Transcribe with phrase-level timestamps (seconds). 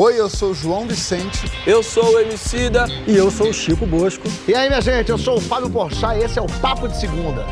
[0.00, 1.50] Oi, eu sou o João Vicente.
[1.66, 2.84] Eu sou o Emicida.
[3.04, 4.28] E eu sou o Chico Bosco.
[4.46, 6.96] E aí, minha gente, eu sou o Fábio Porchat e esse é o Papo de
[6.96, 7.44] Segunda.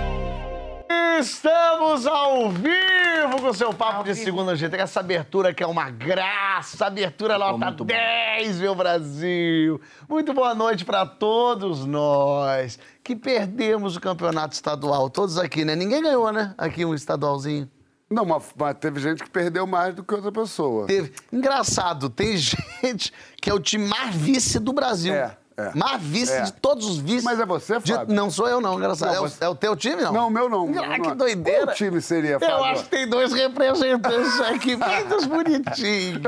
[1.19, 4.77] Estamos ao vivo com o seu Papo de Segunda, gente.
[4.77, 9.81] Essa abertura que é uma graça, abertura nota 10, meu Brasil.
[10.09, 15.11] Muito boa noite para todos nós que perdemos o campeonato estadual.
[15.11, 15.75] Todos aqui, né?
[15.75, 16.55] Ninguém ganhou, né?
[16.57, 17.69] Aqui um estadualzinho.
[18.09, 20.87] Não, mas, mas teve gente que perdeu mais do que outra pessoa.
[20.87, 21.13] Teve.
[21.33, 25.13] Engraçado, tem gente que é o time mais vice do Brasil.
[25.13, 25.37] É.
[25.59, 25.71] É.
[25.75, 26.43] Mais vice É.
[26.43, 27.25] de todos os vices.
[27.25, 28.15] Mas é você, De- Fábio?
[28.15, 29.09] Não sou eu, não, engraçado.
[29.09, 30.13] Não, é, o, você- é o teu time, não?
[30.13, 30.69] Não, o meu não.
[30.79, 31.17] Ah, que não.
[31.17, 31.65] doideira.
[31.67, 32.55] Qual time seria, Fábio?
[32.57, 36.21] Eu acho que tem dois representantes aqui, bem dos bonitinhos.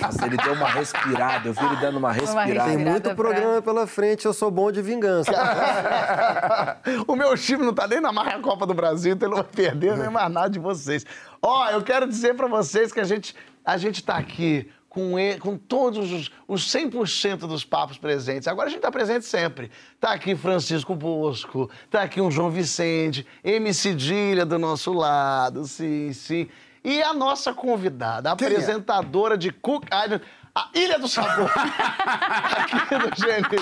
[0.00, 1.48] Nossa, ele deu uma respirada.
[1.48, 2.44] Eu vi ele dando uma respirada.
[2.46, 5.32] Tem respirada muito pra- programa pela frente, eu sou bom de vingança.
[7.06, 9.52] o meu time não tá nem na marca Copa do Brasil, então ele não vai
[9.52, 11.04] perder nem mais nada de vocês.
[11.42, 15.38] Ó, eu quero dizer pra vocês que a gente, a gente tá aqui com, e-
[15.38, 18.48] com todos os, os 100% dos papos presentes.
[18.48, 19.70] Agora a gente tá presente sempre.
[20.00, 26.14] Tá aqui Francisco Bosco, tá aqui um João Vicente, MC Dília do nosso lado, sim,
[26.14, 26.48] sim.
[26.82, 28.32] E a nossa convidada, a é?
[28.32, 30.22] apresentadora de Cook Island,
[30.56, 33.56] a Ilha do Sabor, aqui do GNT.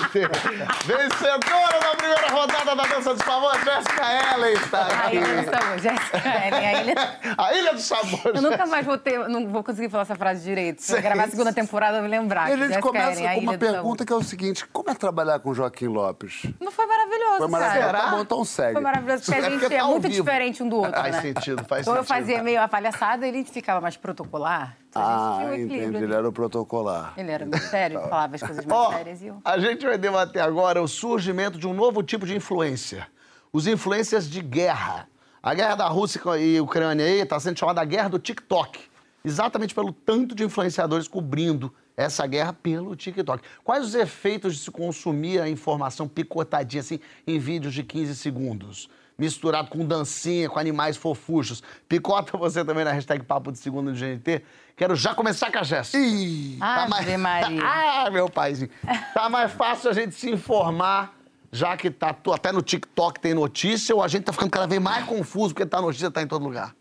[0.85, 5.17] Vencedora da primeira rodada da Dança dos Favores, Jéssica Ellen está A aqui.
[5.17, 6.95] Ilha do Sabor, Jéssica Ellen, a Ilha...
[7.37, 8.21] A Ilha do Sabor.
[8.33, 10.81] Eu nunca mais vou ter, não vou conseguir falar essa frase direito.
[10.81, 12.49] Se eu gravar a segunda temporada, eu vou me lembrar.
[12.49, 14.89] E a gente Jéssica começa Ellen, a com uma pergunta que é o seguinte: como
[14.89, 16.43] é trabalhar com Joaquim Lopes?
[16.61, 17.49] Não foi maravilhoso, Foi cara.
[17.49, 17.87] maravilhoso.
[17.91, 17.99] Será?
[18.05, 18.73] Tá bom, então segue.
[18.73, 20.23] Foi maravilhoso, porque a É gente porque é tá ao muito vivo.
[20.23, 21.21] diferente um do outro, Faz né?
[21.21, 22.17] sentido, faz Então eu sentido.
[22.17, 24.77] fazia meio a palhaçada, ele ficava mais protocolar.
[24.95, 26.03] Então a gente Ah, tinha um entendi.
[26.05, 27.13] Ele era o protocolar.
[27.17, 29.41] Ele era muito sério, falava as coisas mais Ó, sérias e eu...
[29.43, 33.07] a gente vai debater agora o surgimento de um novo tipo de influência.
[33.51, 35.07] Os influências de guerra.
[35.43, 38.79] A guerra da Rússia e Ucrânia aí está sendo chamada a guerra do TikTok.
[39.23, 43.43] Exatamente pelo tanto de influenciadores cobrindo essa guerra pelo TikTok.
[43.63, 48.89] Quais os efeitos de se consumir a informação picotadinha assim em vídeos de 15 segundos?
[49.17, 51.63] Misturado com dancinha, com animais fofuchos.
[51.87, 54.43] Picota você também na hashtag Papo de Segundo do GNT.
[54.75, 55.97] Quero já começar com a Jéssica.
[55.97, 56.57] Ih!
[56.59, 57.61] Ave Maria.
[57.63, 58.69] ah, meu paizinho.
[59.13, 61.15] Tá mais fácil a gente se informar,
[61.49, 64.67] já que tá tu- até no TikTok tem notícia, ou a gente tá ficando cada
[64.67, 66.75] vez mais confuso porque tá notícia tá em todo lugar?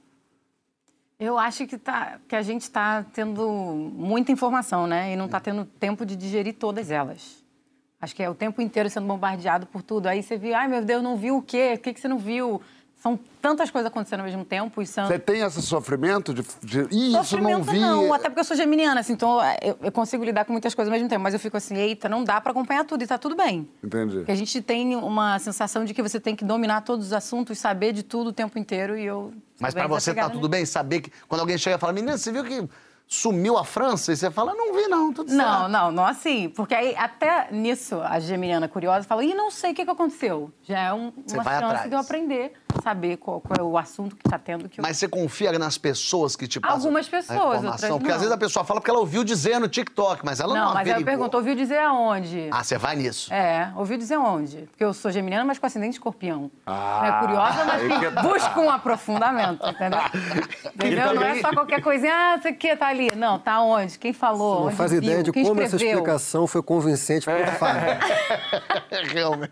[1.20, 3.48] Eu acho que, tá, que a gente está tendo
[3.94, 5.12] muita informação, né?
[5.12, 7.43] E não está tendo tempo de digerir todas elas.
[8.04, 10.06] Acho que é o tempo inteiro sendo bombardeado por tudo.
[10.06, 11.72] Aí você viu, ai meu Deus, não viu o quê?
[11.74, 12.60] O que, que você não viu?
[12.98, 15.06] São tantas coisas acontecendo ao mesmo tempo e são...
[15.06, 16.42] Você tem esse sofrimento de.
[16.62, 17.78] de Ih, isso não Sofrimento vi.
[17.78, 20.90] não, até porque eu sou geminiana, assim, então eu, eu consigo lidar com muitas coisas
[20.90, 21.22] ao mesmo tempo.
[21.22, 23.68] Mas eu fico assim, eita, não dá para acompanhar tudo e tá tudo bem.
[23.82, 24.16] Entendi.
[24.16, 27.58] Porque a gente tem uma sensação de que você tem que dominar todos os assuntos,
[27.58, 29.34] saber de tudo o tempo inteiro e eu...
[29.60, 32.16] Mas pra você tá desapegada tudo bem saber que quando alguém chega e fala, menina,
[32.16, 32.66] você viu que
[33.06, 34.12] sumiu a França?
[34.12, 35.68] E você fala, não vi não, tudo Não, certo.
[35.68, 36.48] não, não assim.
[36.48, 40.50] Porque aí, até nisso, a geminiana curiosa fala, ih, não sei o que, que aconteceu.
[40.62, 41.88] Já é um- uma chance atrás.
[41.88, 42.52] de eu aprender,
[42.84, 44.68] saber qual, qual é o assunto que tá tendo.
[44.68, 44.82] Que eu...
[44.82, 47.70] Mas você confia nas pessoas que te passam Algumas pessoas, informação?
[47.72, 48.18] outras Porque às não.
[48.20, 50.88] vezes a pessoa fala porque ela ouviu dizer no TikTok, mas ela não, Não, mas
[50.88, 52.48] aí eu pergunto, ouviu dizer aonde?
[52.52, 53.32] Ah, você vai nisso.
[53.32, 54.58] É, ouviu dizer onde?
[54.70, 56.50] Porque eu sou geminiana, mas com ascendente escorpião.
[56.66, 60.00] Ah, é curiosa, mas que que- busca um aprofundamento, entendeu?
[60.74, 61.14] entendeu?
[61.14, 63.08] Não é só qualquer coisinha, ah, você que tá ali.
[63.16, 63.98] Não, tá onde?
[63.98, 64.60] Quem falou?
[64.60, 65.02] Não Onde faz viu?
[65.02, 65.98] ideia de Quem como essa escreveu?
[66.00, 67.34] explicação foi convincente É.
[67.44, 67.98] para o Fábio.
[69.12, 69.50] Realmente.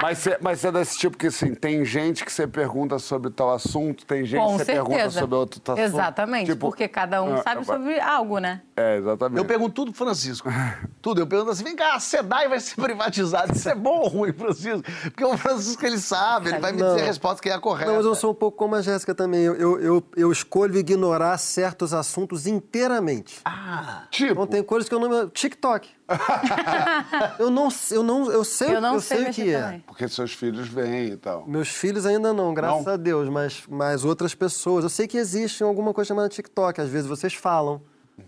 [0.00, 3.30] Mas você, mas você é desse tipo que, assim, tem gente que você pergunta sobre
[3.30, 5.20] tal assunto, tem gente Com que você pergunta certeza.
[5.20, 5.78] sobre outro assunto.
[5.84, 8.62] Exatamente, Tipo, porque cada um ah, sabe ah, sobre algo, né?
[8.76, 9.38] É, exatamente.
[9.38, 10.48] Eu pergunto tudo pro Francisco.
[11.02, 11.20] Tudo.
[11.22, 13.52] Eu pergunto assim: vem cá, a SEDAI vai ser privatizada.
[13.54, 14.82] Isso é bom ou ruim, Francisco?
[15.02, 16.88] Porque o Francisco, ele sabe, ele vai me Não.
[16.94, 17.90] dizer a resposta que é a correta.
[17.90, 19.42] Não, mas eu sou um pouco como a Jéssica também.
[19.42, 23.40] Eu, eu, eu, eu escolho ignorar certos assuntos inteiramente.
[23.44, 25.28] Ah, Tipo, Então tem coisas que eu não.
[25.28, 25.88] TikTok.
[27.38, 29.60] eu não, eu não, eu sei, Eu não eu sei sei o que é.
[29.62, 29.80] também.
[29.86, 31.46] porque seus filhos vêm e tal.
[31.46, 32.92] Meus filhos ainda não, graças Não?
[32.92, 34.84] a Deus, mas, mas outras pessoas.
[34.84, 37.80] Eu sei que existe alguma coisa chamada TikTok, às vezes vocês falam.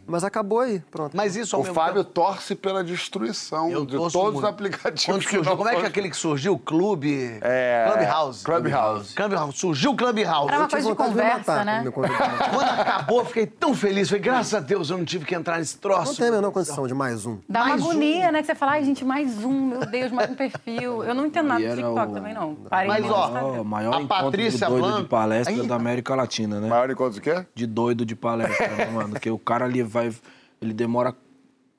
[0.07, 1.17] Mas acabou aí, pronto.
[1.17, 4.41] mas isso ao O mesmo Fábio tempo- torce pela destruição Eu de torço todos os
[4.43, 4.47] muito.
[4.47, 5.05] aplicativos.
[5.05, 6.59] Quando que surgiu, não como é que é aquele que surgiu?
[6.59, 7.39] Clube.
[7.41, 8.45] É, Clubhouse.
[8.45, 9.15] Clubhouse.
[9.15, 9.59] Clubhouse.
[9.59, 10.49] Surgiu o Clubhouse.
[10.49, 11.91] Era uma Eu tive coisa de vontade me conversa, matar né?
[11.91, 14.09] quando acabou, eu fiquei tão feliz.
[14.09, 16.13] Falei, graças a Deus, eu não tive que entrar nesse troço.
[16.13, 17.39] Não tem a menor condição de mais um.
[17.49, 17.91] Dá Mais uma um.
[17.91, 18.41] agonia, né?
[18.41, 21.03] Que você fala, ai, gente, mais um, meu Deus, mais um perfil.
[21.05, 22.55] Eu não entendo nada E do era TikTok o- também, não.
[22.55, 23.47] Parei Mas, no ó, Instagram.
[23.61, 26.69] O maior A encontro Patrícia do doido Blanco- de palestra Aí- da América Latina, né?
[26.69, 27.45] Maior encontro do quê?
[27.55, 29.19] De doido de palestra, né, mano?
[29.21, 30.13] Que o cara ali vai.
[30.61, 31.15] Ele demora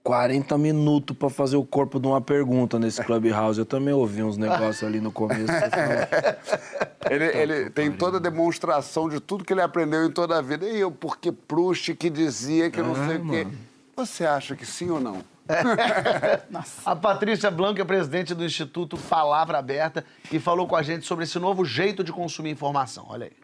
[0.04, 3.58] 40 minutos pra fazer o corpo de uma pergunta nesse Clubhouse.
[3.58, 5.46] Eu também ouvi uns negócios ali no começo.
[7.10, 10.66] Ele, ele tem toda a demonstração de tudo que ele aprendeu em toda a vida.
[10.66, 13.48] E eu, porque Proust que dizia que não sei o quê.
[13.94, 15.22] Você acha que sim ou não?
[16.86, 21.26] A Patrícia Blanco é presidente do Instituto Palavra Aberta e falou com a gente sobre
[21.26, 23.06] esse novo jeito de consumir informação.
[23.10, 23.43] Olha aí.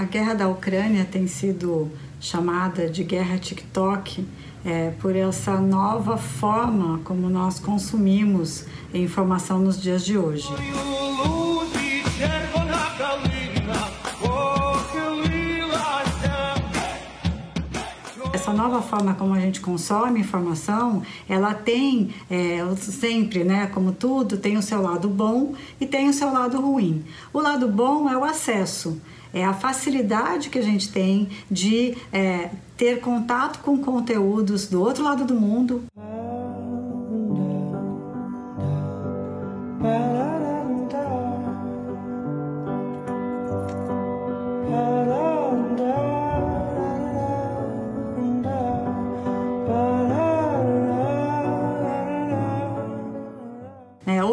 [0.00, 4.26] A guerra da Ucrânia tem sido chamada de guerra TikTok
[4.64, 8.64] é, por essa nova forma como nós consumimos
[8.94, 10.48] informação nos dias de hoje.
[18.32, 24.38] Essa nova forma como a gente consome informação, ela tem é, sempre, né, como tudo,
[24.38, 27.04] tem o seu lado bom e tem o seu lado ruim.
[27.34, 28.98] O lado bom é o acesso
[29.32, 35.04] é a facilidade que a gente tem de é, ter contato com conteúdos do outro
[35.04, 35.84] lado do mundo.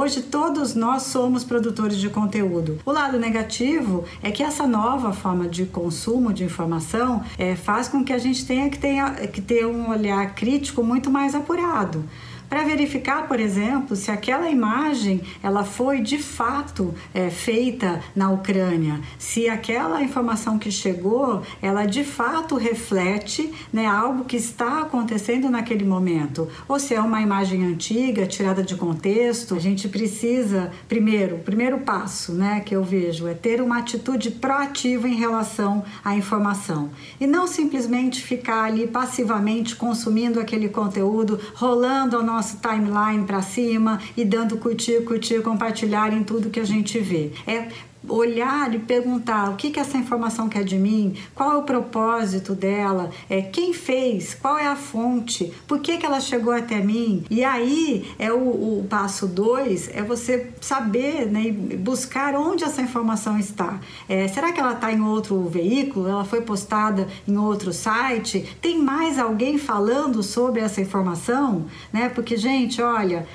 [0.07, 2.79] Hoje todos nós somos produtores de conteúdo.
[2.85, 8.05] O lado negativo é que essa nova forma de consumo de informação é, faz com
[8.05, 12.05] que a gente tenha que, tenha que ter um olhar crítico muito mais apurado
[12.49, 18.99] para verificar, por exemplo, se aquela imagem ela foi de fato é, feita na Ucrânia,
[19.17, 25.85] se aquela informação que chegou ela de fato reflete né, algo que está acontecendo naquele
[25.85, 29.55] momento, ou se é uma imagem antiga tirada de contexto.
[29.55, 34.31] A gente precisa primeiro, o primeiro passo, né, que eu vejo é ter uma atitude
[34.31, 36.89] proativa em relação à informação
[37.19, 43.41] e não simplesmente ficar ali passivamente consumindo aquele conteúdo, rolando ao nosso nosso timeline para
[43.41, 47.31] cima e dando curtir, curtir, compartilhar em tudo que a gente vê.
[47.47, 47.67] É
[48.09, 52.55] olhar e perguntar o que, que essa informação quer de mim, qual é o propósito
[52.55, 57.23] dela, é, quem fez, qual é a fonte, por que, que ela chegou até mim.
[57.29, 63.37] E aí é o, o passo dois, é você saber né, buscar onde essa informação
[63.37, 63.79] está.
[64.07, 66.07] É, será que ela está em outro veículo?
[66.07, 68.57] Ela foi postada em outro site?
[68.61, 71.65] Tem mais alguém falando sobre essa informação?
[71.91, 72.09] Né?
[72.09, 73.27] Porque, gente, olha,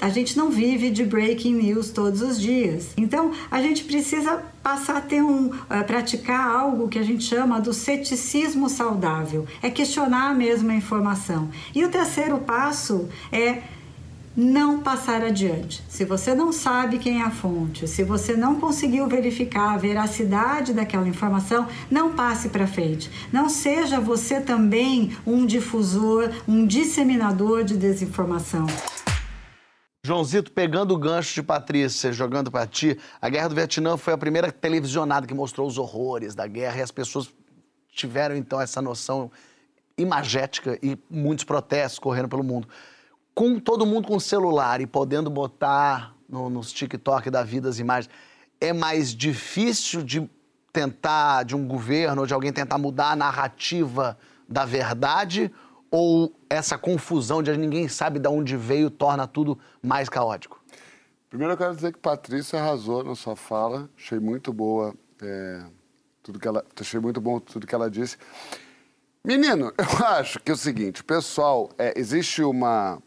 [0.00, 2.90] a gente não vive de breaking news todos os dias.
[2.96, 3.95] Então, a gente precisa
[4.62, 9.70] passar a ter um uh, praticar algo que a gente chama do ceticismo saudável, é
[9.70, 11.48] questionar a mesma informação.
[11.74, 13.62] E o terceiro passo é
[14.36, 15.82] não passar adiante.
[15.88, 20.74] Se você não sabe quem é a fonte, se você não conseguiu verificar a veracidade
[20.74, 23.10] daquela informação, não passe para frente.
[23.32, 28.66] Não seja você também um difusor, um disseminador de desinformação.
[30.06, 34.16] Joãozito, pegando o gancho de Patrícia, jogando para ti, a Guerra do Vietnã foi a
[34.16, 37.28] primeira televisionada que mostrou os horrores da guerra e as pessoas
[37.90, 39.32] tiveram então essa noção
[39.98, 42.68] imagética e muitos protestos correndo pelo mundo.
[43.34, 48.08] Com todo mundo com celular e podendo botar no, nos TikTok da vida as imagens,
[48.60, 50.30] é mais difícil de
[50.72, 54.16] tentar, de um governo ou de alguém tentar mudar a narrativa
[54.48, 55.50] da verdade
[55.90, 60.62] ou essa confusão de ninguém sabe de onde veio torna tudo mais caótico?
[61.28, 65.64] Primeiro eu quero dizer que Patrícia arrasou na sua fala, achei muito boa é,
[66.22, 68.16] tudo que ela, achei muito bom tudo que ela disse.
[69.24, 73.02] Menino, eu acho que é o seguinte, pessoal, é, existe uma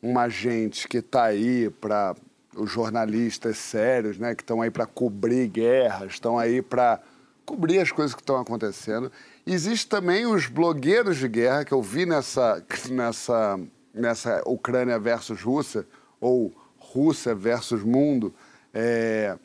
[0.00, 2.14] uma gente que está aí para
[2.56, 7.00] os jornalistas sérios, né, que estão aí para cobrir guerras, estão aí para
[7.44, 9.10] cobrir as coisas que estão acontecendo.
[9.50, 13.58] Existe também os blogueiros de guerra que eu vi nessa, nessa,
[13.94, 15.86] nessa Ucrânia versus Rússia,
[16.20, 18.34] ou Rússia versus mundo.
[18.74, 19.38] É,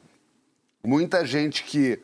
[0.83, 2.01] muita gente que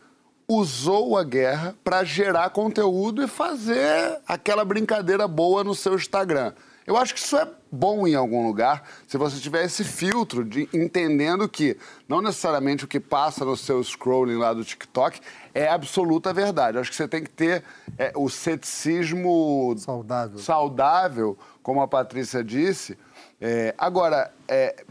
[0.47, 6.53] usou a guerra para gerar conteúdo e fazer aquela brincadeira boa no seu Instagram.
[6.87, 10.67] Eu acho que isso é bom em algum lugar, se você tiver esse filtro de
[10.73, 11.77] entendendo que
[12.07, 15.19] não necessariamente o que passa no seu scrolling lá do TikTok
[15.59, 16.77] é absoluta verdade.
[16.77, 17.65] Acho que você tem que ter
[17.97, 20.39] é, o ceticismo Saudável.
[20.39, 22.97] saudável, como a Patrícia disse.
[23.41, 24.85] É, agora, é,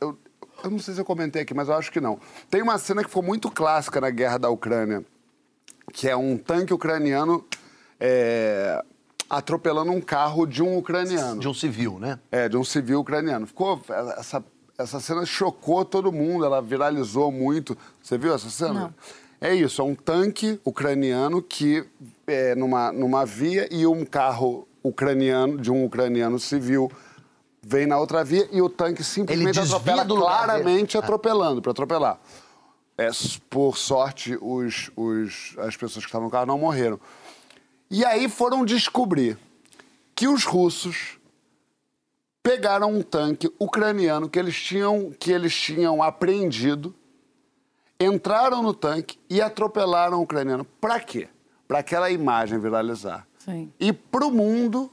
[0.00, 0.16] eu,
[0.62, 2.20] eu não sei se eu comentei aqui, mas eu acho que não.
[2.48, 5.04] Tem uma cena que foi muito clássica na guerra da Ucrânia,
[5.92, 7.44] que é um tanque ucraniano
[7.98, 8.84] é,
[9.28, 11.40] atropelando um carro de um ucraniano.
[11.40, 12.20] De um civil, né?
[12.30, 13.48] É, de um civil ucraniano.
[13.48, 13.82] Ficou.
[14.16, 14.44] Essa,
[14.78, 17.76] essa cena chocou todo mundo, ela viralizou muito.
[18.00, 18.74] Você viu essa cena?
[18.74, 18.94] Não.
[19.44, 21.84] É isso, é um tanque ucraniano que
[22.26, 26.90] é numa, numa via e um carro ucraniano, de um ucraniano civil,
[27.62, 31.04] vem na outra via e o tanque simplesmente atropela claramente dele.
[31.04, 32.18] atropelando, para atropelar.
[32.96, 33.10] É,
[33.50, 36.98] por sorte, os, os- as pessoas que estavam no carro não morreram.
[37.90, 39.36] E aí foram descobrir
[40.14, 41.18] que os russos
[42.42, 46.94] pegaram um tanque ucraniano que eles tinham, que eles tinham apreendido,
[47.98, 50.64] entraram no tanque e atropelaram o ucraniano.
[50.80, 51.28] Para quê?
[51.66, 53.26] Para aquela imagem viralizar.
[53.38, 53.72] Sim.
[53.78, 54.90] E para o mundo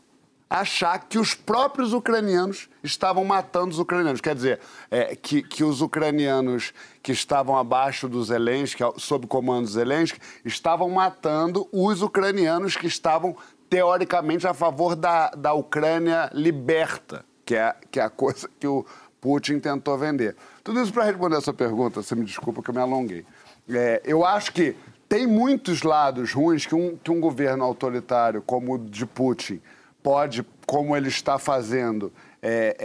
[0.51, 4.19] achar que os próprios ucranianos estavam matando os ucranianos.
[4.19, 9.71] Quer dizer, é, que, que os ucranianos que estavam abaixo do Zelensky, sob comando do
[9.71, 13.33] Zelensky, estavam matando os ucranianos que estavam,
[13.69, 18.85] teoricamente, a favor da, da Ucrânia liberta, que é, que é a coisa que o
[19.21, 20.35] Putin tentou vender.
[20.63, 23.23] Tudo isso para responder essa pergunta, você me desculpa que eu me alonguei.
[23.69, 24.75] É, eu acho que
[25.07, 29.61] tem muitos lados ruins que um, que um governo autoritário como o de Putin
[30.01, 32.11] pode, como ele está fazendo,
[32.41, 32.75] é,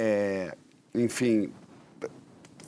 [0.95, 1.51] é, enfim,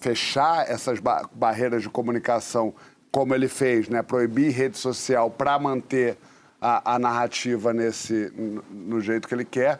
[0.00, 2.72] fechar essas ba- barreiras de comunicação,
[3.12, 4.02] como ele fez, né?
[4.02, 6.16] proibir rede social para manter
[6.60, 9.78] a, a narrativa nesse, no, no jeito que ele quer.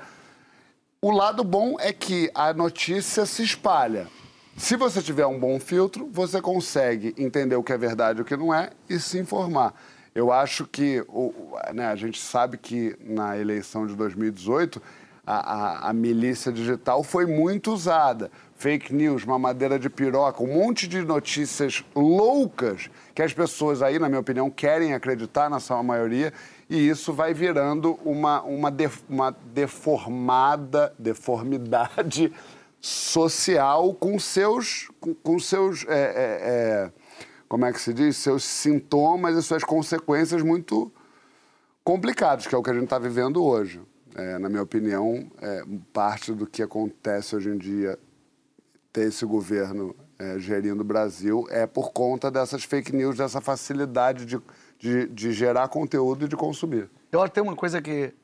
[1.00, 4.08] O lado bom é que a notícia se espalha.
[4.56, 8.24] Se você tiver um bom filtro, você consegue entender o que é verdade e o
[8.24, 9.72] que não é e se informar.
[10.12, 11.04] Eu acho que
[11.72, 14.82] né, a gente sabe que na eleição de 2018
[15.24, 18.28] a, a- a milícia digital foi muito usada.
[18.56, 24.08] Fake news, mamadeira de piroca, um monte de notícias loucas que as pessoas aí, na
[24.08, 26.32] minha opinião, querem acreditar na sua maioria
[26.68, 32.32] e isso vai virando uma, uma, def- uma deformada, deformidade
[32.80, 36.92] social com seus, com, com seus é, é, é,
[37.48, 38.16] como é que se diz?
[38.16, 40.92] Seus sintomas e suas consequências muito
[41.82, 43.80] complicados, que é o que a gente está vivendo hoje.
[44.14, 47.98] É, na minha opinião, é, parte do que acontece hoje em dia,
[48.92, 54.26] ter esse governo é, gerindo o Brasil, é por conta dessas fake news, dessa facilidade
[54.26, 54.40] de,
[54.78, 56.88] de, de gerar conteúdo e de consumir.
[57.10, 58.14] Eu acho que tem uma coisa que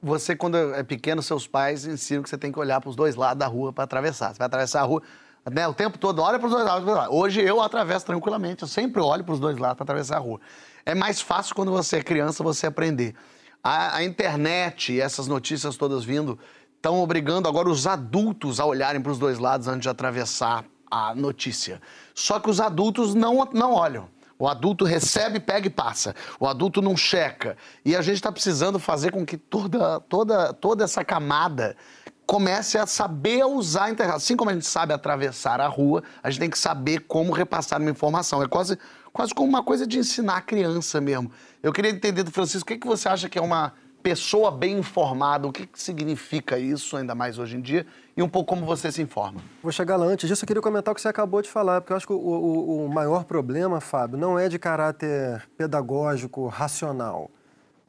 [0.00, 3.16] você, quando é pequeno, seus pais ensinam que você tem que olhar para os dois
[3.16, 4.32] lados da rua para atravessar.
[4.32, 5.02] Você vai atravessar a rua
[5.50, 7.08] né, o tempo todo, olha para os dois lados.
[7.10, 10.40] Hoje eu atravesso tranquilamente, eu sempre olho para os dois lados para atravessar a rua.
[10.84, 13.14] É mais fácil quando você é criança você aprender.
[13.62, 16.38] A, a internet e essas notícias todas vindo
[16.76, 21.14] estão obrigando agora os adultos a olharem para os dois lados antes de atravessar a
[21.14, 21.80] notícia.
[22.14, 24.08] Só que os adultos não, não olham.
[24.38, 26.14] O adulto recebe, pega e passa.
[26.38, 27.56] O adulto não checa.
[27.84, 31.76] E a gente está precisando fazer com que toda, toda, toda essa camada
[32.24, 34.14] comece a saber usar a internet.
[34.14, 37.80] Assim como a gente sabe atravessar a rua, a gente tem que saber como repassar
[37.80, 38.42] uma informação.
[38.42, 38.78] É quase,
[39.12, 41.32] quase como uma coisa de ensinar a criança mesmo.
[41.62, 44.78] Eu queria entender do Francisco, o que, que você acha que é uma pessoa bem
[44.78, 45.48] informada?
[45.48, 47.86] O que, que significa isso, ainda mais hoje em dia?
[48.18, 49.40] E um pouco como você se informa.
[49.62, 51.92] Vou chegar lá antes disso, eu queria comentar o que você acabou de falar, porque
[51.92, 57.30] eu acho que o, o- o maior problema, Fábio, não é de caráter pedagógico, racional.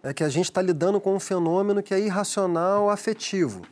[0.04, 3.64] É que a gente está lidando com um fenômeno que é irracional afetivo.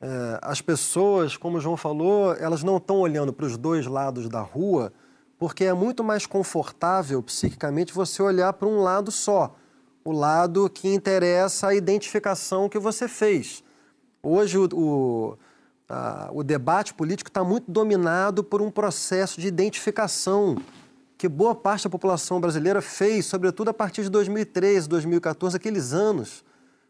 [0.00, 4.26] É, as pessoas, como o João falou, elas não estão olhando para os dois lados
[4.26, 4.90] da rua
[5.38, 9.54] porque é muito mais confortável psiquicamente você olhar para um lado só,
[10.02, 13.62] o lado que interessa a identificação que você fez.
[14.22, 15.36] Hoje o, o,
[15.90, 20.56] a- o debate político está muito dominado por um processo de identificação
[21.18, 26.44] que boa parte da população brasileira fez, sobretudo a partir de 2013, 2014, aqueles anos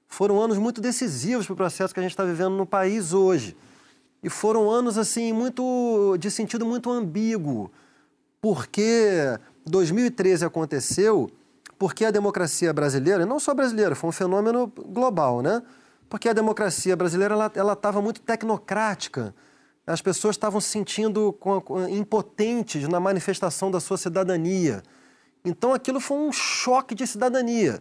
[0.07, 3.57] foram anos muito decisivos para o processo que a gente está vivendo no país hoje.
[4.23, 7.71] E foram anos assim muito de sentido muito ambíguo,
[8.40, 11.30] porque 2013 aconteceu
[11.78, 15.62] porque a democracia brasileira, e não só brasileira, foi um fenômeno global, né?
[16.11, 19.33] Porque a democracia brasileira ela estava muito tecnocrática.
[19.87, 24.83] As pessoas estavam se sentindo com- com- impotentes na manifestação da sua cidadania.
[25.45, 27.81] Então aquilo foi um choque de cidadania.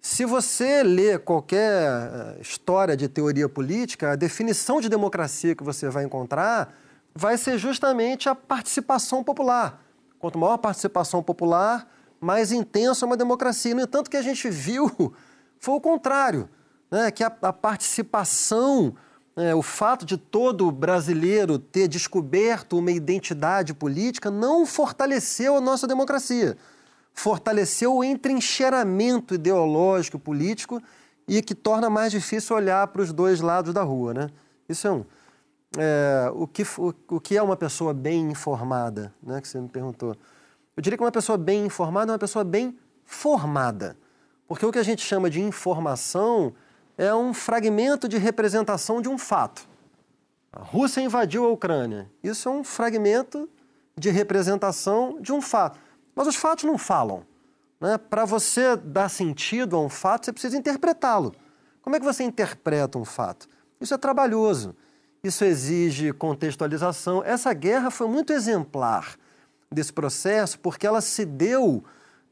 [0.00, 5.88] Se você lê qualquer eh, história de teoria política, a definição de democracia que você
[5.88, 6.72] vai encontrar
[7.14, 9.82] vai ser justamente a participação popular.
[10.18, 11.90] Quanto maior a participação popular,
[12.20, 13.74] mais intensa é uma democracia.
[13.74, 14.88] No entanto, o que a gente viu
[15.58, 16.48] foi o contrário,
[16.94, 17.10] né?
[17.10, 18.94] que a, a participação,
[19.36, 25.86] né, o fato de todo brasileiro ter descoberto uma identidade política não fortaleceu a nossa
[25.86, 26.56] democracia
[27.14, 30.82] fortaleceu o entrincheiramento ideológico político
[31.26, 34.30] e que torna mais difícil olhar para os dois lados da rua, né?
[34.68, 35.04] Isso é um.
[35.78, 39.40] É, o, que, o, o que é uma pessoa bem informada, né?
[39.40, 40.14] Que você me perguntou.
[40.76, 43.96] Eu diria que uma pessoa bem informada é uma pessoa bem formada.
[44.46, 46.52] Porque o que a gente chama de informação
[46.96, 49.66] é um fragmento de representação de um fato.
[50.52, 52.10] A Rússia invadiu a Ucrânia.
[52.22, 53.48] Isso é um fragmento
[53.96, 55.78] de representação de um fato.
[56.14, 57.24] Mas os fatos não falam.
[57.80, 57.98] Né?
[57.98, 61.34] Para você dar sentido a um fato, você precisa interpretá-lo.
[61.82, 63.48] Como é que você interpreta um fato?
[63.80, 64.76] Isso é trabalhoso.
[65.22, 67.22] Isso exige contextualização.
[67.24, 69.16] Essa guerra foi muito exemplar
[69.72, 71.82] desse processo porque ela se deu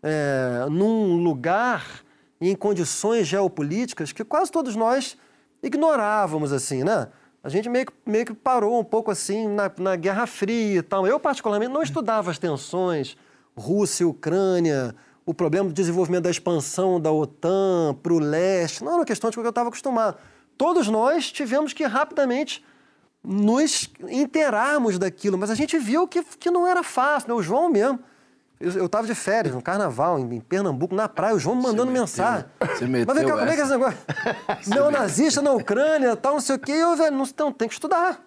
[0.02, 2.02] é, num lugar
[2.42, 5.16] e em condições geopolíticas que quase todos nós
[5.62, 7.06] ignorávamos, assim, né?
[7.40, 10.82] A gente meio que, meio que parou um pouco assim na, na Guerra Fria e
[10.82, 11.06] tal.
[11.06, 13.16] Eu, particularmente, não estudava as tensões
[13.56, 14.92] Rússia e Ucrânia,
[15.25, 18.82] o problema do desenvolvimento da expansão da OTAN para o leste.
[18.82, 20.18] Não era uma questão de que eu estava acostumado.
[20.58, 22.64] Todos nós tivemos que rapidamente
[23.22, 27.28] nos interarmos daquilo, mas a gente viu que, que não era fácil.
[27.28, 27.34] Né?
[27.34, 28.00] O João mesmo
[28.62, 31.90] eu estava de férias, no carnaval, em, em, Pernambuco, na praia, o João me mandando
[31.90, 32.47] mensagem.
[32.61, 33.99] Você meteu Mas vem cá, como é que é esse negócio?
[34.66, 36.73] Neonazista na Ucrânia, tal, não sei o quê.
[36.73, 38.21] E eu, velho, não, não, tem que estudar.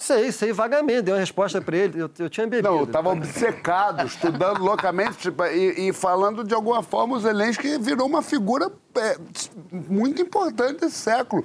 [0.00, 2.68] Sei, sei vagamente, dei uma resposta para ele, eu, eu, tinha bebido.
[2.68, 7.78] Não, eu estava obcecado, estudando loucamente, tipo, e, e, falando de alguma forma, o Zelensky
[7.78, 9.18] virou uma figura é,
[9.72, 11.44] muito importante desse século.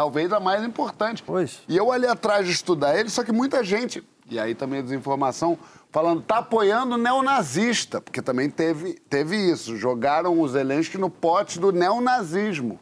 [0.00, 1.22] Talvez a mais importante.
[1.22, 1.60] Pois.
[1.68, 4.82] E eu ali atrás de estudar ele, só que muita gente, e aí também a
[4.82, 5.58] desinformação,
[5.90, 9.76] falando tá apoiando o neonazista, porque também teve, teve isso.
[9.76, 12.80] Jogaram o Zelensky no pote do neonazismo.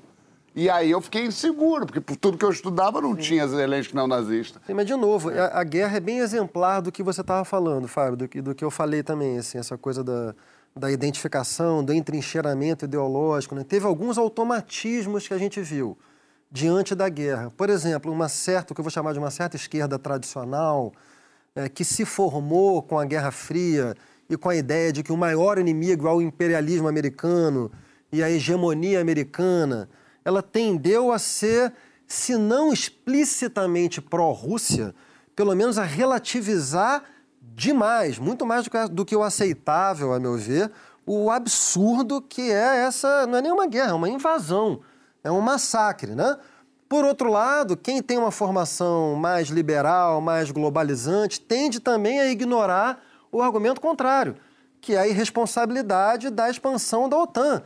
[0.54, 3.20] E aí eu fiquei inseguro, porque por tudo que eu estudava não Sim.
[3.20, 4.62] tinha Zelensky neonazista.
[4.64, 5.40] Sim, mas de novo, é.
[5.40, 8.54] a, a, guerra é bem exemplar do que você estava falando, Fábio, do que, do
[8.54, 10.36] que eu falei também, assim, essa coisa da,
[10.76, 13.56] da identificação, do entrincheiramento ideológico.
[13.56, 13.64] Né?
[13.64, 15.98] Teve alguns automatismos que a gente viu
[16.50, 17.52] diante da guerra.
[17.56, 20.92] Por exemplo, uma certa, o que eu vou chamar de uma certa esquerda tradicional,
[21.54, 23.94] é, que se formou com a Guerra Fria
[24.28, 27.70] e com a ideia de que o maior inimigo é o imperialismo americano
[28.12, 29.88] e a hegemonia americana,
[30.24, 31.72] ela tendeu a ser,
[32.06, 34.94] se não explicitamente pró-Rússia,
[35.34, 37.02] pelo menos a relativizar
[37.40, 40.70] demais, muito mais do que, do que o aceitável, a meu ver,
[41.04, 44.80] o absurdo que é essa, não é nenhuma guerra, é uma invasão,
[45.22, 46.36] é um massacre, né?
[46.88, 53.04] Por outro lado, quem tem uma formação mais liberal, mais globalizante, tende também a ignorar
[53.30, 54.36] o argumento contrário,
[54.80, 57.62] que é a irresponsabilidade da expansão da OTAN.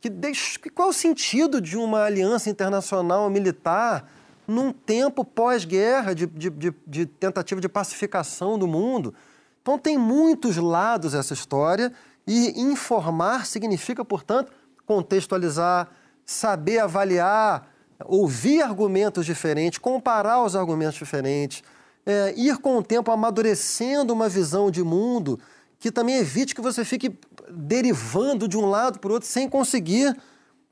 [0.00, 4.10] Que deixa, qual é o sentido de uma aliança internacional militar
[4.48, 9.14] num tempo pós-guerra, de, de, de, de tentativa de pacificação do mundo?
[9.60, 11.92] Então, tem muitos lados essa história
[12.26, 14.50] e informar significa, portanto,
[14.86, 15.88] contextualizar,
[16.32, 17.72] saber avaliar
[18.06, 21.62] ouvir argumentos diferentes, comparar os argumentos diferentes,
[22.04, 25.38] é, ir com o tempo amadurecendo uma visão de mundo
[25.78, 27.18] que também evite que você fique
[27.50, 30.16] derivando de um lado para o outro sem conseguir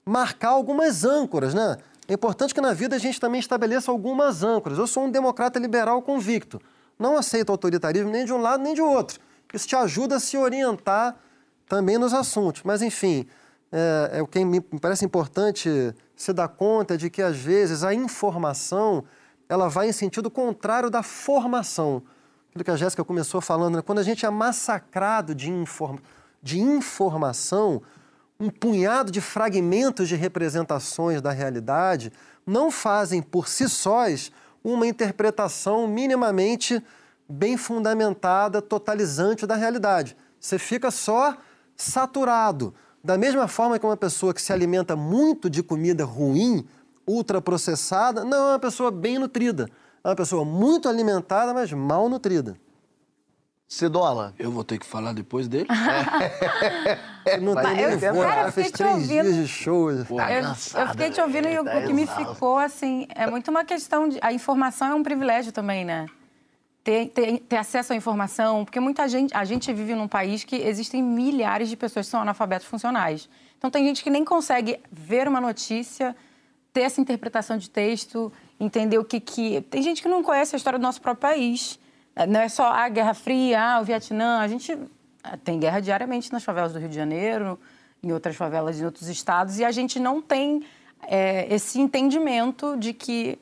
[0.05, 1.77] marcar algumas âncoras, né?
[2.09, 4.79] É importante que na vida a gente também estabeleça algumas âncoras.
[4.79, 6.61] Eu sou um democrata liberal convicto.
[6.99, 9.21] Não aceito autoritarismo nem de um lado nem de outro.
[9.55, 11.17] Isso te ajuda a se orientar
[11.69, 12.63] também nos assuntos.
[12.65, 13.27] Mas, enfim,
[13.73, 17.95] é, é o que me parece importante se dar conta de que, às vezes, a
[17.95, 19.05] informação
[19.49, 22.03] ela vai em sentido contrário da formação.
[22.51, 23.83] Aquilo que a Jéssica começou falando, né?
[23.83, 25.99] quando a gente é massacrado de, inform...
[26.41, 27.83] de informação,
[28.39, 32.13] um punhado de fragmentos de representações da realidade
[32.47, 34.31] não fazem por si sós
[34.63, 36.83] uma interpretação minimamente
[37.29, 40.17] bem fundamentada, totalizante da realidade.
[40.39, 41.37] Você fica só
[41.77, 46.67] saturado da mesma forma que uma pessoa que se alimenta muito de comida ruim,
[47.07, 49.69] ultraprocessada, não é uma pessoa bem nutrida.
[50.05, 52.57] É uma pessoa muito alimentada, mas mal nutrida.
[53.69, 54.35] Cidola.
[54.37, 55.69] Eu vou ter que falar depois dele?
[57.23, 57.39] É.
[57.39, 59.91] não tem nem eu, cara, fez três ouvindo, dias de show.
[59.91, 63.63] eu, eu, fiquei te ouvindo e o, o que me ficou, assim, é muito uma
[63.63, 64.19] questão de...
[64.23, 66.07] A informação é um privilégio também, né?
[66.83, 70.57] Ter, ter, ter, acesso à informação, porque muita gente, a gente vive num país que
[70.57, 73.29] existem milhares de pessoas que são analfabetos funcionais.
[73.59, 76.17] Então tem gente que nem consegue ver uma notícia,
[76.73, 79.61] ter essa interpretação de texto, entender o que que...
[79.63, 81.79] Tem gente que não conhece a história do nosso próprio país.
[82.29, 84.39] Não é só a Guerra Fria, ah, o Vietnã.
[84.39, 87.59] A gente eh, tem guerra diariamente nas favelas do Rio de Janeiro,
[88.03, 90.65] em outras favelas em outros estados, e a gente não tem
[91.03, 93.39] é, esse entendimento de que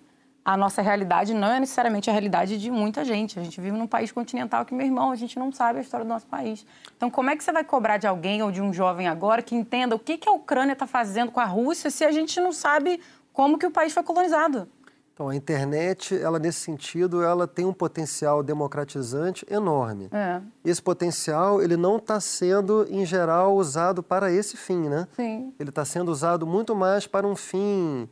[0.49, 3.39] a nossa realidade não é necessariamente a realidade de muita gente.
[3.39, 6.07] A gente vive num país continental que, meu irmão, a gente não sabe a história
[6.07, 6.65] do nosso país.
[6.97, 9.55] Então, como é que você vai cobrar de alguém ou de um jovem agora que
[9.55, 12.51] entenda o que, que a Ucrânia está fazendo com a Rússia se a gente não
[12.51, 12.99] sabe
[13.31, 14.67] como que o país foi colonizado?
[15.13, 20.09] Então, a internet, ela nesse sentido, ela tem um potencial democratizante enorme.
[20.11, 20.41] É.
[20.65, 25.07] Esse potencial, ele não está sendo, em geral, usado para esse fim, né?
[25.15, 25.53] Sim.
[25.61, 28.09] Ele está sendo usado muito mais para um fim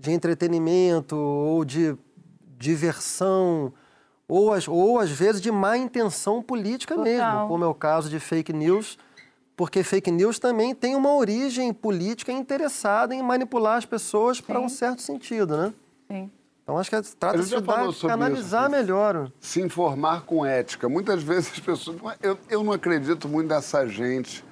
[0.00, 1.94] de entretenimento ou de
[2.58, 3.72] diversão,
[4.26, 7.04] ou, às- ou às vezes de má intenção política Total.
[7.12, 8.98] mesmo, como é o caso de fake news,
[9.56, 14.68] porque fake news também tem uma origem política interessada em manipular as pessoas para um
[14.68, 15.74] certo sentido, né?
[16.10, 16.30] Sim.
[16.62, 19.30] Então acho que A trata-se de dar- canalizar isso, melhor.
[19.40, 20.88] se informar com ética.
[20.88, 21.98] Muitas vezes as pessoas.
[22.22, 24.44] Eu, eu não acredito muito nessa gente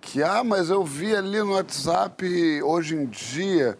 [0.00, 2.26] que, ah, mas eu vi ali no WhatsApp
[2.62, 3.78] hoje em dia.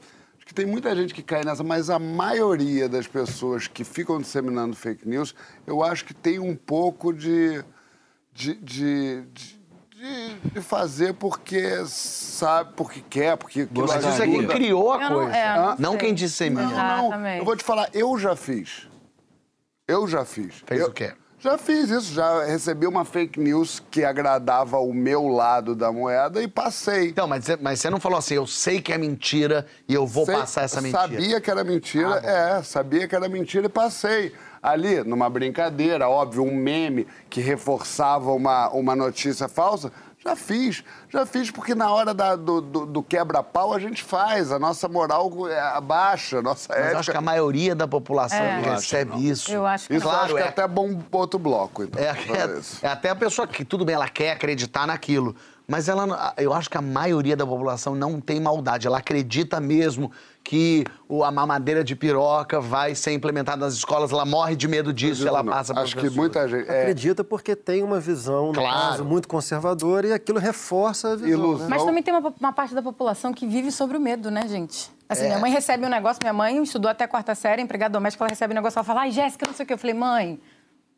[0.50, 4.74] Que tem muita gente que cai nessa, mas a maioria das pessoas que ficam disseminando
[4.74, 5.32] fake news,
[5.64, 7.62] eu acho que tem um pouco de.
[8.32, 9.60] de, de, de-
[9.94, 14.06] de- de fazer porque sabe, porque quer, porque Gostaria.
[14.06, 14.54] Mas isso é quem ajuda.
[14.54, 15.36] criou a Eu não- coisa.
[15.36, 15.98] é, não não sei.
[16.00, 16.62] quem dissemina.
[16.96, 17.28] Não, não.
[17.28, 18.88] Eu vou te falar, eu já fiz.
[19.86, 20.64] Eu já fiz.
[20.66, 21.12] Fez Eu- o quê?
[21.42, 26.42] Já fiz isso, já recebi uma fake news que agradava o meu lado da moeda
[26.42, 27.08] e passei.
[27.08, 30.06] Então, mas, você- mas você não falou assim, eu sei que é mentira e eu
[30.06, 31.00] vou Sei- passar essa mentira.
[31.00, 34.34] Sabia que era mentira, é, sabia que era mentira e passei.
[34.62, 39.90] Ali, numa brincadeira, óbvio, um meme que reforçava uma, uma notícia falsa,
[40.22, 40.84] já fiz.
[41.08, 44.86] Já fiz porque na hora da- do, do- do quebra-pau a gente faz, a nossa
[44.88, 46.98] moral é, abaixa, a nossa Mas ética.
[46.98, 48.60] acho que a maioria da população É.
[48.60, 49.50] recebe isso.
[49.50, 50.44] Eu acho que Isso Claro, acho que é.
[50.44, 52.02] é até bom outro bloco, então.
[52.02, 55.34] É, é- é até a pessoa que, tudo bem, ela quer acreditar naquilo.
[55.66, 58.86] Mas ela, não- eu acho que a maioria da população não tem maldade.
[58.88, 60.10] Ela acredita mesmo
[60.42, 64.10] que o- a mamadeira de piroca vai ser implementada nas escolas.
[64.10, 66.68] Ela morre de medo disso e ela Não, passa para Acho que muita gente.
[66.68, 68.70] É, Acredita porque tem uma visão, no Claro.
[68.90, 71.28] caso, muito conservadora e aquilo reforça a visão.
[71.28, 71.68] Ilusão.
[71.68, 71.76] né?
[71.76, 74.90] Mas também tem uma, uma parte da população que vive sobre o medo, né, gente?
[75.08, 78.24] Assim, minha mãe recebe um negócio, minha mãe estudou até a quarta série, empregada doméstica,
[78.24, 79.74] ela recebe um negócio, ela fala, ai, Jéssica, não sei o quê.
[79.74, 80.40] Eu falei, mãe,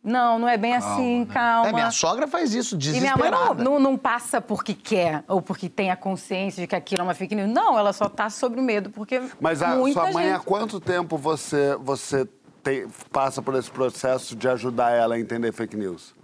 [0.03, 1.69] não, não é bem assim, calma.
[1.69, 5.41] É, minha sogra faz isso, E minha mãe não, não, não passa porque quer ou
[5.41, 7.49] porque tem a consciência de que aquilo é uma fake news.
[7.49, 10.45] Não, ela só tá sobre o medo, porque Mas a muita sua mãe, há gente...
[10.45, 12.27] quanto tempo você, você
[12.63, 16.15] tem- passa por esse processo de ajudar ela a entender fake news?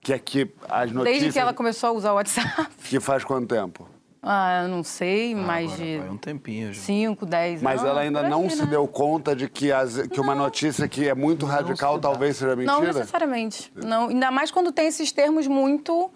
[0.00, 1.04] Que aqui as notícias.
[1.20, 3.88] Desde que ela começou a usar o WhatsApp, Que faz quanto tempo?
[4.26, 6.80] Ah, eu não sei, mais Agora de vai um tempinho já.
[6.80, 7.90] 5, 10 Mas anos.
[7.90, 8.66] ela ainda não se né?
[8.66, 12.72] deu conta de que, as- que uma notícia que é muito radical talvez seja mentira?
[12.76, 13.70] Não necessariamente.
[13.74, 16.10] Não, ainda mais quando tem esses termos muito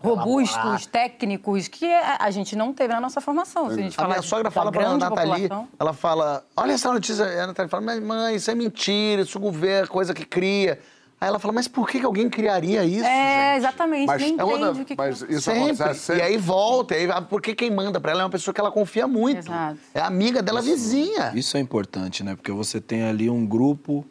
[0.00, 3.68] robustos, técnicos, que a a gente não teve na nossa formação.
[3.68, 5.68] Se a gente A falar minha sogra fala pra grande Nathalie, população.
[5.78, 9.40] ela fala, olha essa notícia, a Nathalie fala, mas mãe, isso é mentira, isso o
[9.40, 10.78] governo, é coisa que cria.
[11.20, 13.58] Aí ela fala, mas por que que alguém criaria isso, É, gente?
[13.58, 15.32] exatamente, Mas, nem é entende outra- o que mas que...
[15.32, 15.62] isso Sempre.
[15.72, 16.22] acontece sempre.
[16.22, 18.60] E aí volta, e aí, ah, porque quem manda pra ela é uma pessoa que
[18.60, 19.38] ela confia muito.
[19.38, 19.78] Exato.
[19.92, 21.32] É amiga dela vizinha.
[21.34, 22.36] Isso é importante, né?
[22.36, 24.06] Porque você tem ali um grupo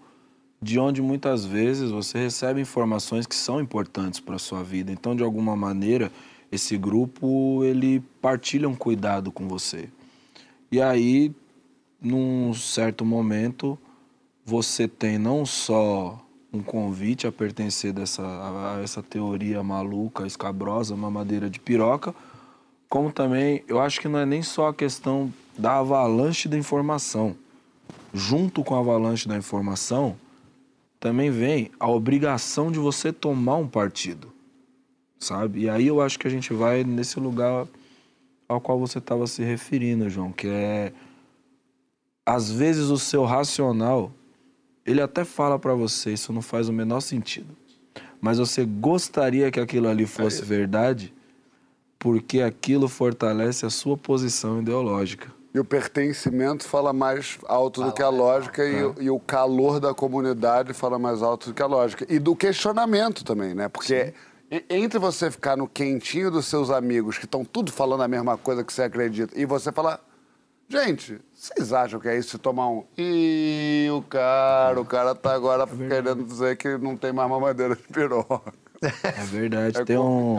[0.62, 4.92] de onde muitas vezes você recebe informações que são importantes para sua vida.
[4.92, 6.12] Então, de alguma maneira,
[6.52, 9.88] esse grupo ele partilha um cuidado com você.
[10.70, 11.32] E aí,
[12.02, 13.78] num certo momento,
[14.44, 16.20] você tem não só
[16.58, 22.14] um convite a pertencer dessa, a essa teoria maluca, escabrosa, mamadeira de piroca,
[22.90, 27.36] como também, eu acho que não é nem só a questão da avalanche da informação.
[28.14, 30.16] Junto com a avalanche da informação,
[31.00, 34.32] também vem a obrigação de você tomar um partido,
[35.20, 35.62] sabe?
[35.62, 37.68] E aí eu acho que a gente vai nesse lugar
[38.48, 40.94] ao qual você estava se referindo, João, que é
[42.26, 44.12] às vezes o seu racional,
[44.88, 47.56] ele até fala para você, isso não faz o menor sentido.
[48.22, 51.14] Mas você gostaria que aquilo ali fosse verdade,
[52.00, 55.32] porque aquilo fortalece a sua posição ideológica.
[55.54, 59.80] E o pertencimento fala mais alto do que a lógica e, o- e o calor
[59.80, 62.06] da comunidade fala mais alto do que a lógica.
[62.10, 63.68] E do questionamento também, né?
[63.68, 64.14] Porque
[64.52, 68.38] e- entre você ficar no quentinho dos seus amigos que estão tudo falando a mesma
[68.38, 70.00] coisa que você acredita e você falar,
[70.70, 72.84] gente, vocês acham que é isso de tomar um...
[72.98, 77.84] Ih, o cara, o cara tá agora querendo dizer que não tem mais mamadeira de
[77.84, 78.52] piroca.
[79.04, 79.80] É verdade.
[79.80, 80.36] É tem, um,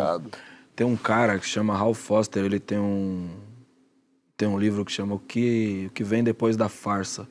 [0.75, 3.31] tem um cara que chama Ralph Foster, ele tem um,
[4.37, 7.29] tem um livro que chama O que, o que Vem Depois da Farsa.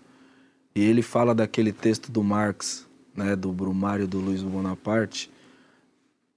[0.73, 5.30] E ele fala daquele texto do Marx, né, do Brumário do Luiz Bonaparte,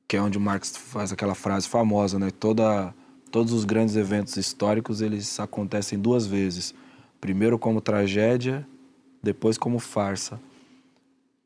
[0.09, 2.33] que é onde o Marx faz aquela frase famosa, né?
[2.33, 2.93] Toda,
[3.31, 6.75] todos os grandes eventos históricos, eles acontecem duas vezes.
[7.21, 8.67] Primeiro como tragédia,
[9.23, 10.41] depois como farsa.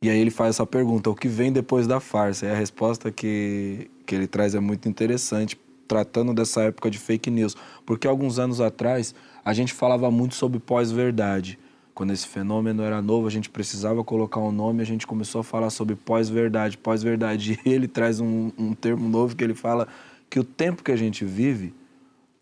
[0.03, 2.47] E aí ele faz essa pergunta, o que vem depois da farsa?
[2.47, 5.59] E a resposta que, que ele traz é muito interessante,
[5.89, 7.57] tratando dessa época de fake news.
[7.87, 11.59] Porque alguns anos atrás, a gente falava muito sobre pós-verdade.
[11.95, 15.45] Quando esse fenômeno era novo, a gente precisava colocar um nome, a gente começou a
[15.45, 17.59] falar sobre pós-verdade, pós-verdade.
[17.65, 19.89] E ele traz um, um termo novo que ele fala
[20.29, 21.73] que o tempo que a gente vive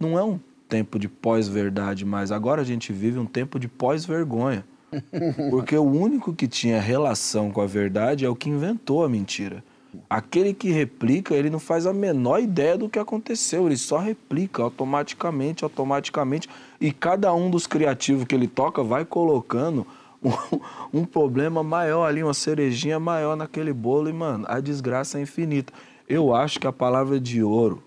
[0.00, 0.40] não é um
[0.72, 2.32] tempo de pós-verdade mais.
[2.32, 4.64] Agora a gente vive um tempo de pós-vergonha.
[5.50, 9.62] Porque o único que tinha relação com a verdade é o que inventou a mentira.
[10.08, 14.62] Aquele que replica, ele não faz a menor ideia do que aconteceu, ele só replica
[14.62, 16.48] automaticamente, automaticamente.
[16.80, 19.86] E cada um dos criativos que ele toca vai colocando
[20.24, 25.22] um, um problema maior ali, uma cerejinha maior naquele bolo e, mano, a desgraça é
[25.22, 25.70] infinita.
[26.08, 27.82] Eu acho que a palavra de ouro,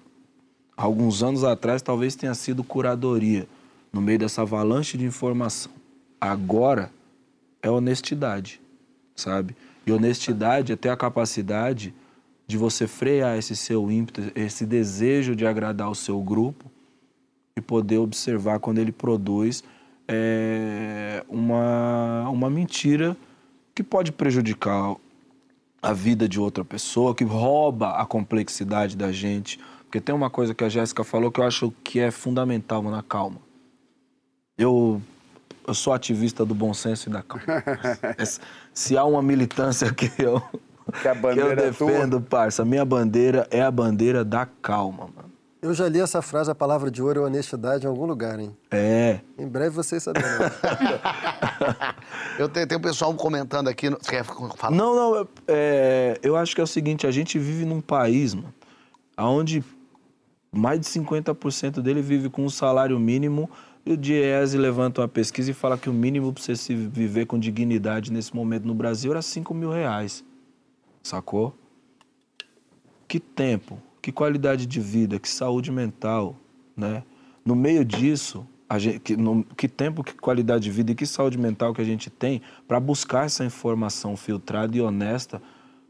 [0.76, 3.48] alguns anos atrás, talvez tenha sido curadoria,
[3.92, 5.72] no meio dessa avalanche de informação.
[6.20, 6.92] Agora
[7.62, 8.62] é honestidade,
[9.16, 9.56] sabe?
[9.86, 11.94] E honestidade é ter a capacidade
[12.48, 16.72] de você frear esse seu ímpeto, esse desejo de agradar o seu grupo
[17.56, 19.64] e poder observar quando ele produz
[20.08, 23.16] é, uma, uma mentira
[23.74, 24.96] que pode prejudicar
[25.82, 29.60] a vida de outra pessoa, que rouba a complexidade da gente.
[29.96, 33.02] Porque tem uma coisa que a Jéssica falou que eu acho que é fundamental na
[33.02, 33.38] calma.
[34.58, 35.02] Eu,
[35.66, 37.46] eu sou ativista do bom senso e da calma.
[38.76, 40.44] Se há uma militância que eu,
[41.02, 44.46] que, a bandeira que eu defendo, é parça, a minha bandeira é a bandeira da
[44.46, 45.32] calma, mano.
[45.62, 48.54] Eu já li essa frase, a palavra de ouro é honestidade, em algum lugar, hein?
[48.72, 49.22] É.
[49.40, 50.52] Em breve vocês saberão.
[52.38, 53.90] eu tenho, um pessoal comentando aqui.
[53.90, 54.76] Você quer falar?
[54.76, 55.28] Não, não.
[55.48, 58.54] É, eu acho que é o seguinte: a gente vive num país, mano,
[59.18, 59.64] onde
[60.56, 63.50] mais de 50% dele vive com um salário mínimo.
[63.86, 67.26] E o Diese levanta uma pesquisa e fala que o mínimo para você se viver
[67.26, 70.24] com dignidade nesse momento no Brasil era 5 mil reais.
[71.04, 71.54] Sacou?
[73.08, 76.36] Que tempo que qualidade de vida, que saúde mental,
[76.78, 77.02] né?
[77.44, 78.46] No meio disso,
[78.78, 81.84] gente, que, no, que tempo, que qualidade de vida e que saúde mental que a
[81.84, 85.42] gente tem para buscar essa informação filtrada e honesta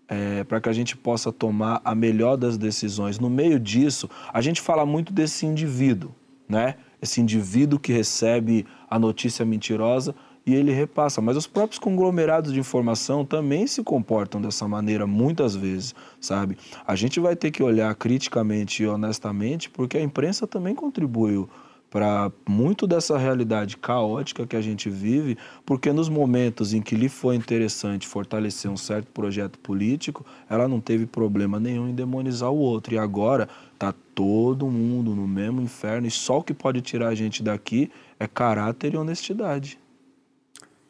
[0.07, 3.19] é, para que a gente possa tomar a melhor das decisões.
[3.19, 6.11] No meio disso, a gente fala muito desse indivíduo,
[6.47, 6.75] né?
[7.01, 10.15] Esse indivíduo que recebe a notícia mentirosa
[10.45, 11.21] e ele repassa.
[11.21, 16.57] Mas os próprios conglomerados de informação também se comportam dessa maneira muitas vezes, sabe?
[16.85, 21.49] A gente vai ter que olhar criticamente e honestamente, porque a imprensa também contribuiu
[21.95, 27.07] para muito dessa realidade caótica que a gente vive, porque nos momentos em que lhe
[27.07, 32.57] foi interessante fortalecer um certo projeto político, ela não teve problema nenhum em demonizar o
[32.57, 32.93] outro.
[32.93, 33.47] E agora
[33.79, 37.89] tá todo mundo no mesmo inferno e só o que pode tirar a gente daqui
[38.19, 39.79] é caráter e honestidade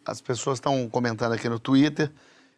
[0.04, 2.12] as pessoas estão comentando aqui no Twitter.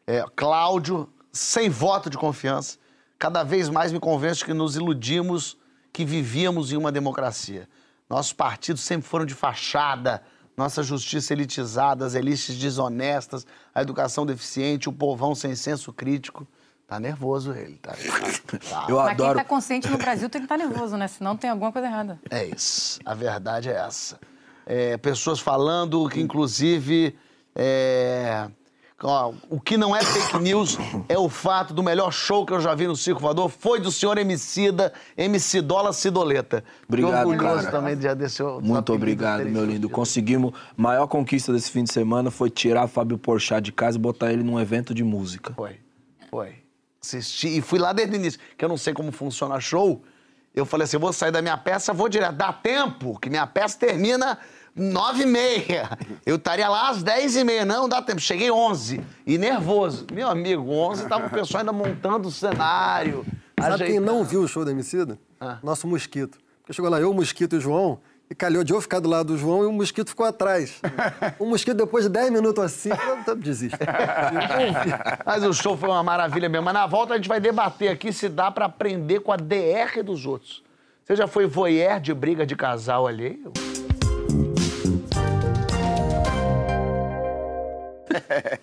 [0.05, 2.77] É, Cláudio, sem voto de confiança,
[3.19, 5.57] cada vez mais me convence que nos iludimos
[5.91, 7.67] que vivíamos em uma democracia.
[8.09, 10.23] Nossos partidos sempre foram de fachada,
[10.55, 16.47] nossa justiça elitizada, as elites desonestas, a educação deficiente, o povão sem senso crítico.
[16.87, 17.91] Tá nervoso ele, tá?
[18.69, 18.85] tá.
[18.87, 19.35] Eu Mas adoro...
[19.35, 21.07] quem tá consciente no Brasil tem que estar tá nervoso, né?
[21.07, 22.19] Senão tem alguma coisa errada.
[22.29, 22.99] É isso.
[23.05, 24.17] A verdade é essa.
[24.65, 27.15] É, pessoas falando que, inclusive,
[27.53, 28.49] é...
[29.03, 32.59] Ó, o que não é fake news é o fato do melhor show que eu
[32.59, 36.63] já vi no Circo Voador foi do senhor Emicida, Emicidola Cidoleta.
[36.87, 37.69] Obrigado, cara.
[37.69, 38.59] também já desceu.
[38.59, 39.87] Muito obrigado, meu lindo.
[39.87, 40.53] Conseguimos.
[40.75, 44.41] Maior conquista desse fim de semana foi tirar Fábio Porchat de casa e botar ele
[44.41, 45.53] num evento de música.
[45.53, 45.79] Foi,
[46.31, 46.55] foi.
[46.99, 50.03] Assisti e fui lá desde o início, que eu não sei como funciona show.
[50.55, 52.35] Eu falei assim, eu vou sair da minha peça, vou direto.
[52.35, 54.39] Dá tempo, que minha peça termina
[54.77, 55.89] nove e meia.
[56.25, 57.65] Eu estaria lá às dez e meia.
[57.65, 58.21] Não, dá tempo.
[58.21, 59.01] Cheguei onze.
[59.25, 60.05] E nervoso.
[60.13, 63.25] Meu amigo, onze tava o pessoal ainda montando o cenário.
[63.59, 63.91] Sabe ajeitando.
[63.91, 65.17] quem não viu o show da Emicida?
[65.41, 65.57] Ah.
[65.63, 66.37] Nosso Mosquito.
[66.61, 69.09] Porque chegou lá eu, o Mosquito e o João, e calhou de eu ficar do
[69.09, 70.81] lado do João e o mosquito ficou atrás.
[71.39, 72.89] o mosquito, depois de 10 minutos assim,
[73.37, 73.77] desiste.
[75.25, 76.65] Mas o show foi uma maravilha mesmo.
[76.65, 80.03] Mas na volta a gente vai debater aqui se dá para aprender com a DR
[80.03, 80.61] dos outros.
[81.05, 83.53] Você já foi voyeur de briga de casal alheio?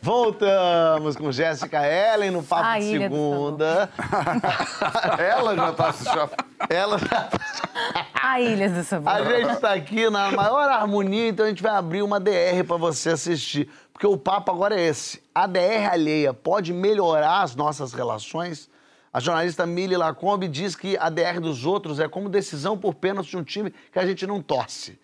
[0.01, 3.91] Voltamos com Jéssica Ellen no Papo a de Segunda.
[5.19, 6.31] Ela já tá assistindo.
[6.69, 7.39] Ela já tá
[8.23, 9.13] A Ilha do Sabor.
[9.13, 12.77] A gente está aqui na maior harmonia, então a gente vai abrir uma DR para
[12.77, 13.69] você assistir.
[13.93, 15.23] Porque o papo agora é esse.
[15.35, 18.69] A DR alheia pode melhorar as nossas relações?
[19.13, 23.31] A jornalista Mili Lacombe diz que a DR dos outros é como decisão por pênalti
[23.31, 24.99] de um time que a gente não torce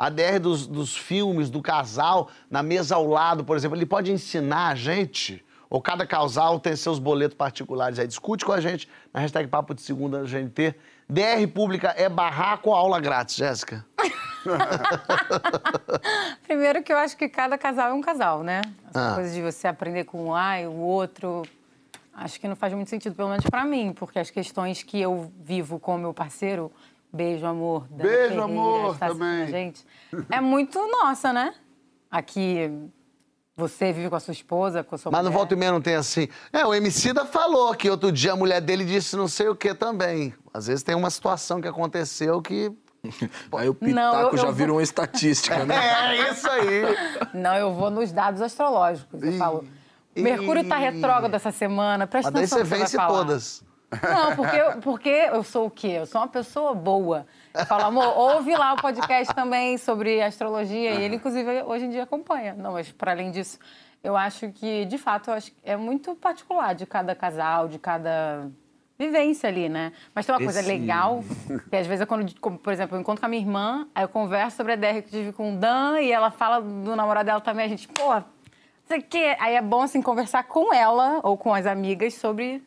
[0.00, 4.10] a DR dos, dos filmes, do casal, na mesa ao lado, por exemplo, ele pode
[4.10, 7.98] ensinar a gente ou cada casal tem seus boletos particulares.
[7.98, 10.74] Aí discute com a gente na hashtag Papo de Segunda GNT.
[11.06, 13.84] DR pública é barraco ou aula grátis, Jéssica?
[16.48, 18.62] Primeiro que eu acho que cada casal é um casal, né?
[18.88, 19.14] Essa ah.
[19.16, 21.42] coisa de você aprender com um ai, o outro,
[22.14, 25.30] acho que não faz muito sentido, pelo menos para mim, porque as questões que eu
[25.44, 26.72] vivo com o meu parceiro
[27.12, 27.86] Beijo, amor.
[27.90, 29.46] Dana Beijo, Ferreira, amor, está também.
[29.48, 29.84] Gente,
[30.30, 31.54] é muito nossa, né?
[32.10, 32.70] Aqui,
[33.56, 35.36] você vive com a sua esposa, com a sua Mas no mulher.
[35.38, 36.28] volta e meia não tem assim.
[36.52, 39.74] É, o Emicida falou que outro dia a mulher dele disse não sei o que
[39.74, 40.34] também.
[40.52, 42.72] Às vezes tem uma situação que aconteceu que.
[43.56, 45.74] Aí o pitaco Não, eu- já eu vira vou- uma estatística, né?
[46.16, 46.82] É isso aí.
[47.34, 49.22] Não, eu vou nos dados astrológicos.
[49.22, 49.64] Eu falo.
[50.14, 53.64] Mercúrio tá retrógrado essa semana, presta Mas daí atenção você no que vence todas.
[53.90, 55.88] Não, porque, eu- porque eu sou o quê?
[55.98, 57.26] Eu sou uma pessoa boa.
[57.52, 60.92] Eu falo, amor, ouve lá o podcast também sobre astrologia.
[60.92, 62.54] E ele, inclusive, hoje em dia acompanha.
[62.54, 63.58] Não, mas para além disso,
[64.04, 67.78] eu acho que, de fato, eu acho que é muito particular de cada casal, de
[67.78, 68.48] cada
[68.98, 69.92] vivência ali, né?
[70.14, 71.24] Mas tem uma coisa Esse- legal,
[71.70, 74.04] que às vezes, é quando, como, por exemplo, eu encontro com a minha irmã, aí
[74.04, 77.26] eu converso sobre a DR que tive com o Dan, e ela fala do namorado
[77.26, 78.24] dela também, a gente, pô, não
[78.86, 79.36] sei o quê.
[79.40, 82.62] Aí é bom, assim, conversar com ela ou com as amigas sobre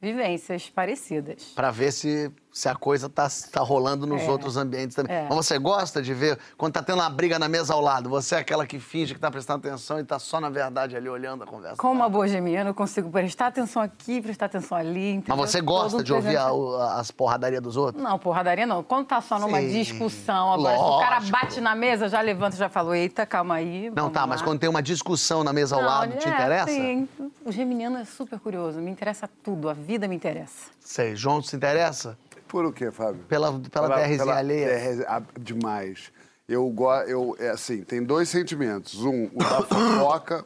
[0.00, 1.44] vivências parecidas.
[1.54, 4.30] Pra ver se, se a coisa tá, tá rolando nos É.
[4.30, 5.14] outros ambientes também.
[5.14, 5.26] É.
[5.28, 8.08] Mas você gosta de ver quando tá tendo uma briga na mesa ao lado?
[8.10, 11.08] Você é aquela que finge que tá prestando atenção e tá só na verdade ali
[11.08, 11.76] olhando a conversa.
[11.76, 15.36] Como uma boa geminiana, eu consigo prestar atenção aqui, prestar atenção ali, entendeu?
[15.36, 16.52] Mas você Todo gosta um de ouvir a- 360.
[16.54, 18.02] o- as porradarias dos outros?
[18.02, 18.82] Não, porradaria não.
[18.82, 22.58] Quando tá só numa Sim, discussão, agora o cara bate na mesa, já levanta e
[22.58, 23.90] já falou, eita, calma aí.
[23.94, 26.30] Não, tá, mas lá." quando tem uma discussão na mesa ao Não, lado, te é,
[26.30, 26.72] interessa?
[26.72, 27.08] Sim.
[27.44, 30.70] O geminiano é super curioso, me interessa tudo, a vida me interessa.
[30.80, 32.18] Sei, João se interessa?
[32.48, 33.22] Por o quê, Fábio?
[33.28, 34.96] Pela, pela, DRzinha alheia?
[34.96, 36.10] DR ah, demais.
[36.48, 39.04] Eu gosto, eu, é assim, tem dois sentimentos.
[39.04, 40.44] Um, o da fofoca.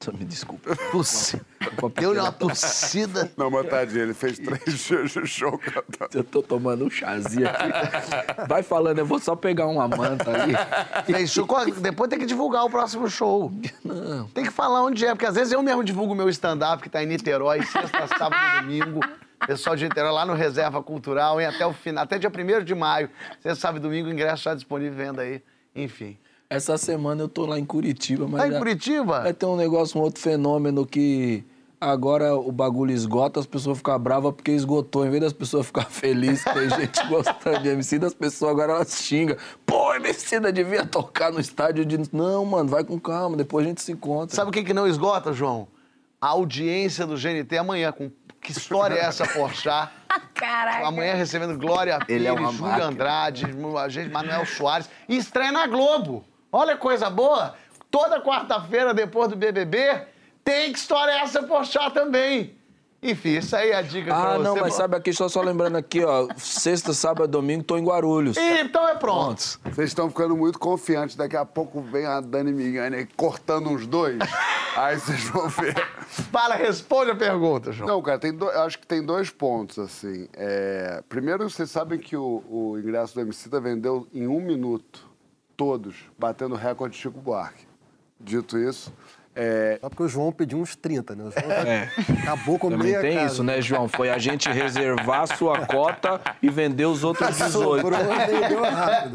[0.00, 0.76] Só me desculpa.
[0.92, 1.40] Tossi.
[1.98, 3.30] Deu uma tossida.
[3.36, 6.10] Não, mas tadinho, ele fez três dias de show cantando.
[6.12, 8.46] Eu tô tomando um chazinho aqui.
[8.46, 10.54] Vai falando, eu vou só pegar uma manta ali.
[11.06, 11.46] Fez show.
[11.80, 13.50] Depois tem que divulgar o próximo show.
[13.82, 14.28] Não.
[14.28, 17.02] Tem que falar onde é, porque às vezes eu mesmo divulgo meu stand-up, que tá
[17.02, 19.00] em Niterói, sexta, sábado e domingo.
[19.44, 21.46] Pessoal de Niterói lá no Reserva Cultural, hein?
[21.46, 23.10] Até o final, até dia 1 de maio.
[23.42, 25.42] Sexta, sábado e domingo, o ingresso já disponível venda aí.
[25.74, 26.16] Enfim.
[26.48, 28.40] Essa semana eu tô lá em Curitiba, mas.
[28.40, 29.22] Tá em Curitiba?
[29.22, 31.44] Vai ter um negócio, um outro fenômeno que
[31.80, 35.04] agora o bagulho esgota, as pessoas ficam bravas porque esgotou.
[35.04, 39.02] Em vez das pessoas ficarem felizes, tem gente gostando de MC, das pessoas agora elas
[39.02, 39.36] xingam.
[39.64, 41.98] Pô, MC devia tocar no estádio de.
[42.12, 44.34] Não, mano, vai com calma, depois a gente se encontra.
[44.34, 45.66] Sabe o que, que não esgota, João?
[46.20, 47.92] A audiência do GNT amanhã.
[47.92, 48.10] Com...
[48.46, 49.90] Que história é essa, Porchat?
[50.32, 50.86] Caraca.
[50.86, 52.86] Amanhã recebendo Glória Pires, Ele é uma Júlio máquina.
[52.86, 53.44] Andrade,
[53.76, 54.88] a gente, Manuel Soares.
[55.08, 56.24] E estreia na Globo.
[56.52, 57.56] Olha que coisa boa.
[57.90, 60.06] Toda quarta-feira, depois do BBB,
[60.44, 62.55] tem que história é essa Porchat também.
[63.02, 64.42] Enfim, isso aí é a dica pra Ah, você.
[64.44, 66.26] não, mas sabe aqui, só, só lembrando aqui, ó.
[66.36, 68.36] Sexta, sábado, domingo, tô em Guarulhos.
[68.36, 69.60] Ih, então é pronto.
[69.64, 71.14] Vocês estão ficando muito confiantes.
[71.14, 74.18] Daqui a pouco vem a Dani Migani aí cortando os dois.
[74.76, 75.74] aí vocês vão ver.
[76.32, 77.88] Fala, responde a pergunta, João.
[77.88, 80.26] Não, cara, tem do- eu acho que tem dois pontos, assim.
[80.32, 85.06] É, Primeiro, vocês sabem que o, o ingresso do Emicida vendeu em um minuto.
[85.56, 87.64] Todos, batendo o recorde de Chico Buarque.
[88.20, 88.92] Dito isso,
[89.36, 91.24] é, Só porque o João pediu uns 30, né?
[91.24, 91.88] O João já É.
[92.22, 93.32] acabou com Também meia tem casa.
[93.34, 93.86] isso, né, João?
[93.88, 97.52] Foi a gente reservar a sua cota e vender os outros 18.
[97.82, 99.14] Sobrou, vendeu rápido.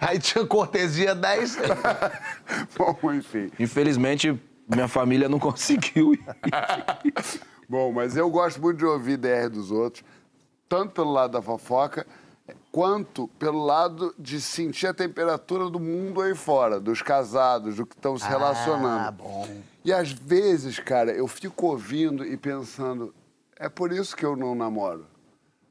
[0.00, 1.58] Aí tinha cortesia 10.
[2.76, 3.50] bom, enfim.
[3.58, 6.24] Infelizmente, minha família não conseguiu ir.
[7.68, 10.02] Bom, mas eu gosto muito de ouvir DR dos outros,
[10.68, 12.06] tanto pelo lado da fofoca,
[12.70, 17.94] quanto pelo lado de sentir a temperatura do mundo aí fora, dos casados, do que
[17.94, 19.08] estão se relacionando.
[19.08, 19.48] Ah, bom.
[19.84, 23.14] E às vezes, cara, eu fico ouvindo e pensando,
[23.56, 25.06] é por isso que eu não namoro.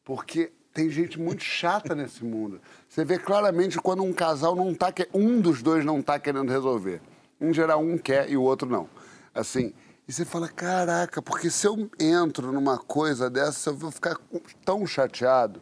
[0.03, 2.61] Porque tem gente muito chata nesse mundo.
[2.87, 5.07] Você vê claramente quando um casal não tá que...
[5.13, 7.01] um dos dois não tá querendo resolver.
[7.39, 8.89] Em geral, um quer e o outro não.
[9.33, 9.73] Assim,
[10.07, 14.17] e você fala, caraca, porque se eu entro numa coisa dessa, eu vou ficar
[14.63, 15.61] tão chateado.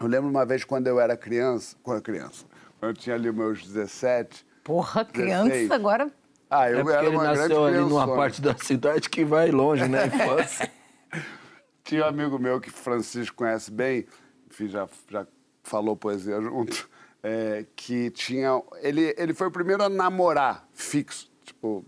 [0.00, 2.46] Eu lembro uma vez quando eu era criança, quando eu era criança,
[2.78, 4.46] quando eu tinha ali meus 17.
[4.64, 5.12] Porra, 16.
[5.12, 6.10] criança agora.
[6.48, 9.24] Ah, eu É porque era ele uma grande nasceu ali numa parte da cidade que
[9.26, 10.72] vai longe, né, infância.
[11.84, 14.06] Tinha um amigo meu que Francisco conhece bem,
[14.48, 15.26] enfim, já, já
[15.62, 16.88] falou poesia junto,
[17.22, 18.62] é, que tinha.
[18.80, 21.84] Ele, ele foi o primeiro a namorar fixo, tipo,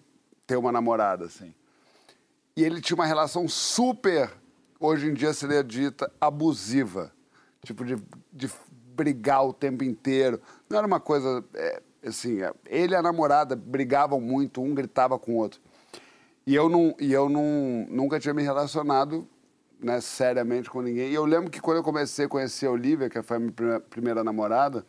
[0.47, 1.55] ter uma namorada, assim.
[2.57, 4.31] E ele tinha uma relação super,
[4.81, 7.13] hoje em dia seria dita, abusiva.
[7.65, 7.97] Tipo, de,
[8.33, 8.51] de
[8.95, 10.41] brigar o tempo inteiro.
[10.69, 11.45] Não era uma coisa.
[11.55, 15.61] é, assim, é, ele e a namorada brigavam muito, um gritava com o outro.
[16.47, 19.29] E eu, não, e eu não, nunca tinha me relacionado
[19.83, 21.11] né, seriamente com ninguém.
[21.11, 23.53] E eu lembro que quando eu comecei a conhecer a Olivia, que foi a minha
[23.53, 24.85] primeira, primeira namorada,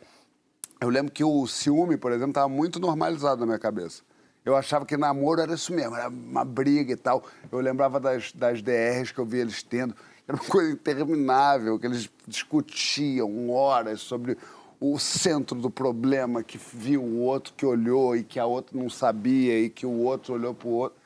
[0.80, 4.02] eu lembro que o ciúme, por exemplo, estava muito normalizado na minha cabeça.
[4.44, 7.24] Eu achava que namoro era isso mesmo, era uma briga e tal.
[7.50, 9.94] Eu lembrava das, das DRs que eu via eles tendo.
[10.26, 14.38] Era uma coisa interminável, que eles discutiam horas sobre
[14.80, 18.88] o centro do problema, que viu o outro que olhou e que a outra não
[18.88, 20.98] sabia e que o outro olhou para o outro.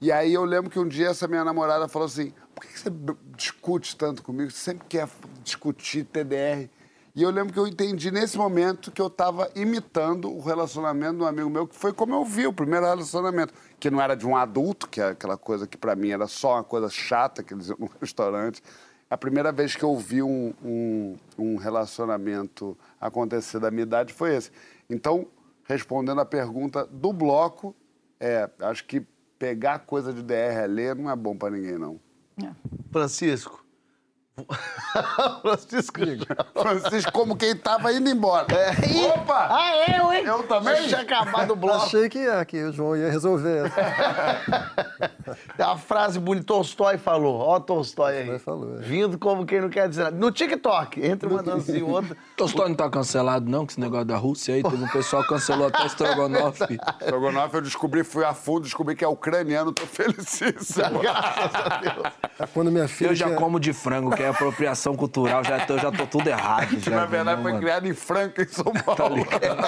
[0.00, 2.90] E aí eu lembro que um dia essa minha namorada falou assim, por que você
[3.36, 4.50] discute tanto comigo?
[4.50, 5.08] Você sempre quer
[5.42, 6.68] discutir TDR.
[7.18, 11.24] E eu lembro que eu entendi nesse momento que eu estava imitando o relacionamento de
[11.24, 14.24] um amigo meu, que foi como eu vi o primeiro relacionamento, que não era de
[14.24, 17.52] um adulto, que é aquela coisa que para mim era só uma coisa chata que
[17.52, 18.62] eles iam no restaurante.
[19.10, 24.36] A primeira vez que eu vi um, um, um relacionamento acontecer da minha idade foi
[24.36, 24.52] esse.
[24.88, 25.26] Então,
[25.64, 27.74] respondendo a pergunta do bloco,
[28.20, 29.04] é, acho que
[29.36, 31.98] pegar coisa de DR ali não é bom para ninguém, não.
[32.40, 32.52] É.
[32.92, 33.66] Francisco.
[35.42, 36.00] Francisco.
[36.52, 38.46] Francisco, como quem tava indo embora.
[38.54, 39.06] É.
[39.06, 39.48] Opa!
[39.50, 40.24] Ah, eu, hein?
[40.24, 40.76] Eu também?
[40.76, 41.84] Eu tinha acabado o bloco.
[41.84, 43.70] Achei que, ah, que o João ia resolver.
[45.58, 47.38] É a frase bonita, Tolstói falou.
[47.40, 48.26] Ó, Tolstói aí.
[48.26, 48.82] Tolstói falou, é.
[48.82, 50.16] Vindo como quem não quer dizer nada.
[50.16, 52.16] No TikTok, entre uma dancinha e outra.
[52.36, 54.62] Tolstói não tá cancelado, não, com esse negócio da Rússia aí.
[54.62, 56.60] Teve um pessoal cancelou até Strogonoff.
[57.00, 61.00] Strogonoff eu descobri, fui a fundo, descobri que é ucraniano, tô felicíssimo.
[61.00, 62.27] Graças a Deus.
[62.38, 63.08] É Quando minha filha.
[63.10, 66.28] Eu já tinha- como de frango, que é apropriação cultural, já tô, já tô tudo
[66.28, 66.68] errado.
[66.78, 67.62] Que já, na verdade não, foi mano.
[67.64, 69.26] criado em Franca, em São Paulo.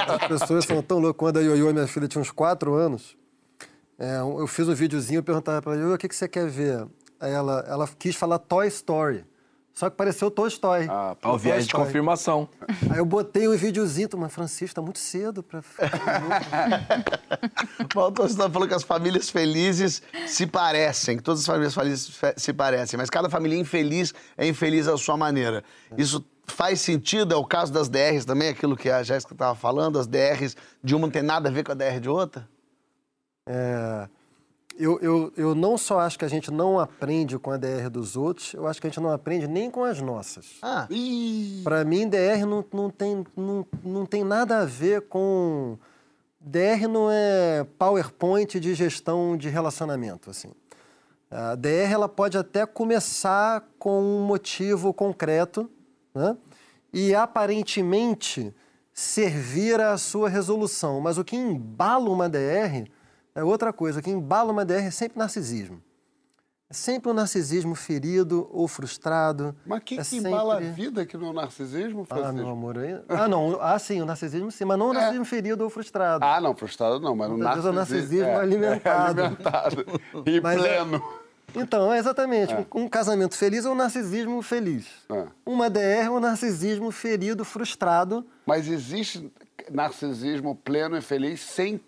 [0.08, 1.18] As pessoas são tão loucas.
[1.18, 3.16] Quando a Ioiô, minha filha, tinha uns quatro anos,
[3.98, 6.48] é, eu fiz um videozinho, eu perguntava pra ela, Ioiô, o que, que você quer
[6.48, 6.86] ver?
[7.18, 9.24] Aí ela, ela quis falar Toy Story.
[9.72, 10.86] Só que pareceu Toy Story.
[10.90, 12.48] Ah, Ó, o viés de confirmação.
[12.90, 15.62] Aí eu botei um videozinho, mas Francisco, tá muito cedo pra...
[17.94, 22.08] Mas o Tolstói falou que as famílias felizes se parecem, que todas as famílias felizes
[22.08, 25.64] fe- se parecem, mas cada família infeliz é infeliz à sua maneira.
[25.96, 27.32] Isso faz sentido?
[27.34, 30.94] É o caso das DRs também, aquilo que a Jéssica estava falando, as DRs de
[30.94, 32.48] uma não tem nada a ver com a DR de outra?
[33.46, 34.08] É,
[34.80, 38.16] eu, eu, eu não só acho que a gente não aprende com a DR dos
[38.16, 40.56] outros, eu acho que a gente não aprende nem com as nossas.
[40.62, 40.86] Ah,
[41.62, 45.78] Para mim, DR não, não, tem, não, não tem nada a ver com.
[46.40, 50.30] DR não é PowerPoint de gestão de relacionamento.
[50.30, 50.50] Assim.
[51.30, 55.70] A DR ela pode até começar com um motivo concreto
[56.14, 56.36] né?
[56.90, 58.54] e aparentemente
[58.94, 61.00] servir à sua resolução.
[61.00, 62.88] Mas o que embala uma DR
[63.34, 64.00] é outra coisa.
[64.02, 65.82] Que embala uma DR é sempre narcisismo.
[66.68, 69.56] É sempre um narcisismo ferido ou frustrado.
[69.66, 72.36] mas que é que embala a sempre- vida que não é o narcisismo, ah, Francisco?
[72.36, 72.76] meu amor.
[73.08, 73.60] Ah, não.
[73.60, 76.24] Ah, sim, o narcisismo sim, mas não o narcisismo ferido ou frustrado.
[76.24, 77.72] Ah, não, frustrado não, mas o é o narcisismo...
[77.72, 79.20] narcisismo alimentado.
[79.20, 79.84] É, alimentado.
[80.24, 81.02] E Mas é- pleno.
[81.56, 82.54] Então, é exatamente.
[82.72, 84.86] Um, casamento feliz é um narcisismo feliz.
[85.10, 85.26] É.
[85.44, 88.24] Uma DR é um narcisismo ferido, frustrado.
[88.46, 89.32] Mas existe
[89.68, 91.80] narcisismo pleno e feliz sem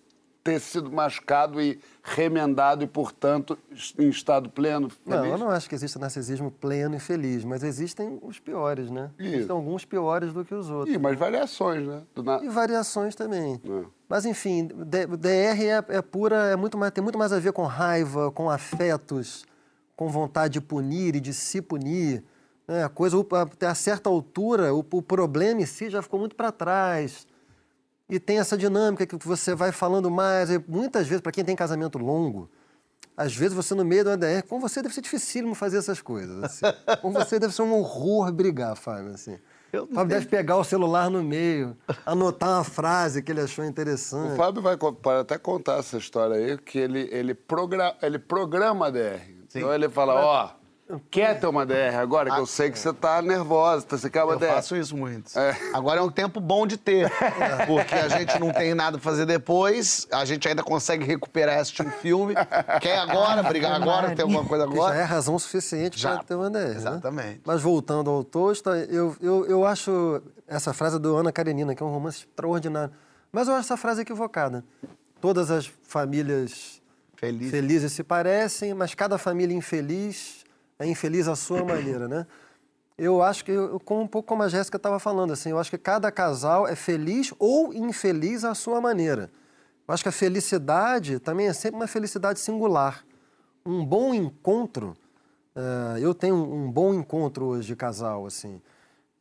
[0.43, 3.57] ter sido machucado e remendado e, portanto,
[3.99, 5.32] em estado pleno, Não, feliz?
[5.32, 9.11] eu não acho que exista narcisismo pleno e feliz, mas existem os piores, né?
[9.18, 9.28] Isso.
[9.34, 10.95] Existem alguns piores do que os outros.
[10.95, 12.03] Ih, mas variações, né?
[12.16, 13.61] Na- E variações também.
[13.64, 13.84] É.
[14.09, 17.62] Mas, enfim, DR é, é pura, é muito mais, tem muito mais a ver com
[17.64, 19.45] raiva, com afetos,
[19.97, 22.24] com vontade de punir e de se punir.
[22.66, 22.82] Né?
[22.84, 26.51] A coisa, até a certa altura, o, o problema em si já ficou muito para
[26.51, 27.26] trás.
[28.09, 30.50] E tem essa dinâmica que você vai falando mais.
[30.50, 32.50] E muitas vezes, para quem tem casamento longo,
[33.16, 36.42] às vezes você no meio do DR, com você deve ser dificílimo fazer essas coisas.
[36.42, 36.64] assim.
[37.00, 39.12] com você deve ser um horror brigar, Fábio.
[39.14, 39.38] Assim.
[39.72, 41.74] Eu O Fábio deve pegar o celular no meio,
[42.05, 44.36] anotar uma frase que ele achou O interessante.
[44.36, 44.76] Fábio vai
[45.20, 49.20] até contar essa história aí, que ele, ele, progra- ele programa a DR.
[49.55, 50.50] Então ele fala, ó,
[51.11, 52.30] quer ter uma DR agora?
[52.30, 54.47] Que eu sei que você tá nervosa, você quer uma eu DR.
[54.49, 55.38] faço isso muito.
[55.38, 55.57] É.
[55.72, 57.11] Agora é um tempo bom de ter,
[57.66, 61.86] porque a gente não tem nada pra fazer depois, a gente ainda consegue recuperar assistir
[61.86, 62.34] um filme.
[62.80, 65.05] Quer agora, brigar agora, ter alguma coisa Que já é agora?
[65.05, 66.14] razão suficiente Já.
[66.16, 66.59] para ter uma DR.
[66.59, 66.74] né?
[66.74, 67.40] Exatamente.
[67.45, 71.86] Mas voltando ao Tolstói, eu, eu, eu acho essa frase do Ana Karenina, que é
[71.86, 72.93] um romance extraordinário.
[73.30, 74.64] Mas eu acho essa frase equivocada.
[75.20, 76.82] Todas as famílias
[77.16, 77.51] Feliz.
[77.51, 80.41] felizes se parecem, mas cada família infeliz
[80.83, 82.26] é infeliz à sua maneira, né?
[82.99, 85.78] Eu acho que, eu, um pouco como a Jéssica estava falando, assim, eu acho que
[85.78, 89.30] cada casal é feliz ou infeliz à sua maneira.
[89.87, 93.05] Eu acho que a felicidade também é sempre uma felicidade singular.
[93.64, 94.97] Um bom encontro,
[95.57, 98.61] eh, eu tenho um bom encontro hoje de casal, assim,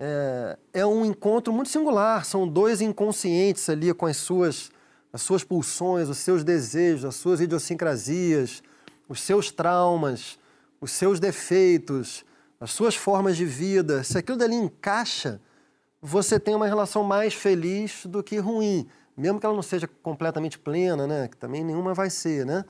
[0.04, 2.26] é, é um encontro muito singular.
[2.26, 4.72] São dois inconscientes ali com as suas,
[5.14, 8.64] as suas pulsões, os seus desejos, as suas idiosincrasias,
[9.08, 10.40] os seus traumas,
[10.82, 12.26] os seus defeitos,
[12.60, 14.04] as suas formas de vida.
[14.04, 15.40] Se aquilo dali encaixa,
[16.02, 18.88] você tem uma relação mais feliz do que ruim.
[19.16, 21.28] Mesmo que ela não seja completamente plena, né?
[21.28, 22.66] Que também nenhuma vai ser, né?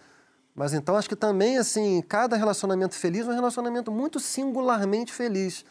[0.53, 5.63] Mas então acho que também, assim, cada relacionamento feliz é um relacionamento muito singularmente feliz.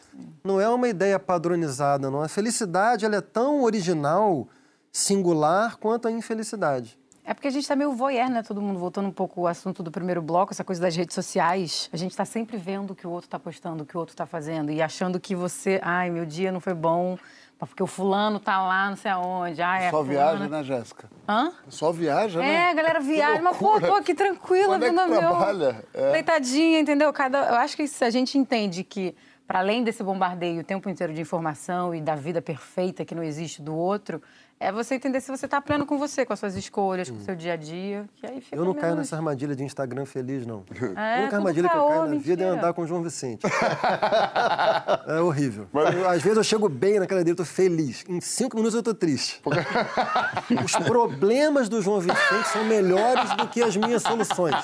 [0.43, 2.21] Não é uma ideia padronizada, não.
[2.21, 4.47] A felicidade ela é tão original,
[4.91, 6.97] singular, quanto a infelicidade.
[7.23, 8.41] É porque a gente tá meio voyeur, né?
[8.41, 11.89] Todo mundo voltando um pouco ao assunto do primeiro bloco, essa coisa das redes sociais.
[11.93, 14.15] A gente tá sempre vendo o que o outro tá postando, o que o outro
[14.15, 17.17] tá fazendo e achando que você, ai, meu dia não foi bom,
[17.59, 19.61] porque o fulano tá lá, não sei aonde.
[19.61, 20.31] Ai, é Só fulana.
[20.31, 21.09] viaja, né, Jéssica?
[21.29, 21.51] Hã?
[21.69, 22.53] Só viaja, né?
[22.53, 25.19] É, a galera viaja, mas pô, tô aqui tranquila, é que vendo a meu.
[25.19, 25.83] trabalha?
[25.93, 26.11] É.
[26.13, 27.13] Deitadinha, entendeu?
[27.13, 29.15] Cada, eu acho que se a gente entende que,
[29.45, 33.21] para além desse bombardeio o tempo inteiro de informação e da vida perfeita que não
[33.21, 34.21] existe do outro,
[34.61, 37.21] é você entender se você tá pleno com você, com as suas escolhas, com o
[37.21, 38.05] seu dia a dia.
[38.15, 40.63] Que aí fica Eu não caio nessa armadilha de Instagram feliz, não.
[40.95, 42.51] É, a única armadilha que eu caô, caio na vida é mentira.
[42.51, 43.41] andar com o João Vicente.
[45.07, 45.67] é horrível.
[45.73, 48.03] Eu, às vezes eu chego bem naquela dele, eu tô feliz.
[48.07, 49.41] Em cinco minutos eu tô triste.
[50.63, 54.55] Os problemas do João Vicente são melhores do que as minhas soluções.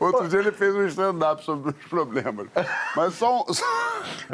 [0.00, 2.46] Outro dia ele fez um stand-up sobre os problemas.
[2.96, 3.44] Mas só, um-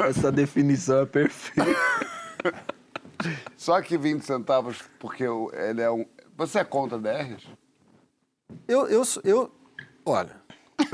[0.03, 1.75] Essa definição é perfeita.
[3.55, 6.05] Só que 20 centavos, porque o- ele é um.
[6.37, 7.43] Você é contra DRs?
[8.67, 9.51] Eu, eu, sou- eu,
[10.05, 10.35] olha.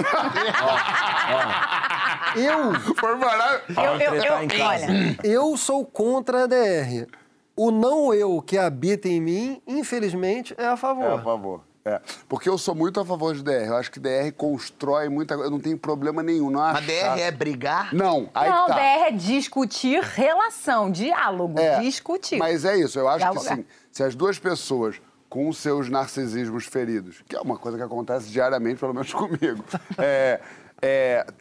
[2.35, 3.81] eu, Foi maravilhoso.
[3.81, 4.33] Eu, eu, eu,
[4.65, 7.07] olha, eu sou contra a DR.
[7.55, 11.03] O não eu que habita em mim, infelizmente, é a favor.
[11.03, 11.61] É, a favor.
[11.85, 11.99] É.
[12.29, 13.67] Porque eu sou muito a favor de DR.
[13.67, 15.47] Eu acho que DR constrói muita coisa.
[15.47, 16.49] Eu não tenho problema nenhum.
[16.49, 17.19] Não A acho DR chato.
[17.19, 17.93] é brigar?
[17.93, 18.75] Não, aí não, tá.
[18.75, 22.37] DR é discutir relação, diálogo, É, discutir.
[22.37, 23.55] Mas é isso, eu acho que Dialogar.
[23.57, 23.65] sim.
[23.91, 28.29] Se as duas pessoas com os seus narcisismos feridos, que é uma coisa que acontece
[28.29, 29.63] diariamente, pelo menos comigo,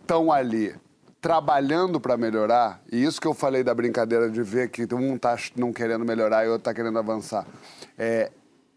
[0.01, 0.74] estão ali
[1.20, 5.36] trabalhando para melhorar, e isso que eu falei da brincadeira de ver que um tá
[5.55, 7.47] não querendo melhorar e o outro tá querendo avançar,
[7.97, 8.32] é,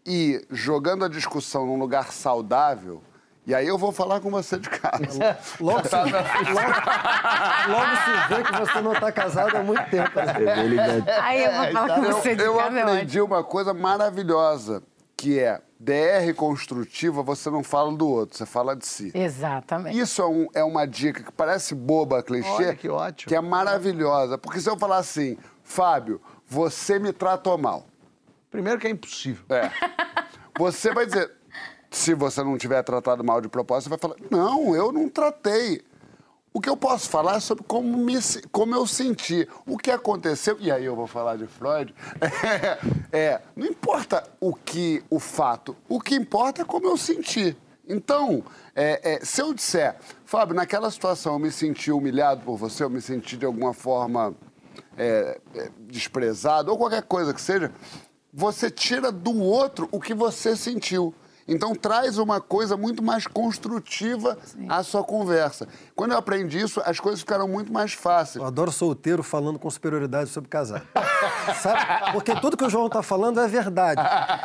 [0.06, 3.02] e jogando a discussão num lugar saudável,
[3.46, 5.36] e aí eu vou falar com você de casa.
[5.60, 6.10] Logo se, logo,
[7.70, 10.10] logo se vê que você não está casado há muito tempo.
[10.16, 10.32] né?
[11.04, 12.90] Vai- Aí eu vou falar com Eu, você de eu casa, é ótimo.
[12.92, 14.82] aprendi uma coisa maravilhosa,
[15.16, 19.12] que é DR construtiva, você não fala do outro, você fala de si.
[19.14, 19.96] Exatamente.
[19.98, 23.28] Isso é, um- é uma dica que parece boba, clichê, Olha, que ótimo.
[23.28, 24.36] que é maravilhosa.
[24.38, 27.86] Porque se eu falar assim, Fábio, você me tratou mal.
[28.50, 29.44] Primeiro que é impossível.
[29.50, 29.70] É.
[30.58, 31.30] Você vai dizer,
[31.90, 35.82] se você não tiver tratado mal de propósito, você vai falar, não, eu não tratei.
[36.52, 38.14] O que eu posso falar é sobre como, me,
[38.50, 41.94] como eu senti, o que aconteceu, e aí eu vou falar de Freud,
[43.12, 47.54] é, é, não importa o que, o fato, o que importa é como eu senti.
[47.86, 48.42] Então,
[48.74, 52.90] é, é, se eu disser, Fábio, naquela situação eu me senti humilhado por você, eu
[52.90, 54.34] me senti de alguma forma
[54.96, 57.70] é, é, desprezado, ou qualquer coisa que seja,
[58.36, 61.14] você tira do outro o que você sentiu.
[61.48, 64.36] Então traz uma coisa muito mais construtiva
[64.68, 65.68] à sua conversa.
[65.94, 68.36] Quando eu aprendi isso, as coisas ficaram muito mais fáceis.
[68.42, 70.82] Eu adoro solteiro falando com superioridade sobre casar.
[71.62, 72.12] Sabe?
[72.12, 74.00] Porque tudo que o João está falando é verdade.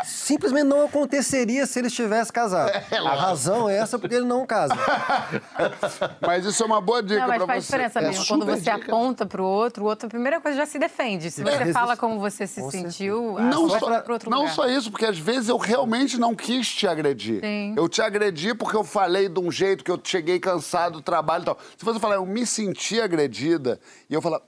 [0.05, 2.71] Simplesmente não aconteceria se ele estivesse casado.
[2.91, 4.73] A razão é essa porque ele não casa.
[6.25, 7.71] Mas isso é uma boa dica Não, mas para faz você.
[7.71, 8.25] diferença É mesmo.
[8.25, 8.85] Quando super você dica.
[8.91, 11.31] aponta pro outro, o outro, a primeira coisa, já se defende.
[11.31, 14.29] Se você resiste- fala como você se Com sentiu, a Não, só, pra- pro outro
[14.29, 14.53] não lugar.
[14.53, 17.41] só isso, porque às vezes eu realmente não quis te agredir.
[17.41, 17.73] Sim.
[17.77, 21.41] Eu te agredi porque eu falei de um jeito que eu cheguei cansado do trabalho
[21.41, 21.57] e tal.
[21.77, 23.79] Se você falar, eu me senti agredida,
[24.09, 24.41] e eu falar,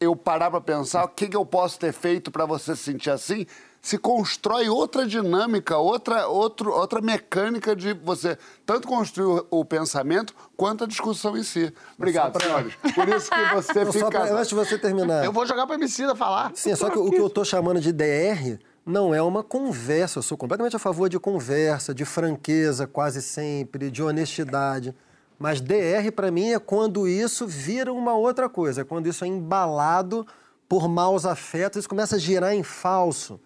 [0.00, 3.10] eu parar pra pensar o que, que eu posso ter feito pra você se sentir
[3.10, 3.46] assim,
[3.80, 10.34] se constrói outra dinâmica, outra, outro, outra mecânica de você tanto construir o, o pensamento
[10.56, 11.70] quanto a discussão em si.
[11.98, 12.74] Obrigado, senhores.
[12.94, 14.10] Por isso que você Eu só fica.
[14.10, 15.22] pra- antes de você terminar.
[15.24, 16.52] Eu vou jogar pra Emicida falar.
[16.54, 20.18] Sim, só que o que eu estou chamando de DR não é uma conversa.
[20.18, 24.94] Eu sou completamente a favor de conversa, de franqueza quase sempre, de honestidade.
[25.38, 28.82] Mas DR, para mim, é quando isso vira uma outra coisa.
[28.82, 30.26] É quando isso é embalado
[30.68, 33.40] por maus afetos, isso começa a girar em falso.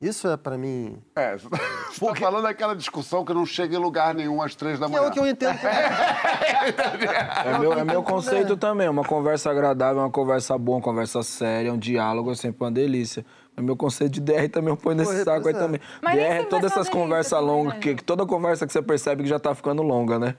[0.00, 0.98] Isso é, para mim...
[1.16, 4.86] É, você tá falando daquela discussão que não chega em lugar nenhum às três da
[4.86, 5.08] Que é manhã.
[5.10, 5.58] o que eu entendo.
[5.58, 5.72] como-
[7.44, 8.88] É meu, é meu conceito também.
[8.88, 13.24] Uma conversa agradável, uma conversa boa, uma conversa séria, um diálogo é sempre uma delícia.
[13.56, 15.58] Mas meu conceito de DR também eu ponho nesse Pô, saco aí é.
[15.58, 15.80] também.
[16.02, 19.28] Mas DR é todas essas conversas longas, né, que, toda conversa que você percebe que
[19.28, 20.34] já tá ficando longa, né?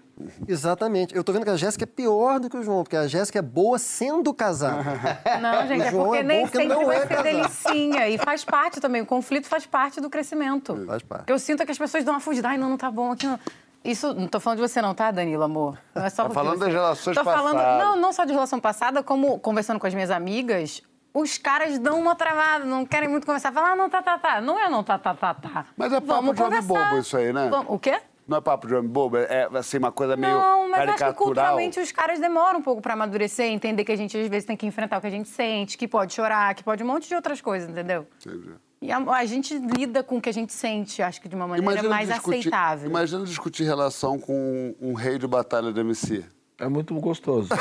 [0.48, 1.16] Exatamente.
[1.16, 3.40] Eu tô vendo que a Jéssica é pior do que o João, porque a Jéssica
[3.40, 4.84] é boa sendo casada.
[5.42, 7.24] Não, gente, é João porque é nem porque sempre não vai é ser casado.
[7.24, 8.10] delicinha.
[8.10, 10.76] E faz parte também, o conflito faz parte do crescimento.
[10.86, 11.30] Faz parte.
[11.32, 12.50] Eu sinto que as pessoas dão uma fugida.
[12.50, 13.26] Ai, não, não tá bom aqui.
[13.28, 13.40] Não.
[13.84, 15.78] Isso, não tô falando de você não, tá, Danilo, amor?
[15.94, 17.86] Não é só Tá falando você- das relações tô falando, passadas.
[17.86, 20.82] Não, não só de relação passada, como conversando com as minhas amigas,
[21.16, 23.52] os caras dão uma travada, não querem muito conversar.
[23.54, 24.42] Falam, ah, não, tá, tá, tá.
[24.42, 25.66] Não é não, tá, tá, tá, tá.
[25.78, 27.48] Mas é papo de homem bobo isso aí, né?
[27.50, 28.00] Vamos- O quê?
[28.28, 29.16] Não é papo de homem bobo?
[29.18, 32.82] É assim, uma coisa meio Não, mas acho que culturalmente os caras demoram um pouco
[32.82, 35.30] pra amadurecer, entender que a gente às vezes tem que enfrentar o que a gente
[35.30, 38.06] sente, que pode chorar, que pode um monte de outras coisas, entendeu?
[38.26, 38.52] Entendi.
[38.82, 41.48] E a, a gente lida com o que a gente sente, acho que de uma
[41.48, 42.90] maneira mais discutir, aceitável.
[42.90, 46.26] Imagina discutir relação com um rei de batalha de MC.
[46.60, 47.50] É muito gostoso.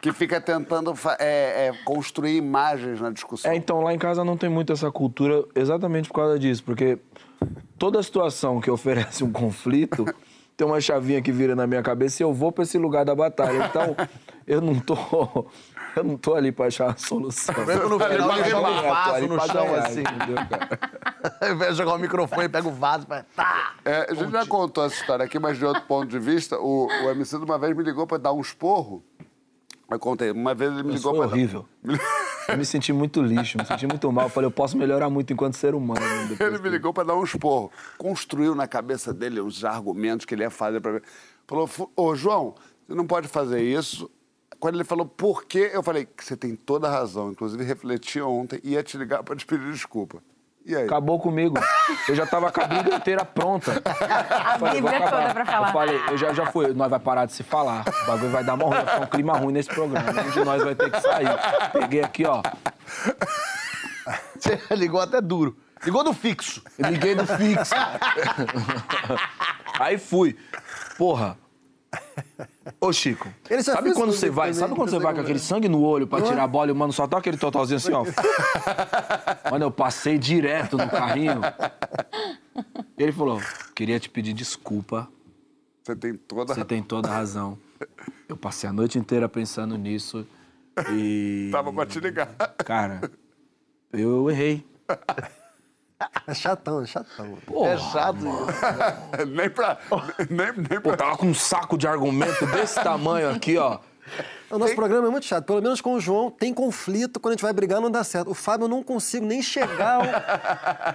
[0.00, 3.50] que fica tentando é, é, construir imagens na discussão.
[3.50, 6.98] É, então, lá em casa não tem muito essa cultura exatamente por causa disso, porque
[7.78, 10.06] toda situação que oferece um conflito
[10.60, 13.14] tem uma chavinha que vira na minha cabeça e eu vou pra esse lugar da
[13.14, 13.64] batalha.
[13.64, 13.96] Então,
[14.46, 14.94] eu não tô.
[15.96, 17.54] Eu não tô ali pra achar a solução.
[17.66, 20.00] Mesmo no final, Eu ele joga um vaso no chão, assim.
[20.02, 20.78] entendeu, cara?
[21.40, 23.74] Ao invés de jogar o microfone, pega o vaso e tá.
[23.84, 26.86] É, a gente já contou essa história aqui, mas de outro ponto de vista, o,
[26.86, 29.02] o MC de uma vez me ligou pra dar um esporro.
[29.90, 31.34] Eu contei, uma vez ele me ligou foi pra.
[31.34, 31.66] horrível.
[32.48, 34.26] Eu me senti muito lixo, me senti muito mal.
[34.26, 36.00] Eu falei, eu posso melhorar muito enquanto ser humano.
[36.00, 37.70] né, Ele me ligou pra dar um esporro.
[37.98, 41.00] Construiu na cabeça dele os argumentos que ele ia fazer pra mim.
[41.46, 42.54] Falou, "Fu- ô João,
[42.86, 44.10] você não pode fazer isso.
[44.58, 47.30] Quando ele falou por quê, eu falei você tem toda a razão.
[47.30, 50.22] Inclusive, refleti ontem e ia te ligar pra te pedir desculpa.
[50.70, 50.84] E aí?
[50.84, 51.58] Acabou comigo.
[52.08, 53.82] Eu já tava com a Bíblia inteira pronta.
[54.30, 55.66] A Falei, Bíblia toda pra falar.
[55.68, 57.84] Eu falei, eu já, já fui, nós vai parar de se falar.
[58.04, 60.10] O bagulho vai dar uma ruim, vai ficar um clima ruim nesse programa.
[60.22, 61.26] Um de nós vai ter que sair.
[61.72, 62.40] Peguei aqui, ó.
[64.38, 65.56] Você ligou até duro.
[65.84, 66.62] Ligou do fixo.
[66.78, 67.74] Eu liguei no fixo.
[69.80, 70.36] Aí fui.
[70.96, 71.36] Porra.
[72.80, 73.28] Ô, Chico,
[73.62, 75.42] sabe quando você vai, também, sabe quando você vai com aquele é.
[75.42, 77.92] sangue no olho pra tirar a bola e o mano só dá aquele totalzinho assim,
[77.92, 78.04] ó.
[79.50, 81.40] Mano, eu passei direto no carrinho.
[82.96, 83.40] Ele falou,
[83.74, 85.08] queria te pedir desculpa,
[85.82, 87.58] Você tem toda a você tem toda a razão.
[88.28, 90.26] Eu passei a noite inteira pensando nisso
[90.92, 91.48] e...
[91.50, 92.28] Tava pra te ligar.
[92.64, 93.10] Cara,
[93.92, 94.64] eu errei.
[96.26, 97.38] É chatão, é chatão.
[97.66, 99.26] é chato isso.
[99.28, 99.78] nem pra.
[100.30, 100.96] Nem, nem Pô, pra.
[100.96, 103.78] tava com um saco de argumento desse tamanho aqui, ó.
[104.50, 105.44] O nosso programa é muito chato.
[105.44, 107.20] Pelo menos com o João tem conflito.
[107.20, 108.30] Quando a gente vai brigar, não dá certo.
[108.30, 110.00] O Fábio eu não consigo nem chegar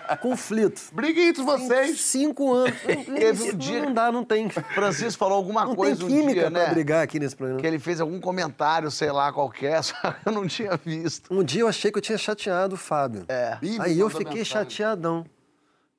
[0.09, 0.81] ao conflito.
[0.93, 2.01] Briguem entre vocês.
[2.01, 2.75] Cinco anos.
[2.83, 4.49] Teve um dia- Não dá, não tem.
[4.49, 6.69] Francisco falou alguma Não tem coisa um química dia, pra né?
[6.73, 7.61] brigar aqui nesse programa.
[7.61, 11.33] Que ele fez algum comentário, sei lá, qualquer, só que eu não tinha visto.
[11.33, 13.25] Um dia eu achei que eu tinha chateado o Fábio.
[13.29, 13.57] É.
[13.61, 15.25] Me Aí eu fiquei chateadão.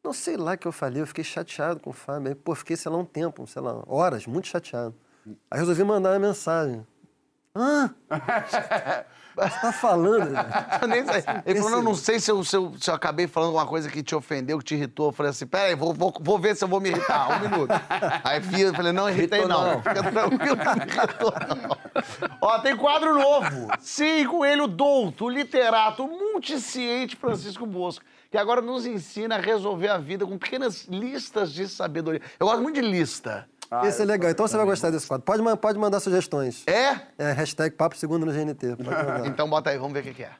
[0.04, 2.28] Não sei lá o que eu falei, eu fiquei chateado com o Fábio.
[2.28, 4.94] Aí, pô, fiquei, sei lá, um tempo, sei lá, horas, muito chateado.
[5.50, 6.86] Aí resolvi mandar uma mensagem.
[7.56, 7.94] Hã?
[9.36, 10.30] Você tá falando?
[10.88, 11.12] velho?
[11.12, 11.22] Sei.
[11.44, 13.90] Ele falou, não, não sei se eu, se, eu, se eu acabei falando alguma coisa
[13.90, 15.08] que te ofendeu, que te irritou.
[15.08, 17.70] Eu falei assim, peraí, vou, vou, vou ver se eu vou me irritar, um minuto.
[18.24, 19.74] Aí fia, eu falei, não, irritei Irritou não.
[19.74, 19.82] não.
[19.82, 22.38] Fica tranquilo, não me irritou não.
[22.40, 23.68] Ó, tem quadro novo.
[23.78, 29.36] Sim, com ele, o douto, o literato, o multisciente Francisco Bosco, que agora nos ensina
[29.36, 32.22] a resolver a vida com pequenas listas de sabedoria.
[32.40, 33.46] Eu gosto muito de lista.
[33.84, 35.24] Esse é legal, então você vai gostar desse quadro.
[35.24, 36.62] Pode, pode mandar sugestões.
[36.66, 37.00] É?
[37.18, 38.76] É, hashtag Papo Segundo no GNT.
[39.26, 40.30] Então bota aí, vamos ver o que que é.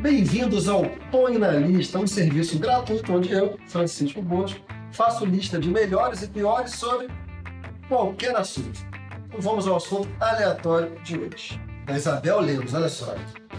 [0.00, 4.60] Bem-vindos ao Põe na Lista, um serviço gratuito onde eu, Francisco Bosco,
[4.92, 7.08] faço lista de melhores e piores sobre
[7.88, 8.80] qualquer assunto.
[9.26, 11.60] Então vamos ao assunto aleatório de hoje.
[11.84, 13.14] Da Isabel Lemos, olha só.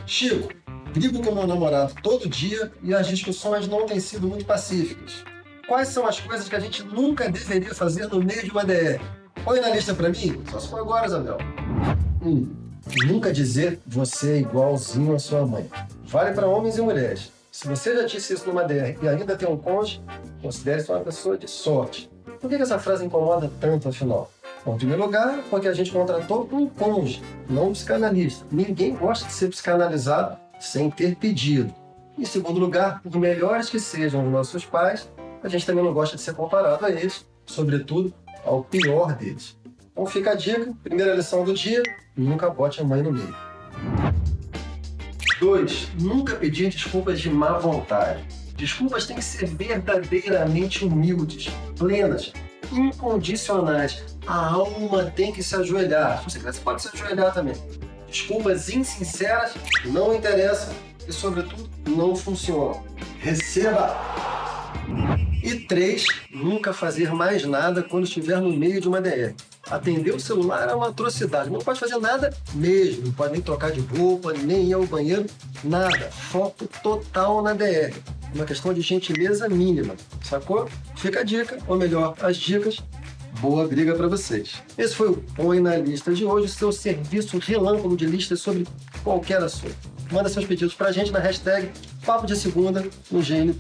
[0.06, 0.49] Chico,
[0.93, 5.23] brigo com meu namorado todo dia e as discussões não têm sido muito pacíficas.
[5.67, 8.99] Quais são as coisas que a gente nunca deveria fazer no meio de uma DR?
[9.43, 10.41] Põe na lista pra mim?
[10.51, 11.37] Só se for agora, Isabel.
[12.21, 12.29] 1.
[12.29, 12.55] Um,
[13.07, 15.69] nunca dizer você é igualzinho à sua mãe.
[16.03, 17.31] Vale para homens e mulheres.
[17.51, 20.01] Se você já disse isso numa DR e ainda tem um cônjuge,
[20.41, 22.09] considere-se uma pessoa de sorte.
[22.39, 24.31] Por que essa frase incomoda tanto, afinal?
[24.65, 28.45] Bom, em primeiro lugar, porque a gente contratou um cônjuge, não um psicanalista.
[28.51, 31.74] Ninguém gosta de ser psicanalizado sem ter pedido.
[32.18, 35.12] Em segundo lugar, por melhores que sejam os nossos pais,
[35.43, 38.14] a gente também não gosta de ser comparado a eles, sobretudo
[38.45, 39.57] ao pior deles.
[39.91, 41.82] Então fica a dica, primeira lição do dia,
[42.16, 43.36] nunca bote a mãe no meio.
[45.39, 45.89] 2.
[45.99, 48.24] Nunca pedir desculpas de má vontade.
[48.55, 52.32] Desculpas têm que ser verdadeiramente humildes, plenas,
[52.72, 54.03] incondicionais.
[54.28, 56.24] A alma tem que se ajoelhar.
[56.24, 57.55] Você pode se ajoelhar também.
[58.12, 59.53] Desculpas insinceras
[59.86, 60.74] não interessam
[61.07, 62.84] e, sobretudo, não funcionam.
[63.20, 63.97] Receba!
[65.41, 69.34] E três, nunca fazer mais nada quando estiver no meio de uma DR.
[69.70, 71.49] Atender o celular é uma atrocidade.
[71.49, 73.05] Não pode fazer nada mesmo.
[73.05, 75.26] Não pode nem trocar de roupa, nem ir ao banheiro,
[75.64, 76.12] nada.
[76.12, 77.95] Foco total na DR.
[78.36, 79.95] Uma questão de gentileza mínima.
[80.22, 80.70] Sacou?
[80.97, 82.84] Fica a dica, ou melhor, as dicas.
[83.41, 84.61] Boa briga para vocês.
[84.77, 88.67] Esse foi o Põe na Lista de hoje, seu serviço relâmpago de listas sobre
[89.03, 89.75] qualquer assunto.
[90.11, 91.71] manda seus pedidos pra gente na hashtag
[92.05, 93.59] Papo de Segunda no GNT.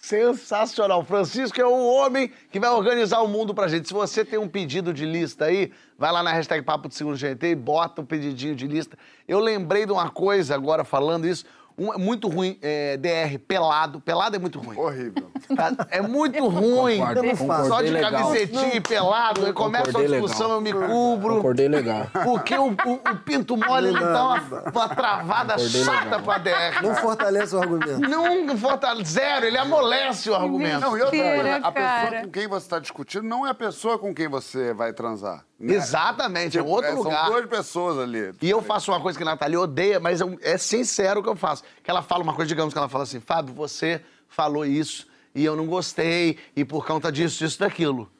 [0.00, 1.04] Sensacional.
[1.04, 3.86] Francisco é o homem que vai organizar o mundo pra gente.
[3.86, 7.16] Se você tem um pedido de lista aí, vai lá na hashtag Papo de Segundo
[7.16, 8.96] GT e bota um pedidinho de lista.
[9.28, 11.44] Eu lembrei de uma coisa agora falando isso.
[11.80, 14.00] Um, é muito ruim, é, DR, pelado.
[14.00, 14.76] Pelado é muito ruim.
[14.78, 15.30] Horrível.
[15.56, 15.72] Tá?
[15.90, 16.98] É muito ruim.
[16.98, 17.68] Concordo, não.
[17.68, 18.12] Só de legal.
[18.12, 20.56] camisetinha e pelado, aí começa a discussão, legal.
[20.56, 21.36] eu me cubro.
[21.36, 22.06] Concordei legal.
[22.24, 22.72] Porque o, o-
[23.12, 26.22] o pinto mole ele dá uma, uma travada Concordei chata legal.
[26.22, 26.82] pra DR.
[26.82, 27.98] Não fortalece o argumento.
[28.00, 30.80] Não fortalece, zero, ele amolece o argumento.
[30.80, 33.98] Não, e outra coisa, a pessoa com quem você está discutindo não é a pessoa
[33.98, 35.44] com quem você vai transar.
[35.58, 35.74] né?
[35.74, 37.24] Exatamente, é outro É, lugar.
[37.24, 38.32] São duas pessoas ali.
[38.42, 41.28] E eu faço uma coisa que a Nathalie odeia, mas eu- é sincero o que
[41.28, 41.62] eu faço.
[41.82, 45.44] Que ela fala uma coisa, digamos que ela fala assim, Fábio, você falou isso e
[45.44, 48.10] eu não gostei, e por conta disso, disso, daquilo.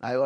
[0.00, 0.24] Aí eu,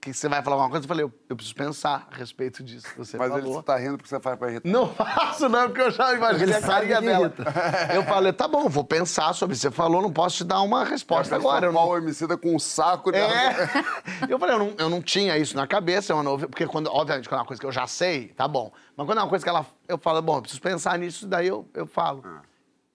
[0.00, 0.84] que você vai falar alguma coisa?
[0.84, 3.60] Eu falei, eu, eu preciso pensar a respeito disso que você Mas ele falou.
[3.60, 4.68] está rindo porque você faz pra irritar.
[4.68, 7.26] Não faço, não, porque eu já imaginei Ele a sabe carinha dela.
[7.26, 7.44] irrita.
[7.94, 10.62] Eu falei, tá bom, vou pensar sobre o que você falou, não posso te dar
[10.62, 11.66] uma resposta agora.
[11.66, 11.80] Eu não...
[11.82, 13.10] Qual homicida com um saco.
[13.14, 13.68] É.
[14.28, 16.88] Eu falei, eu não, eu não tinha isso na cabeça, é uma novidade, porque quando,
[16.90, 18.72] obviamente, quando é uma coisa que eu já sei, tá bom.
[18.96, 21.48] Mas quando é uma coisa que ela, eu falo, bom, eu preciso pensar nisso, daí
[21.48, 22.22] eu, eu falo.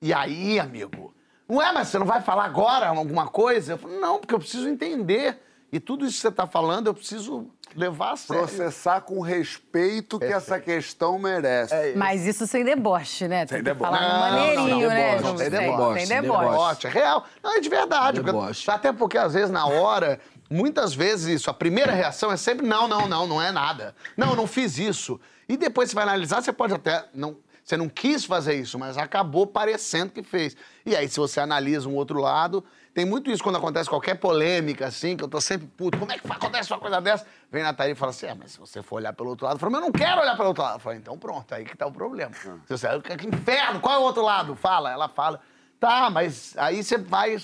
[0.01, 1.13] E aí, amigo,
[1.47, 3.73] não é, mas você não vai falar agora alguma coisa?
[3.73, 5.39] Eu falo, não, porque eu preciso entender.
[5.75, 8.43] E tudo isso que você tá falando, eu preciso levar a sério.
[8.47, 11.93] Processar com o respeito que essa questão merece.
[11.97, 13.45] Mas isso sem deboche, né?
[13.45, 13.91] Tem Sem deboche.
[13.91, 16.87] falar Não, maneirinho, não, né, deboche, sem deboche, Sem deboche.
[16.87, 17.25] é real.
[17.43, 18.21] Não, é de verdade.
[18.21, 18.71] porque- Deboche.
[18.71, 20.17] até porque, às vezes, na hora,
[20.49, 23.93] muitas vezes isso, a primeira reação é sempre não, não, não, não é nada.
[24.15, 25.19] Não, eu não fiz isso.
[25.49, 27.03] E depois você vai analisar, você pode até.
[27.13, 30.55] Não, você não quis fazer isso, mas acabou parecendo que fez.
[30.85, 32.63] E aí, se você analisa um outro lado,
[32.95, 35.97] tem muito isso quando acontece qualquer polêmica, assim, que eu tô sempre puto.
[35.99, 37.27] Como é que acontece uma coisa dessa?
[37.51, 39.57] Vem a Nathalie e fala assim: é, mas se você for olhar pelo outro lado,
[39.57, 40.75] eu falo, mas eu não quero olhar pelo outro lado.
[40.75, 42.31] Eu falo, então pronto, aí que tá o problema.
[42.33, 44.55] Se você, que inferno, qual é o outro lado?
[44.55, 45.41] Fala, ela fala.
[45.77, 47.35] Tá, mas aí você vai.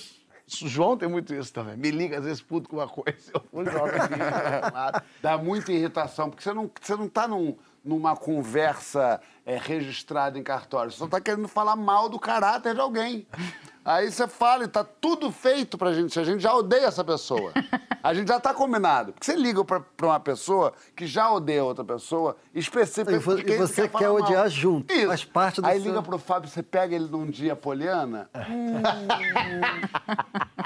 [0.47, 1.75] João tem muito isso também.
[1.77, 4.15] Me liga, às vezes, puto com uma coisa, eu vou jogar aqui,
[4.73, 5.03] lado.
[5.21, 10.43] Dá muita irritação, porque você não, você não tá num- numa conversa é, registrada em
[10.43, 10.91] cartório.
[10.91, 13.27] Você só tá querendo falar mal do caráter de alguém.
[13.83, 16.19] Aí você fala e tá tudo feito pra gente.
[16.19, 17.51] A gente já odeia essa pessoa.
[18.03, 19.13] A gente já tá combinado.
[19.13, 23.47] Porque você liga pra, pra uma pessoa que já odeia outra pessoa, especificamente.
[23.47, 24.15] E e você quer mal.
[24.15, 25.05] odiar junto, Isso.
[25.07, 28.27] faz parte do Aí seu- liga pro Fábio, você pega ele num dia poliana.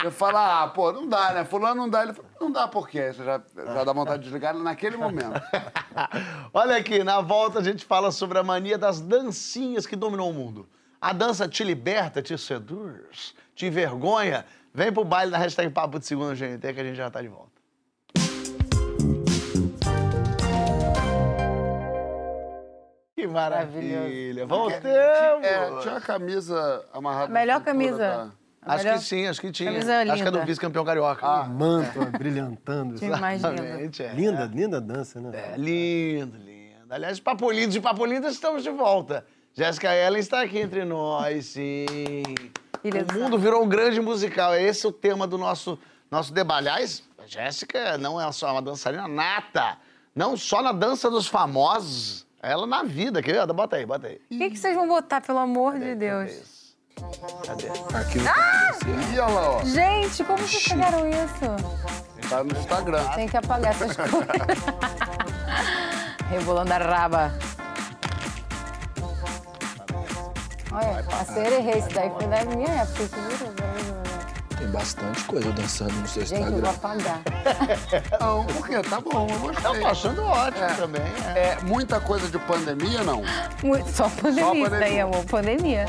[0.01, 1.43] Eu falo, ah, pô, não dá, né?
[1.43, 2.03] Fulano não dá.
[2.03, 3.11] Ele fala, não dá por quê?
[3.11, 5.41] Você já, já dá vontade de desligar naquele momento.
[6.53, 10.33] Olha aqui, na volta a gente fala sobre a mania das dancinhas que dominou o
[10.33, 10.67] mundo.
[10.99, 14.43] A dança te liberta, te seduz, te envergonha.
[14.73, 17.27] Vem pro baile da hashtag Papo de Segunda GNT que a gente já tá de
[17.27, 17.53] volta.
[23.15, 24.45] Que maravilha!
[24.45, 24.85] Voltamos!
[25.45, 27.25] É, tinha a camisa amarrada.
[27.25, 27.97] A melhor camisa.
[27.97, 28.29] da-
[28.61, 29.71] A Acho melhor- que sim, acho que tinha.
[29.71, 30.45] Camisa Acho que é do linda.
[30.45, 31.43] vice-campeão carioca.
[31.43, 32.95] Manto brilhantando.
[32.95, 33.63] Que mais linda.
[34.03, 34.13] É.
[34.13, 35.29] Linda, linda dança, né?
[35.33, 36.54] É, lindo, lindo.
[36.89, 39.25] Aliás, Papo Lindo de Papo Lindo, estamos de volta.
[39.53, 41.85] Jéssica Ellen está aqui entre nós, sim.
[42.81, 44.53] Filha o do mundo virou um grande musical.
[44.53, 45.79] Esse é o tema do nosso,
[46.11, 46.59] nosso debate.
[46.59, 49.77] Aliás, a Jéssica não é só uma dançarina nata.
[50.13, 53.21] Não só na dança dos famosos, ela na vida.
[53.21, 53.53] Quer ver?
[53.53, 54.21] Bota aí, bota aí.
[54.29, 56.75] O que, que vocês vão botar, pelo amor de Deus?
[57.45, 57.67] Cadê?
[57.93, 58.25] Arquivo
[59.13, 59.65] E olha lá, ó.
[59.65, 62.29] Gente, como vocês pegaram isso?
[62.29, 63.03] Tá no Instagram.
[63.15, 64.27] Tem que apagar essas coisas.
[66.29, 67.31] Rebolando a raba.
[70.71, 71.79] Olha, parceiro, errei.
[71.79, 73.09] Isso daí foi da minha época.
[74.57, 76.71] Tem bastante coisa dançando no seu Gente, eu vou Instagram.
[76.71, 77.21] apagar.
[78.19, 78.81] Não, por quê?
[78.81, 79.79] Tá bom, eu gostei.
[79.81, 81.01] tô achando ótimo também.
[81.35, 81.39] É.
[81.39, 83.21] É, muita coisa de pandemia, não?
[83.63, 85.03] Muito- Só pandemia, Só isso daí, pandemia.
[85.03, 85.25] amor.
[85.25, 85.85] Pandemia.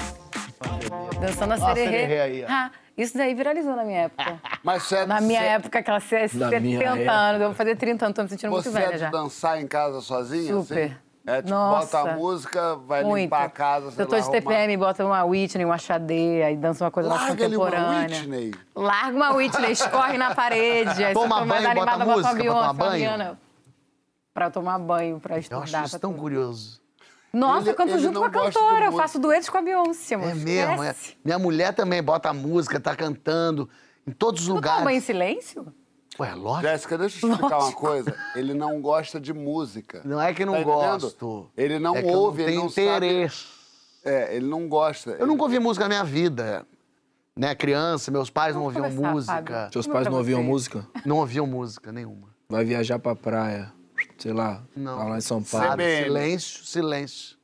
[1.20, 2.20] Dançando a Ó a sererê.
[2.20, 2.46] aí, ó.
[2.48, 4.40] Ah, isso daí viralizou na minha época.
[4.62, 7.40] Mas você é, Na minha você- época, aquela Na 70 minha anos.
[7.40, 9.10] Eu vou fazer 30 anos, tô me sentindo muito Você velha é de já.
[9.10, 10.52] dançar em casa sozinha?
[10.52, 10.84] Super.
[10.84, 10.94] Assim?
[11.28, 11.98] É tipo, Nossa.
[11.98, 13.22] bota a música, vai Muito.
[13.24, 14.40] limpar a casa, sei Eu tô lá, de arrumar.
[14.42, 18.18] TPM, bota uma Whitney, uma Xadê, aí dança uma coisa mais Larga-lhe uma contemporânea.
[18.18, 18.54] Whitney.
[18.76, 21.02] Larga uma Whitney, escorre na parede.
[21.04, 22.98] Aí Toma eu banho, bota animada, bota música uma pra Beyoncé, tomar uma banho?
[23.10, 23.38] Rihanna.
[24.32, 25.62] Pra tomar banho, pra Eu estudar.
[25.64, 26.20] acho isso tão tudo.
[26.20, 26.80] curioso.
[27.36, 28.84] Nossa, Ele- eu canto ele junto não com a cantora.
[28.86, 30.28] Eu faço duetos com a Beyoncé, amor.
[30.30, 30.94] É mesmo, é.
[31.24, 33.68] Minha mulher também bota música, tá cantando
[34.06, 34.96] em todos os Tu toma lugares.
[34.96, 35.66] em silêncio?
[36.18, 36.62] Ué, lógico.
[36.68, 37.80] Jéssica, deixa eu te explicar uma Lógico.
[37.80, 38.16] coisa.
[38.34, 40.00] Ele não gosta de música.
[40.04, 41.50] Não é que não Tá gosto.
[41.56, 42.86] Ele não é que eu ouve, não ele não sabe.
[43.06, 43.44] interesse.
[44.02, 45.10] É, ele não gosta.
[45.10, 46.64] Eu nunca ouvi música na minha vida.
[47.36, 49.54] Né, criança, meus pais não Vamos ouviam conversar, música.
[49.54, 49.72] Fábio.
[49.74, 50.86] Seus pais não ouviam música?
[51.04, 52.28] Não ouviam música nenhuma.
[52.48, 53.70] Vai viajar pra praia,
[54.18, 55.08] sei lá, Não.
[55.08, 55.72] lá em São Paulo.
[55.72, 56.04] CBN.
[56.04, 57.36] Silêncio, silêncio.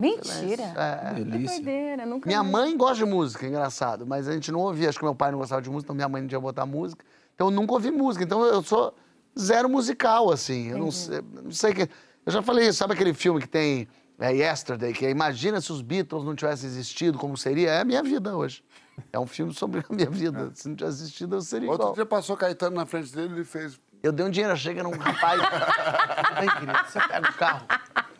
[0.00, 0.62] Mentira.
[0.76, 1.14] É.
[1.14, 1.56] Que Delícia.
[1.56, 2.50] doideira, nunca Minha vi.
[2.50, 4.88] mãe gosta de música, engraçado, mas a gente não ouvia.
[4.88, 7.04] Acho que meu pai não gostava de música, então minha mãe não tinha botar música.
[7.34, 8.24] Então eu nunca ouvi música.
[8.24, 8.94] Então eu sou
[9.38, 10.68] zero musical, assim.
[10.68, 11.82] Eu não sei, não sei que.
[12.26, 13.86] Eu já falei isso, sabe aquele filme que tem
[14.18, 17.70] é, Yesterday, que é Imagina se os Beatles não tivessem existido, como seria?
[17.70, 18.64] É a minha vida hoje.
[19.12, 20.50] É um filme sobre a minha vida.
[20.54, 21.94] Se não tivesse existido, eu seria Outro igual.
[21.94, 23.80] dia passou Caetano na frente dele e ele fez.
[24.02, 25.40] Eu dei um dinheiro, chega num rapaz.
[26.40, 27.66] Vem, querido, você pega o carro.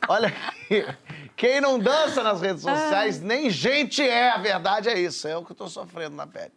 [0.08, 0.86] Olha aqui.
[1.36, 4.30] Quem não dança nas redes sociais, nem gente é.
[4.30, 5.26] A verdade é isso.
[5.26, 6.52] É o que eu tô sofrendo na pele.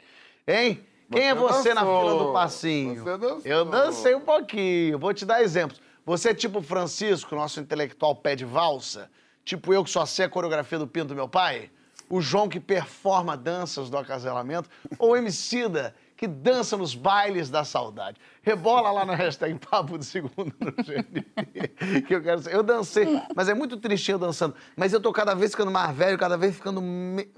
[0.48, 0.86] Hein?
[1.12, 2.02] Quem é Você você na dançou.
[2.02, 3.04] fila do passinho?
[3.04, 3.42] Você dançou.
[3.46, 5.00] Eu dancei um pouquinho.
[5.00, 5.82] Vou te dar exemplos.
[6.06, 9.10] Você é tipo o Francisco, nosso intelectual pé de valsa?
[9.44, 11.72] Tipo eu que só sei a coreografia do pinto do meu pai?
[12.10, 14.70] O João que performa danças do acasalamento?
[15.00, 18.18] Ou o Emicida que dança nos bailes da saudade?
[18.42, 22.50] Rebola lá na hashtag Papo de Segundo no GNV, que eu quero.
[22.50, 24.56] Eu dancei, mas é muito tristinho eu dançando.
[24.76, 26.82] Mas eu tô cada vez ficando mais velho, cada vez ficando...
[26.82, 27.30] me-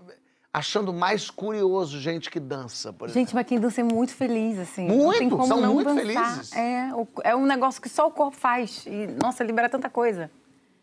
[0.53, 3.19] Achando mais curioso gente que dança, por exemplo.
[3.19, 4.87] Gente, mas quem dança é muito feliz, assim.
[4.87, 6.01] Muito, são não muito dançar.
[6.33, 6.53] felizes.
[6.53, 6.89] É,
[7.25, 8.83] é um negócio que só o corpo faz.
[8.87, 10.31] E, nossa, libera tanta coisa.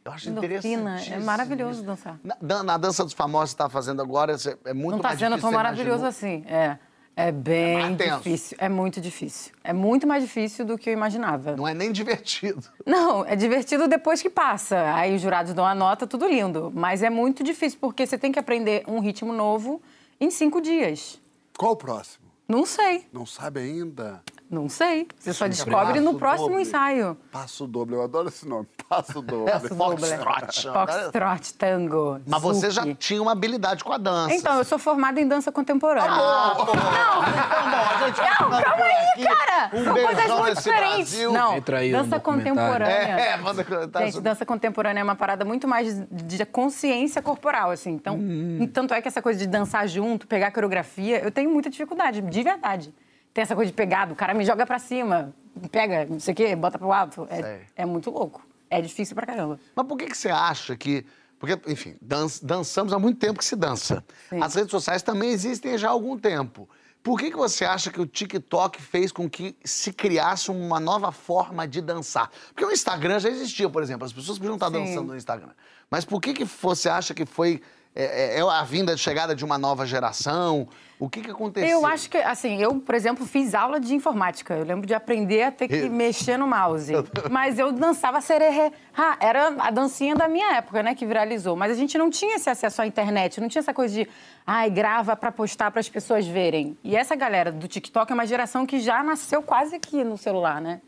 [0.04, 1.12] Eu acho interessante.
[1.12, 2.20] é maravilhoso dançar.
[2.40, 5.18] Na, na dança dos famosos que você está fazendo agora, é muito Não tá mais
[5.18, 6.44] sendo tão maravilhoso assim.
[6.46, 6.78] É.
[7.16, 8.16] É bem tenso.
[8.18, 8.56] difícil.
[8.60, 9.52] É muito difícil.
[9.62, 11.54] É muito mais difícil do que eu imaginava.
[11.56, 12.62] Não é nem divertido.
[12.84, 14.92] Não, é divertido depois que passa.
[14.94, 16.72] Aí os jurados dão a nota, tudo lindo.
[16.74, 19.80] Mas é muito difícil, porque você tem que aprender um ritmo novo
[20.20, 21.20] em cinco dias.
[21.56, 22.24] Qual o próximo?
[22.48, 24.22] Não sei, Não sabe ainda?
[24.54, 25.06] Não sei.
[25.18, 26.62] Você só descobre no próximo doble.
[26.62, 27.16] ensaio.
[27.30, 28.66] Passo doble, eu adoro esse nome.
[28.88, 29.50] Passo doble.
[29.52, 29.74] Passo.
[29.74, 30.62] Foxtrot.
[30.72, 34.34] Foxtrot, tango, Mas você já tinha uma habilidade com a dança.
[34.34, 36.10] Então, eu sou formada em dança contemporânea.
[36.10, 39.70] Ah, vai Não, ficando calma aí, cara!
[39.72, 40.94] Um São coisas muito diferentes.
[41.14, 41.32] Brasil.
[41.32, 41.60] Não,
[42.02, 42.94] dança contemporânea.
[43.20, 47.90] É, manda contar Gente, dança contemporânea é uma parada muito mais de consciência corporal, assim.
[47.90, 48.68] Então, Hum.
[48.72, 52.42] tanto é que essa coisa de dançar junto, pegar coreografia, eu tenho muita dificuldade, de
[52.42, 52.94] verdade.
[53.34, 55.34] Tem essa coisa de pegar, o cara me joga pra cima,
[55.72, 57.26] pega, não sei o quê, bota pro alto.
[57.28, 58.46] É, é muito louco.
[58.70, 59.58] É difícil pra caramba.
[59.74, 61.04] Mas por que, que você acha que.
[61.38, 64.04] Porque, enfim, dan- dançamos há muito tempo que se dança.
[64.30, 64.40] Sim.
[64.40, 66.68] As redes sociais também existem já há algum tempo.
[67.02, 71.12] Por que, que você acha que o TikTok fez com que se criasse uma nova
[71.12, 72.30] forma de dançar?
[72.48, 74.06] Porque o Instagram já existia, por exemplo.
[74.06, 74.72] As pessoas podiam estar Sim.
[74.84, 75.50] dançando no Instagram.
[75.90, 77.60] Mas por que, que você acha que foi
[77.94, 80.68] é, é, é a vinda, a chegada de uma nova geração?
[80.98, 81.68] O que, que aconteceu?
[81.68, 84.54] Eu acho que, assim, eu, por exemplo, fiz aula de informática.
[84.54, 86.92] Eu lembro de aprender a ter que mexer no mouse.
[87.30, 88.72] Mas eu dançava sererê.
[88.96, 91.56] Ah, era a dancinha da minha época, né, que viralizou.
[91.56, 94.08] Mas a gente não tinha esse acesso à internet, não tinha essa coisa de,
[94.46, 96.76] ai, grava pra postar para as pessoas verem.
[96.82, 100.60] E essa galera do TikTok é uma geração que já nasceu quase aqui no celular,
[100.60, 100.80] né?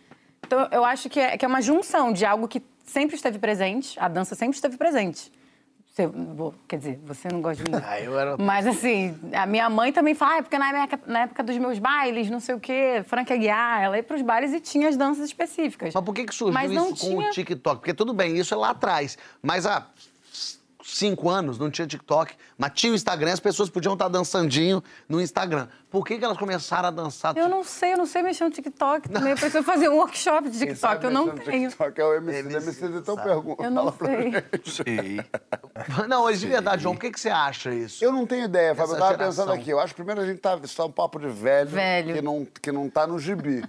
[0.46, 3.98] Então, eu acho que é, que é uma junção de algo que sempre esteve presente,
[3.98, 5.32] a dança sempre esteve presente.
[5.96, 6.10] Você,
[6.68, 7.78] quer dizer, você não gosta de mim.
[7.82, 11.20] Ah, eu era- Mas assim, a minha mãe também fala, ah, porque na época, na
[11.20, 14.60] época dos meus bailes, não sei o quê, Frank Aguiar, ela ia pros bailes e
[14.60, 15.94] tinha as danças específicas.
[15.94, 17.76] Mas por que, que surgiu Mas não isso com tinha- o TikTok?
[17.80, 19.16] Porque tudo bem, isso é lá atrás.
[19.42, 19.86] Mas há
[20.84, 25.18] cinco anos não tinha TikTok, mas tinha o Instagram, as pessoas podiam estar dançandinho no
[25.20, 25.66] Instagram.
[25.96, 27.34] Por que, que elas começaram a dançar?
[27.38, 29.30] Eu não sei, eu não sei mexer no TikTok também.
[29.30, 31.70] Eu preciso fazer um workshop de TikTok, eu não tenho.
[31.70, 32.38] TikTok é o MC.
[32.40, 33.28] MC, MC, então sabe.
[33.28, 33.62] pergunta.
[33.62, 34.30] Eu não fala pra sei.
[34.30, 34.70] gente.
[34.70, 35.20] Sei.
[36.06, 38.04] Não, mas de verdade, João, o que, que você acha isso?
[38.04, 38.94] Eu não tenho ideia, Fábio.
[38.94, 39.46] Eu tava geração.
[39.46, 39.70] pensando aqui.
[39.70, 40.58] Eu acho que primeiro a gente tá.
[40.62, 41.70] Isso é um papo de velho.
[41.70, 42.14] Velho.
[42.14, 43.62] Que não, que não tá no gibi.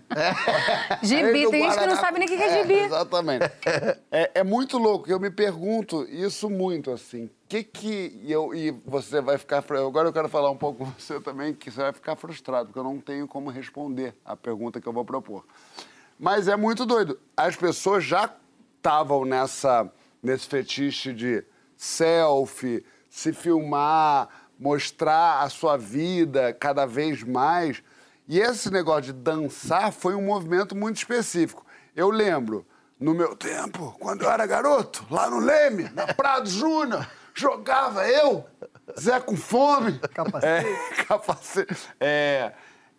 [1.04, 2.80] Gibi, Ele tem gente que não sabe nem o que é gibi.
[2.80, 3.52] Exatamente.
[4.12, 5.10] É, é muito louco.
[5.10, 7.30] Eu me pergunto isso muito, assim.
[7.48, 8.22] Que que...
[8.26, 9.58] Eu, e você vai ficar...
[9.58, 12.80] Agora eu quero falar um pouco com você também, que você vai ficar frustrado, porque
[12.80, 15.46] eu não tenho como responder a pergunta que eu vou propor.
[16.20, 17.20] Mas é muito doido.
[17.36, 18.34] As pessoas já
[18.78, 19.90] estavam nessa,
[20.22, 21.44] nesse fetiche de
[21.76, 24.28] selfie, se filmar,
[24.60, 27.84] mostrar a sua vida cada vez mais.
[28.28, 31.66] E esse negócio de dançar foi um movimento muito específico.
[31.96, 32.66] Eu lembro,
[33.00, 37.08] no meu tempo, quando eu era garoto, lá no Leme, na Prado Júnior,
[37.40, 38.46] jogava eu,
[39.00, 40.00] Zé com fome.
[40.14, 40.68] Capacete.
[40.68, 41.90] É, capacete.
[42.00, 42.52] É,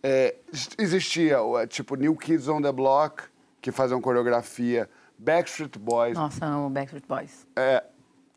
[0.02, 0.36] é,
[0.78, 3.24] existia, é, tipo, New Kids on the Block,
[3.60, 7.46] que faziam coreografia, Backstreet Boys, Nossa, amo Backstreet Boys.
[7.56, 7.82] é,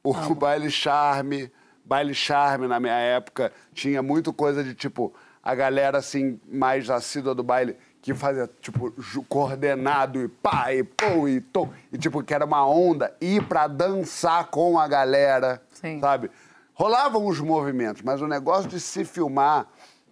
[0.03, 1.51] o baile charme,
[1.85, 7.35] baile charme na minha época tinha muito coisa de tipo a galera assim mais assídua
[7.35, 8.91] do baile que fazia tipo
[9.29, 13.67] coordenado e pá e pô e tom e tipo que era uma onda ir pra
[13.67, 15.99] dançar com a galera, Sim.
[15.99, 16.31] sabe?
[16.73, 19.67] Rolavam os movimentos, mas o negócio de se filmar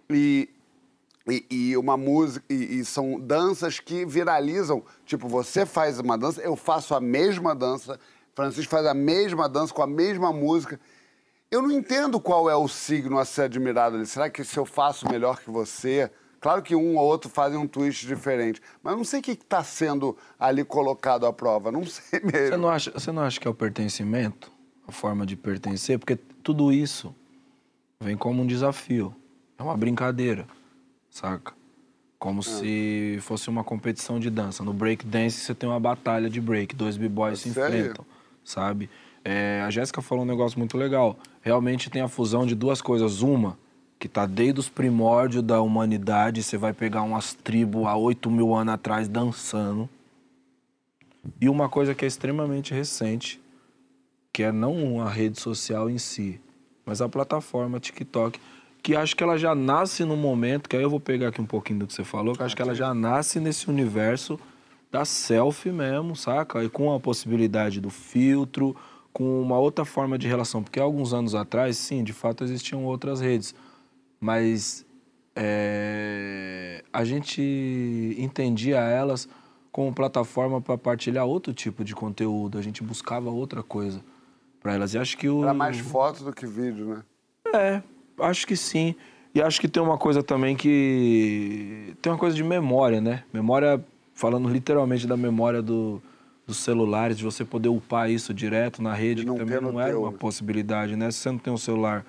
[0.08, 0.48] e
[1.28, 4.82] e, e uma música e, e são danças que viralizam.
[5.04, 8.00] Tipo, você faz uma dança, eu faço a mesma dança,
[8.34, 10.80] Francisco faz a mesma dança com a mesma música.
[11.50, 14.06] Eu não entendo qual é o signo a ser admirado ali.
[14.06, 16.10] Será que se eu faço melhor que você?
[16.40, 19.62] Claro que um ou outro fazem um twist diferente, mas não sei o que está
[19.62, 22.48] sendo ali colocado à prova, não sei mesmo.
[22.48, 24.50] Você não, acha, você não acha que é o pertencimento?
[24.88, 25.98] A forma de pertencer?
[25.98, 27.14] Porque tudo isso
[28.00, 29.14] vem como um desafio.
[29.58, 30.46] É uma brincadeira,
[31.10, 31.52] saca?
[32.18, 34.64] Como se fosse uma competição de dança.
[34.64, 37.78] No break dance você tem uma batalha de break, dois b-boys se sério?
[37.78, 38.06] enfrentam,
[38.44, 38.90] sabe?
[39.24, 41.16] É, a Jéssica falou um negócio muito legal.
[41.40, 43.22] Realmente tem a fusão de duas coisas.
[43.22, 43.58] Uma,
[44.00, 48.54] que tá desde os primórdios da humanidade, você vai pegar umas tribos há 8 mil
[48.54, 49.86] anos atrás dançando.
[51.38, 53.38] E uma coisa que é extremamente recente,
[54.32, 56.40] que é não a rede social em si,
[56.86, 58.40] mas a plataforma TikTok,
[58.82, 61.46] que acho que ela já nasce no momento, que aí eu vou pegar aqui um
[61.46, 64.40] pouquinho do que você falou, que acho que ela já nasce nesse universo
[64.90, 66.64] da selfie mesmo, saca?
[66.64, 68.74] E com a possibilidade do filtro,
[69.12, 70.62] com uma outra forma de relação.
[70.62, 73.54] Porque alguns anos atrás, sim, de fato existiam outras redes.
[74.20, 74.84] Mas
[75.34, 77.40] é, a gente
[78.18, 79.28] entendia elas
[79.72, 82.58] como plataforma para partilhar outro tipo de conteúdo.
[82.58, 84.00] A gente buscava outra coisa
[84.60, 84.94] para elas.
[84.94, 85.42] E acho que o.
[85.42, 87.02] Era mais foto do que vídeo, né?
[87.54, 87.82] É,
[88.18, 88.94] acho que sim.
[89.34, 91.94] E acho que tem uma coisa também que.
[92.02, 93.24] Tem uma coisa de memória, né?
[93.32, 96.02] Memória, falando literalmente da memória do,
[96.46, 100.02] dos celulares, de você poder upar isso direto na rede, que também não era teu,
[100.02, 100.16] uma né?
[100.18, 101.10] possibilidade, né?
[101.10, 102.04] Se você não tem um celular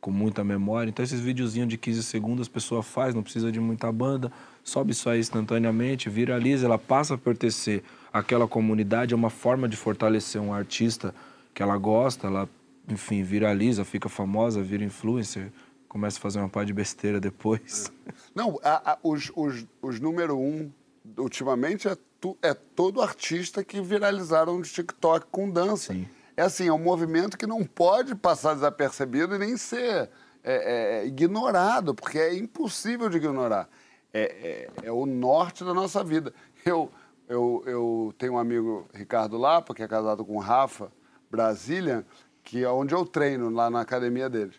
[0.00, 3.58] com muita memória, então esses videozinhos de 15 segundos a pessoa faz, não precisa de
[3.58, 4.30] muita banda,
[4.62, 7.82] sobe isso aí instantaneamente, viraliza, ela passa a pertencer
[8.12, 11.14] àquela comunidade, é uma forma de fortalecer um artista
[11.52, 12.48] que ela gosta, ela,
[12.88, 15.50] enfim, viraliza, fica famosa, vira influencer,
[15.88, 17.90] começa a fazer uma pá de besteira depois.
[18.34, 20.70] Não, a- a- os, os, os número um,
[21.16, 25.92] ultimamente, é, tu- é todo artista que viralizaram de TikTok com dança.
[25.94, 26.06] Sim.
[26.36, 30.10] É assim, é um movimento que não pode passar desapercebido e nem ser
[30.44, 33.68] é, é, ignorado, porque é impossível de ignorar.
[34.12, 36.32] É, é- é o norte da nossa vida.
[36.64, 36.90] Eu,
[37.28, 40.92] eu, eu tenho um amigo, Ricardo Lapa, que é casado com Rafa,
[41.30, 42.04] Brasília,
[42.44, 44.56] que é onde eu treino, lá na academia deles.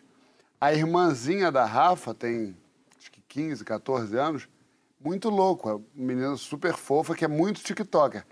[0.60, 2.56] A irmãzinha da Rafa tem
[2.98, 4.48] acho que 15, 14 anos,
[5.00, 8.24] muito louco, é uma menina super fofa que é muito TikToker.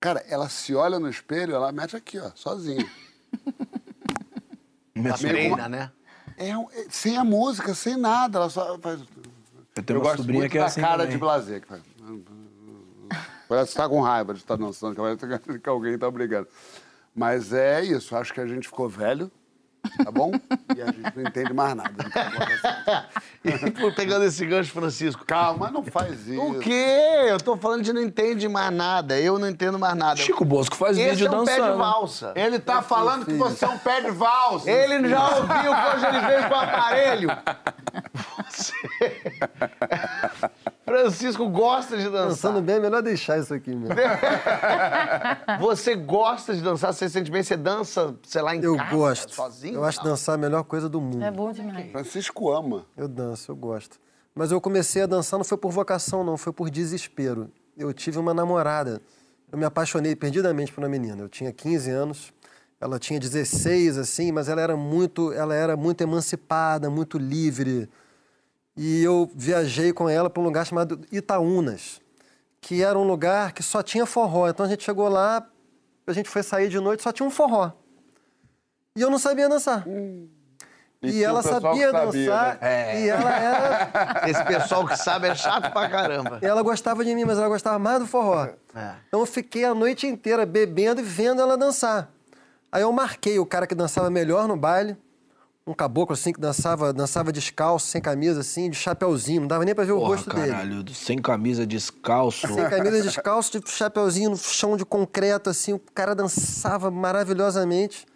[0.00, 2.88] Cara, ela se olha no espelho, ela mete aqui, ó, sozinha.
[4.94, 5.92] Meio treina, né?
[6.36, 9.00] É, é- sem a música, sem nada, ela só faz.
[9.76, 11.12] Eu tenho eu gosto sobrinha muito que é da assim cara também.
[11.12, 11.60] de blazer.
[11.60, 11.82] Que faz...
[13.48, 14.94] Parece que tá com raiva de estar dançando,
[15.62, 16.48] que alguém tá brigando.
[17.14, 19.30] Mas é isso, acho que a gente ficou velho,
[20.04, 20.32] tá bom?
[20.76, 21.92] E a gente não entende mais nada.
[23.44, 25.24] Então, E por- pegando esse gancho, Francisco.
[25.24, 26.40] Calma, não faz isso.
[26.40, 26.96] O quê?
[27.28, 29.18] Eu tô falando de não entende mais nada.
[29.18, 30.16] Eu não entendo mais nada.
[30.16, 31.78] Chico Bosco faz Esse vídeo é um pé de dançando.
[31.78, 32.32] valsa.
[32.34, 34.70] Ele tá falando que você é um pé de valsa.
[34.70, 37.28] Ele já ouviu que hoje ele veio com o aparelho.
[38.48, 38.72] Você...
[41.10, 42.28] Francisco gosta de dançar.
[42.28, 43.94] Pensando bem, é melhor deixar isso aqui mesmo.
[45.60, 46.92] Você gosta de dançar?
[46.92, 47.42] Você sente bem?
[47.42, 49.34] Você dança, sei lá, em Eu casa, gosto.
[49.34, 49.74] sozinho?
[49.76, 51.22] Eu acho dançar a melhor coisa do mundo.
[51.22, 51.90] É bom demais.
[51.90, 52.84] Francisco ama.
[52.96, 53.98] Eu danço, eu gosto.
[54.34, 57.50] Mas eu comecei a dançar não foi por vocação, não, foi por desespero.
[57.76, 59.00] Eu tive uma namorada.
[59.50, 61.22] Eu me apaixonei perdidamente por uma menina.
[61.22, 62.32] Eu tinha 15 anos,
[62.80, 67.88] ela tinha 16, assim, mas ela era muito, ela era muito emancipada, muito livre.
[68.80, 72.00] E eu viajei com ela para um lugar chamado Itaúnas,
[72.60, 74.48] que era um lugar que só tinha forró.
[74.48, 75.44] Então a gente chegou lá,
[76.06, 77.72] a gente foi sair de noite, só tinha um forró.
[78.94, 79.84] E eu não sabia dançar.
[81.02, 82.58] E, tinha ela sabia sabia, dançar.
[82.60, 83.00] né?
[83.00, 83.90] E ela era.
[84.30, 86.38] Esse pessoal que sabe é chato pra caramba.
[86.40, 88.44] Ela gostava de mim, mas ela gostava mais do forró.
[88.44, 88.94] É.
[89.08, 92.08] Então eu fiquei a noite inteira bebendo e vendo ela dançar.
[92.70, 94.96] Aí eu marquei o cara que dançava melhor no baile,
[95.68, 99.74] um caboclo assim que dançava, dançava descalço, sem camisa assim, de chapeuzinho, não dava nem
[99.74, 100.46] pra ver o Porra, rosto dele.
[100.50, 102.46] caralho, sem camisa, descalço.
[102.54, 108.06] Sem camisa descalço, de chapeuzinho no chão de concreto, assim, o cara dançava maravilhosamente.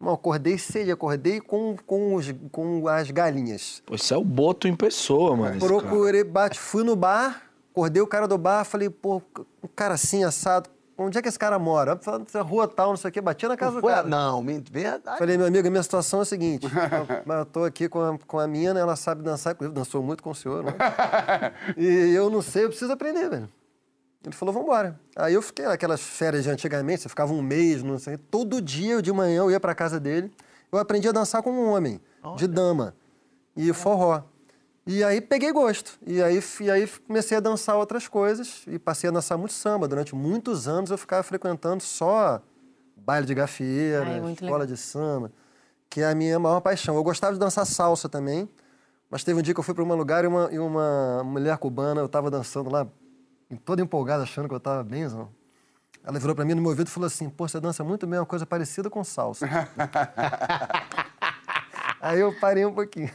[0.00, 3.82] Não, acordei cedo, acordei com, com, os- com as galinhas.
[3.86, 5.58] Pô, isso é o Boto em pessoa, mano.
[5.60, 7.42] Procurei, bate, fui no bar,
[7.72, 9.22] acordei o cara do bar, falei, pô,
[9.62, 11.96] um cara assim, assado, onde é que esse cara mora?
[11.96, 14.08] Falando, "Essa rua tal, não sei o quê, bati na casa do cara.
[14.08, 15.18] Não, verdade.
[15.18, 16.66] Falei, meu amigo, a minha situação é a seguinte,
[17.26, 20.22] eu, eu tô aqui com a, com a mina, ela sabe dançar, inclusive dançou muito
[20.22, 20.72] com o senhor, né?
[21.76, 23.48] E eu não sei, eu preciso aprender, velho.
[24.24, 24.98] Ele falou, vambora.
[25.16, 29.02] Aí eu fiquei naquelas férias de antigamente, você ficava um mês, não sei, todo dia
[29.02, 30.32] de manhã eu ia pra casa dele,
[30.70, 32.00] eu aprendi a dançar como um homem,
[32.36, 32.94] de dama,
[33.56, 34.22] e forró.
[34.86, 35.98] E aí peguei gosto.
[36.04, 39.86] E aí, e aí comecei a dançar outras coisas e passei a dançar muito samba.
[39.86, 42.42] Durante muitos anos eu ficava frequentando só
[42.96, 44.66] baile de gafieira, Ai, escola legal.
[44.66, 45.32] de samba,
[45.88, 46.96] que é a minha maior paixão.
[46.96, 48.48] Eu gostava de dançar salsa também,
[49.08, 51.56] mas teve um dia que eu fui para um lugar e uma, e uma mulher
[51.58, 52.86] cubana, eu estava dançando lá,
[53.64, 55.28] toda empolgada, achando que eu estava benzão.
[56.04, 58.18] Ela virou para mim no meu ouvido e falou assim: Pô, você dança muito bem,
[58.18, 59.46] uma coisa parecida com salsa.
[62.00, 63.08] Aí eu parei um pouquinho.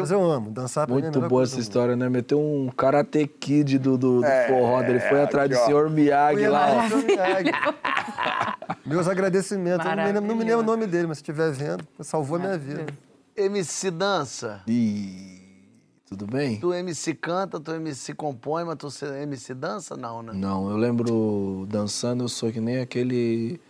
[0.00, 2.08] Mas eu amo, dançar pra é Muito boa essa história, né?
[2.08, 5.00] Meteu um karate kid do, do, do É, forró dele.
[5.00, 5.64] Foi atrás do ó.
[5.64, 6.88] senhor Miyagi lá.
[6.88, 7.50] Miyagi.
[8.86, 9.86] Meus agradecimentos.
[9.86, 12.38] Eu não me, lembro, não me lembro o nome dele, mas se estiver vendo, salvou
[12.38, 12.86] minha vida.
[13.36, 14.62] MC dança.
[14.68, 15.42] Ih,
[16.06, 16.60] tudo bem?
[16.60, 19.96] Tu MC canta, tu MC compõe, mas tu MC dança?
[19.96, 20.32] Não, né?
[20.34, 23.60] Não, eu lembro dançando, eu sou que nem aquele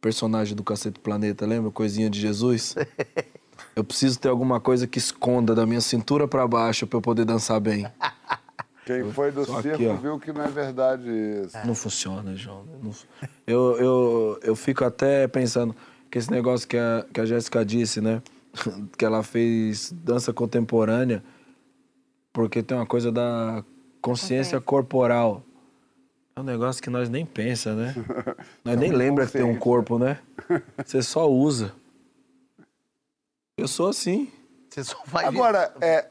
[0.00, 1.70] personagem do Cacete Planeta, lembra?
[1.70, 2.74] Coisinha de Jesus.
[3.74, 7.24] Eu preciso ter alguma coisa que esconda da minha cintura pra baixo pra eu poder
[7.24, 7.86] dançar bem.
[8.84, 9.96] Quem foi do Só aqui, circo ó.
[9.96, 11.58] viu que não é verdade isso.
[11.66, 12.64] Não funciona, João.
[12.82, 12.90] Não
[13.46, 15.76] Eu, eu, eu fico até pensando
[16.10, 18.22] que esse negócio que a, que a Jéssica disse, né?
[18.96, 21.22] Que ela fez dança contemporânea
[22.32, 23.64] porque tem uma coisa da
[24.00, 25.42] consciência corporal.
[26.36, 27.92] É um negócio que nós nem pensa, né?
[28.64, 30.18] Nós nem lembra que tem um corpo, né?
[30.86, 31.74] Você só usa.
[33.58, 34.30] Eu sou assim.
[34.70, 36.06] Você só vai Agora, é,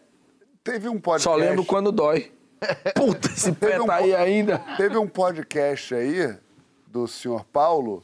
[0.61, 1.23] teve um podcast...
[1.23, 2.29] Só lembro quando dói.
[2.93, 4.59] Puta, esse pé um tá aí ainda.
[4.75, 6.37] Teve um podcast aí
[6.85, 8.03] do senhor Paulo,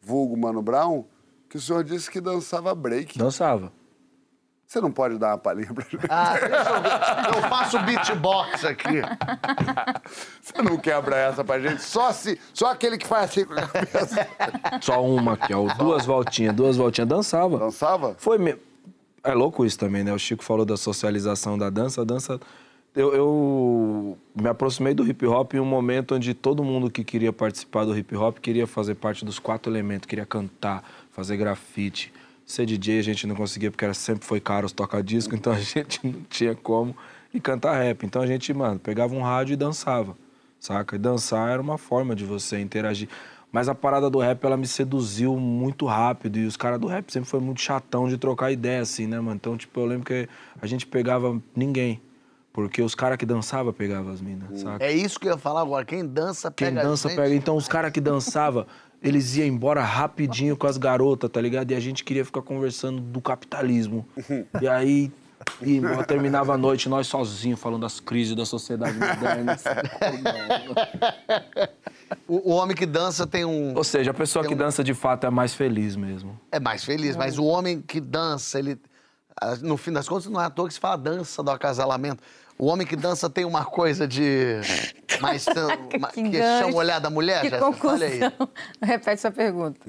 [0.00, 1.04] vulgo Mano Brown,
[1.50, 3.18] que o senhor disse que dançava break.
[3.18, 3.70] Dançava.
[4.66, 6.06] Você não pode dar uma palhinha pra gente?
[6.08, 7.36] Ah, deixa eu ver.
[7.36, 9.02] Eu faço beatbox aqui.
[10.40, 11.82] Você não quebra essa pra gente?
[11.82, 14.28] Só assim, só aquele que faz assim com a cabeça.
[14.80, 15.66] Só uma aqui, ó.
[15.74, 17.08] Duas voltinhas, duas voltinhas.
[17.08, 17.58] Dançava.
[17.58, 18.14] Dançava?
[18.16, 18.69] Foi mesmo.
[19.22, 20.12] É louco isso também, né?
[20.12, 22.02] O Chico falou da socialização da dança.
[22.02, 22.40] A dança.
[22.94, 27.32] Eu, eu me aproximei do hip hop em um momento onde todo mundo que queria
[27.32, 32.12] participar do hip hop queria fazer parte dos quatro elementos, queria cantar, fazer grafite.
[32.44, 35.58] Ser DJ a gente não conseguia porque era, sempre foi caro os toca-disco, então a
[35.60, 36.96] gente não tinha como.
[37.32, 38.04] E cantar rap.
[38.04, 40.16] Então a gente, mano, pegava um rádio e dançava,
[40.58, 40.96] saca?
[40.96, 43.08] E dançar era uma forma de você interagir.
[43.52, 46.38] Mas a parada do rap, ela me seduziu muito rápido.
[46.38, 49.36] E os caras do rap sempre foi muito chatão de trocar ideia, assim, né, mano?
[49.36, 50.28] Então, tipo, eu lembro que
[50.60, 52.00] a gente pegava ninguém.
[52.52, 54.84] Porque os caras que dançavam pegavam as minas, saca?
[54.84, 55.84] É isso que eu ia falar agora.
[55.84, 57.34] Quem dança, Quem pega a dança pega.
[57.34, 58.66] Então, os caras que dançavam,
[59.02, 61.70] eles iam embora rapidinho com as garotas, tá ligado?
[61.70, 64.06] E a gente queria ficar conversando do capitalismo.
[64.60, 65.12] E aí.
[65.62, 69.56] E nós terminava a noite, nós sozinhos, falando das crises da sociedade moderna.
[72.26, 73.74] O, o homem que dança tem um...
[73.76, 76.38] Ou seja, a pessoa que um- dança de fato é mais feliz mesmo.
[76.50, 78.76] É mais feliz, mas o homem que dança, ele.
[79.40, 82.22] ah, No fim das contas, não é à toa que se fala dança do acasalamento.
[82.60, 84.60] O homem que dança tem uma coisa de.
[85.18, 85.46] Mais.
[85.98, 87.72] ma- que gancho, chama o olhar da mulher, Que Jéssica?
[87.72, 88.20] Fala aí.
[88.82, 89.80] Repete sua pergunta.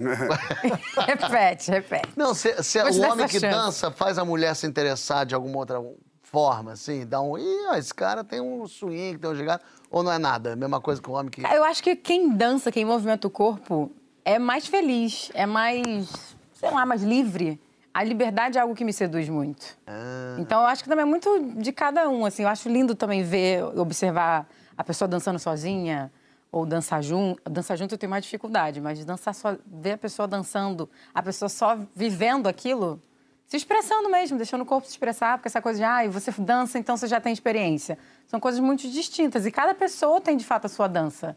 [1.05, 2.09] repete, repete.
[2.15, 3.47] Não, se, se o homem que chance.
[3.47, 5.83] dança faz a mulher se interessar de alguma outra
[6.23, 7.37] forma, assim, dá um.
[7.37, 9.65] Ih, ó, esse cara tem um swing, tem um gigante.
[9.89, 10.55] Ou não é nada?
[10.55, 11.41] Mesma coisa que o homem que.
[11.41, 13.91] Eu acho que quem dança, quem movimenta o corpo,
[14.23, 16.07] é mais feliz, é mais,
[16.53, 17.59] sei lá, mais livre.
[17.93, 19.77] A liberdade é algo que me seduz muito.
[19.85, 20.37] Ah.
[20.39, 22.43] Então, eu acho que também é muito de cada um, assim.
[22.43, 26.11] Eu acho lindo também ver, observar a pessoa dançando sozinha
[26.51, 27.41] ou dançar junto.
[27.49, 31.49] Dançar junto eu tenho mais dificuldade, mas dançar só, ver a pessoa dançando, a pessoa
[31.49, 33.01] só vivendo aquilo,
[33.45, 36.79] se expressando mesmo, deixando o corpo se expressar, porque essa coisa de, ah, você dança,
[36.79, 37.97] então você já tem experiência.
[38.25, 41.35] São coisas muito distintas e cada pessoa tem de fato a sua dança.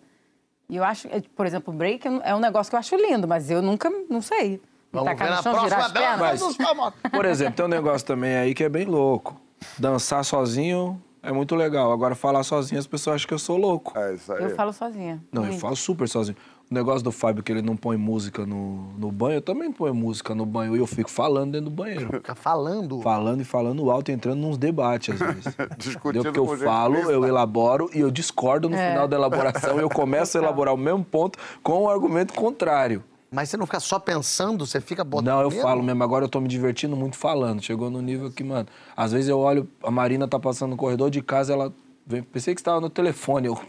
[0.68, 3.26] E eu acho, eh, por exemplo, o break é um negócio que eu acho lindo,
[3.26, 4.60] mas eu nunca, não sei.
[4.94, 6.94] Vamos ver na chão, próxima dança dos famosos.
[7.10, 9.40] Por exemplo, tem um negócio também aí que é bem louco.
[9.78, 11.90] Dançar sozinho é muito legal.
[11.90, 13.98] Agora, falar sozinho, as pessoas acham que eu sou louco.
[13.98, 14.44] É isso aí.
[14.44, 15.22] Eu falo sozinha.
[15.32, 15.60] Não, eu Muito.
[15.60, 16.36] falo super sozinho.
[16.70, 19.94] O negócio do Fábio que ele não põe música no, no banho, eu também ponho
[19.94, 22.08] música no banho e eu fico falando dentro do banheiro.
[22.08, 23.00] Fica falando.
[23.00, 25.56] falando e falando alto, entrando nos debates, às vezes.
[25.76, 26.44] Discutindo Entendeu?
[26.44, 29.78] Porque eu falo, eu elaboro e eu discordo no final da elaboração.
[29.78, 33.02] eu começo a elaborar o mesmo ponto com o argumento contrário.
[33.34, 35.26] Mas você não fica só pensando, você fica botando.
[35.26, 35.62] Não, eu mesmo?
[35.62, 36.04] falo mesmo.
[36.04, 37.60] Agora eu tô me divertindo muito falando.
[37.60, 41.10] Chegou no nível que, mano, às vezes eu olho, a Marina tá passando no corredor
[41.10, 41.74] de casa, ela
[42.06, 42.22] vem.
[42.22, 43.48] Pensei que você tava no telefone.
[43.48, 43.60] Eu,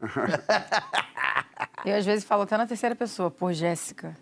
[1.84, 4.16] Eu, às vezes, falo até na terceira pessoa, por Jéssica.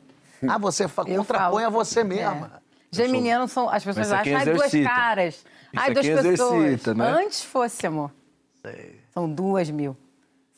[0.48, 0.85] Ah, você.
[0.85, 1.66] Eu contrapõe falo.
[1.66, 2.51] a você mesma.
[2.56, 2.60] É.
[2.90, 3.69] Geminiano são.
[3.69, 5.35] As pessoas acham, ai, duas caras.
[5.35, 5.44] Isso
[5.77, 6.65] ai, duas pessoas.
[6.65, 7.10] exercita, né?
[7.10, 8.10] Antes fosse, amor.
[9.12, 9.94] São duas mil.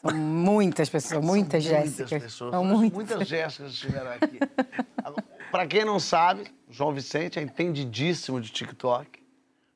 [0.02, 2.22] São muitas pessoas, muitas Muitas Jéssicas.
[2.22, 2.50] pessoas.
[2.52, 2.94] São muitas.
[2.94, 4.38] Muitas Jéssicas estiveram aqui.
[5.50, 9.20] Pra quem não sabe, João Vicente é entendidíssimo de TikTok.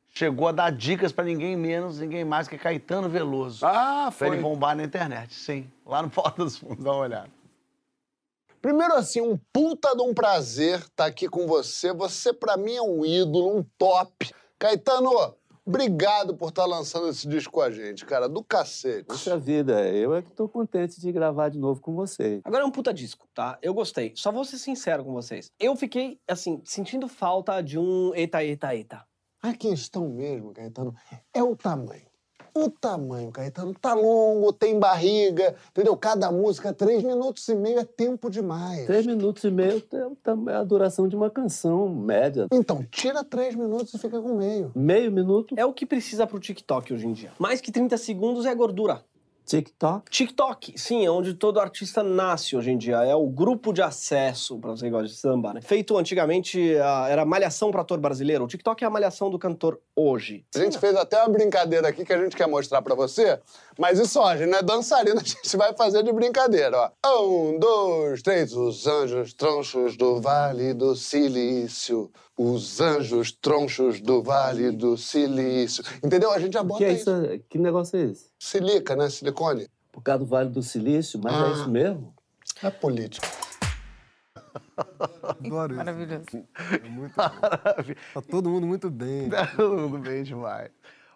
[0.09, 3.67] Chegou a dar dicas pra ninguém menos, ninguém mais que Caetano Veloso.
[3.67, 4.43] Ah, Pra ele foi.
[4.45, 5.69] bombar na internet, sim.
[5.85, 7.31] Lá no Porta dos Fundos, dá uma olhada.
[8.63, 11.93] Primeiro, assim, um puta de um prazer estar aqui com você.
[11.93, 14.31] Você, pra mim, é um ídolo, um top.
[14.59, 15.11] Caetano,
[15.67, 18.29] obrigado por estar lançando esse disco com a gente, cara.
[18.29, 19.05] Do cacete.
[19.05, 22.41] Puxa vida, eu é que tô contente de gravar de novo com vocês.
[22.45, 23.59] Agora é um puta disco, tá?
[23.63, 24.13] Eu gostei.
[24.17, 25.51] Só vou ser sincero com vocês.
[25.59, 29.05] Eu fiquei, assim, sentindo falta de um eita, eita, eita.
[29.43, 30.95] A questão mesmo, Caetano,
[31.33, 32.14] é o tamanho.
[32.57, 35.97] O tamanho, Caetano, tá longo, tem barriga, entendeu?
[35.97, 38.87] Cada música, três minutos e meio é tempo demais.
[38.87, 39.83] Três minutos e meio
[40.49, 42.47] é a duração de uma canção média.
[42.53, 44.71] Então, tira três minutos e fica com meio.
[44.75, 47.33] Meio minuto, É o que precisa pro TikTok hoje em dia.
[47.41, 49.03] Mais que 30 segundos é gordura.
[49.47, 50.11] TikTok.
[50.11, 52.97] TikTok, sim, é onde todo artista nasce hoje em dia.
[53.05, 55.61] É o grupo de acesso, pra você que gosta de samba, né?
[55.61, 58.45] Feito antigamente, a- era malhação para ator brasileiro.
[58.45, 60.45] O TikTok é a malhação do cantor hoje.
[60.55, 63.39] A gente fez até uma brincadeira aqui que a gente quer mostrar pra você,
[63.79, 67.23] mas isso, ó, a gente não é dançarina, a gente vai fazer de brincadeira, ó.
[67.25, 72.11] Um, dois, três, os anjos tronchos do Vale do Silício.
[72.37, 75.85] Os anjos tronchos do Vale do Silício.
[76.03, 76.33] Entendeu?
[76.33, 77.11] A gente já bota que é isso.
[77.11, 77.45] isso?
[77.49, 78.27] Que negócio é esse?
[78.39, 79.09] Silica, né?
[79.09, 79.69] Silicone.
[79.93, 82.13] Por causa do Vale do Silício, mas é isso mesmo?
[82.63, 83.27] É político.
[85.23, 85.85] Adoro isso.
[85.85, 86.25] Maravilhoso.
[86.85, 87.23] É muito bom.
[88.15, 89.31] Tá todo mundo muito bem.
[89.57, 90.71] Tudo bem demais.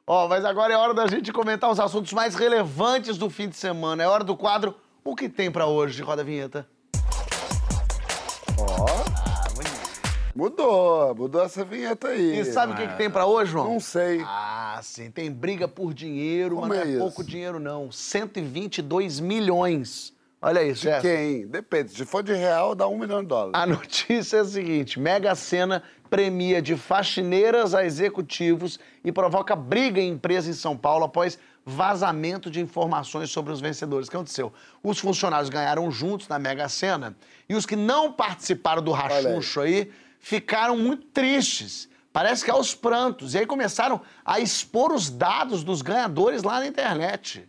[0.07, 3.57] Ó, mas agora é hora da gente comentar os assuntos mais relevantes do fim de
[3.57, 4.03] semana.
[4.03, 4.75] É hora do quadro
[5.05, 6.03] O que tem pra hoje?
[6.03, 6.67] Roda a vinheta.
[10.39, 12.39] Mudou, mudou essa vinheta aí.
[12.39, 13.73] E sabe o que, que tem pra hoje, João?
[13.73, 14.23] Não sei.
[14.25, 15.11] Ah, sim.
[15.11, 17.91] Tem briga por dinheiro, Como mas não é é pouco dinheiro, não.
[17.91, 20.15] 122 milhões.
[20.41, 21.09] Olha isso, chefe.
[21.09, 21.47] Quem?
[21.49, 21.91] Depende.
[21.91, 23.61] Se for de real, dá um milhão de dólares.
[23.61, 30.01] A notícia é a seguinte: Mega Sena premia de faxineiras a executivos e provoca briga
[30.01, 31.37] em empresa em São Paulo após
[31.67, 34.07] vazamento de informações sobre os vencedores.
[34.07, 34.53] O que aconteceu?
[34.85, 37.17] Os funcionários ganharam juntos na Mega Sena
[37.49, 41.89] e os que não participaram do rachuncho aí ficaram muito tristes.
[42.13, 43.35] Parece que aos prantos.
[43.35, 47.49] E aí começaram a expor os dados dos ganhadores lá na internet.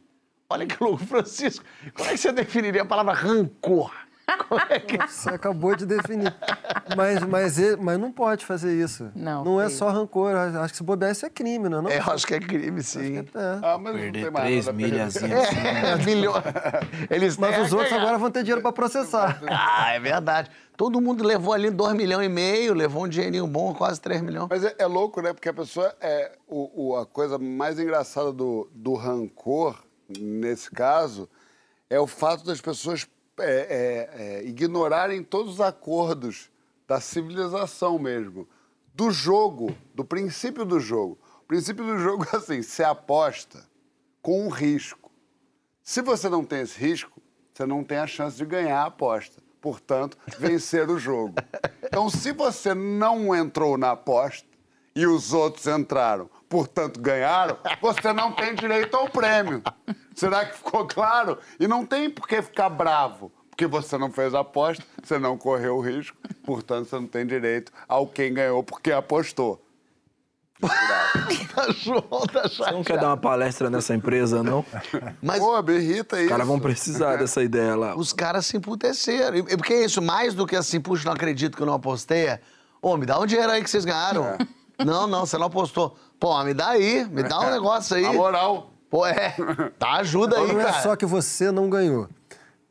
[0.50, 1.66] Olha que louco, Francisco.
[1.94, 3.92] Como é que você definiria a palavra rancor?
[4.48, 4.98] Como é que...
[5.08, 6.34] Você acabou de definir.
[6.96, 9.10] Mas, mas, ele- mas não pode fazer isso.
[9.16, 10.36] Não, Não é só rancor.
[10.36, 11.82] Acho que se bobear, isso é crime, não é?
[11.82, 11.90] Não?
[11.90, 13.18] É, eu acho que é crime, sim.
[13.20, 13.26] É.
[13.62, 14.92] Ah, mas não Perder tem mais três nada a perder.
[14.94, 15.50] milhazinhas.
[15.50, 16.44] É, milhões.
[17.10, 18.02] Eles Mas os a outros ganhar.
[18.04, 19.42] agora vão ter dinheiro pra processar.
[19.50, 20.50] Ah, é verdade.
[20.76, 24.48] Todo mundo levou ali 2 milhões e meio, levou um dinheirinho bom, quase 3 milhões.
[24.50, 25.34] Mas é, é louco, né?
[25.34, 26.32] Porque a pessoa é.
[26.48, 29.76] O, o- a coisa mais engraçada do, do rancor,
[30.18, 31.30] nesse caso,
[31.90, 33.06] é o fato das pessoas
[33.42, 36.50] é, é, é, ignorarem todos os acordos
[36.88, 38.48] da civilização mesmo.
[38.94, 41.18] Do jogo, do princípio do jogo.
[41.42, 43.64] O princípio do jogo é assim: você aposta
[44.22, 45.12] com um risco.
[45.82, 47.22] Se você não tem esse risco,
[47.54, 49.42] você não tem a chance de ganhar a aposta.
[49.62, 51.36] Portanto, vencer o jogo.
[51.92, 54.48] Então, se você não entrou na aposta
[54.96, 59.62] e os outros entraram, portanto ganharam, você não tem direito ao prêmio.
[60.16, 61.38] Será que ficou claro?
[61.60, 63.32] E não tem por que ficar bravo.
[63.50, 67.26] Porque você não fez a aposta, você não correu o risco, portanto você não tem
[67.26, 69.64] direito ao quem ganhou porque apostou.
[71.56, 74.66] Tá João, tá Você não quer dar uma palestra nessa empresa, não?
[75.22, 76.26] Mas Pô, me irrita isso.
[76.26, 77.96] Os caras vão precisar dessa ideia lá.
[77.96, 79.44] os caras se emputeceram.
[79.46, 82.28] Porque é isso, mais do que assim, puxa, não acredito que eu não apostei.
[82.28, 82.42] é,
[82.82, 84.38] Ô, me dá um dinheiro aí que vocês ganharam.
[84.86, 85.96] Não, não, você não apostou.
[86.20, 88.06] Pô, me dá aí, me dá um negócio aí.
[88.06, 88.72] A moral.
[88.90, 89.36] Pô, é.
[89.78, 90.82] Tá, ajuda aí, Não é cara.
[90.82, 92.08] só que você não ganhou.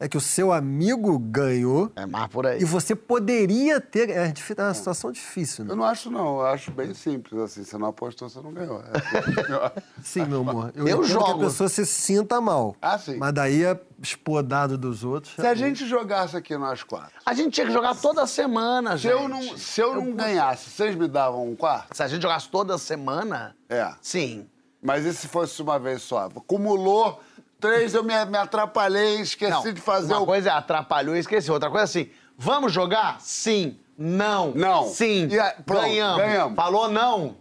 [0.01, 2.61] É que o seu amigo ganhou É mais por aí.
[2.61, 4.09] e você poderia ter.
[4.11, 5.73] É, é uma situação difícil, né?
[5.73, 6.39] Eu não acho, não.
[6.39, 7.65] Eu acho bem simples, assim.
[7.65, 8.81] Você não apostou, você não ganhou.
[8.81, 9.83] É.
[10.03, 10.73] Sim, meu amor.
[10.77, 11.31] Eu, Eu entendo que jogo.
[11.33, 12.77] a pessoa se sinta mal.
[12.81, 13.17] Ah, sim.
[13.17, 15.35] Mas daí é expor dado dos outros.
[15.35, 19.03] Se a gente jogasse aqui nós quatro, A gente tinha que jogar toda semana, se
[19.03, 19.13] gente.
[19.13, 21.97] eu não, se eu não ganhasse, vocês me davam um quarto?
[21.97, 23.93] Se a gente jogasse toda semana, É.
[24.01, 24.47] sim.
[24.81, 26.27] Mas e se fosse uma vez só?
[26.37, 27.21] Acumulou
[27.61, 30.27] três, eu me, me atrapalhei, esqueci Não, de fazer uma o.
[30.27, 31.55] coisa é atrapalhou e esqueceu.
[31.55, 33.17] Outra coisa é assim, vamos jogar?
[33.21, 33.79] Sim.
[33.97, 34.53] Não.
[34.55, 34.87] Não.
[34.89, 35.27] Sim.
[35.29, 36.19] E a- pronto, ganhamos.
[36.23, 36.57] ganhamos.
[36.57, 37.37] Falou não.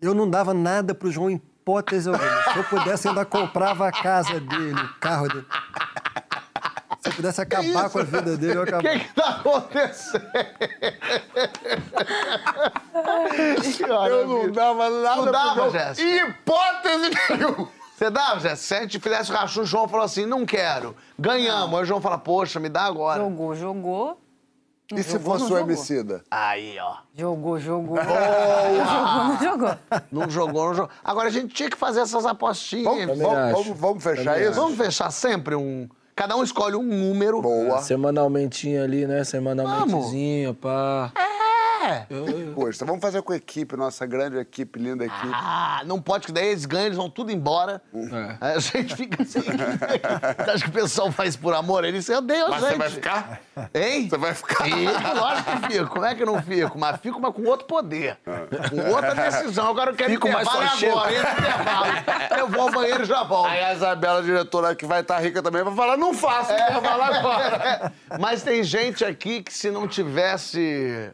[0.00, 2.42] Eu não dava nada pro João em hipótese alguma.
[2.52, 5.46] Se eu pudesse, eu ainda comprava a casa dele, o carro dele.
[7.00, 8.98] Se eu pudesse acabar com a vida dele, eu O que acabava.
[8.98, 10.24] que tá acontecendo?
[14.08, 15.70] Eu não dava nada Não pro dava.
[15.70, 16.08] Jéssica?
[16.28, 17.68] Hipótese nenhuma.
[18.02, 18.56] Você dava, Jé?
[18.56, 20.96] Se a gente fizesse o rachu, o João falou assim, não quero.
[21.16, 21.76] Ganhamos.
[21.78, 23.22] Aí o João fala, poxa, me dá agora.
[23.22, 24.18] Jogou, jogou.
[24.90, 26.24] Não E se jogou, fosse não o homicida?
[26.28, 26.96] Aí, ó.
[27.16, 27.96] Jogou, jogou.
[28.02, 29.78] jogou, não jogou.
[30.10, 30.90] Não jogou, não jogou.
[31.04, 32.84] Agora, a gente tinha que fazer essas apostinhas.
[32.84, 34.52] Vamos, vamos, vamos- vamos fechar isso?
[34.54, 35.88] Vamos fechar sempre um...
[36.16, 37.40] Cada um escolhe um número.
[37.40, 37.80] Boa.
[37.82, 39.22] Semanalmente ali, né?
[39.22, 41.12] Semanalmentezinho, pá.
[41.16, 41.51] É.
[42.54, 45.32] Poxa, vamos fazer com a equipe, nossa grande equipe, linda equipe.
[45.32, 47.80] Ah, não pode, que daí eles ganham, eles vão tudo embora.
[47.94, 48.36] É.
[48.40, 49.40] Aí a gente fica assim.
[49.42, 51.84] Você acha que o pessoal faz por amor?
[51.84, 52.70] Eles odeiam a Mas gente.
[52.72, 53.40] você vai ficar?
[53.74, 54.08] Hein?
[54.08, 54.64] Você vai ficar?
[54.64, 55.90] Fico, lógico que fico.
[55.90, 56.78] Como é que eu não fico?
[56.78, 58.18] Mas fico, mas com outro poder.
[58.70, 59.68] Com outra decisão.
[59.68, 60.48] Agora eu quero Fico, mas
[60.78, 60.98] chego.
[60.98, 61.12] agora.
[61.12, 62.38] Intervalo.
[62.38, 63.48] Eu vou ao banheiro e já volto.
[63.48, 67.92] Aí a Isabela, diretora, que vai estar rica também, vai falar, não faça, intervalo agora.
[68.20, 71.10] Mas tem gente aqui que se não tivesse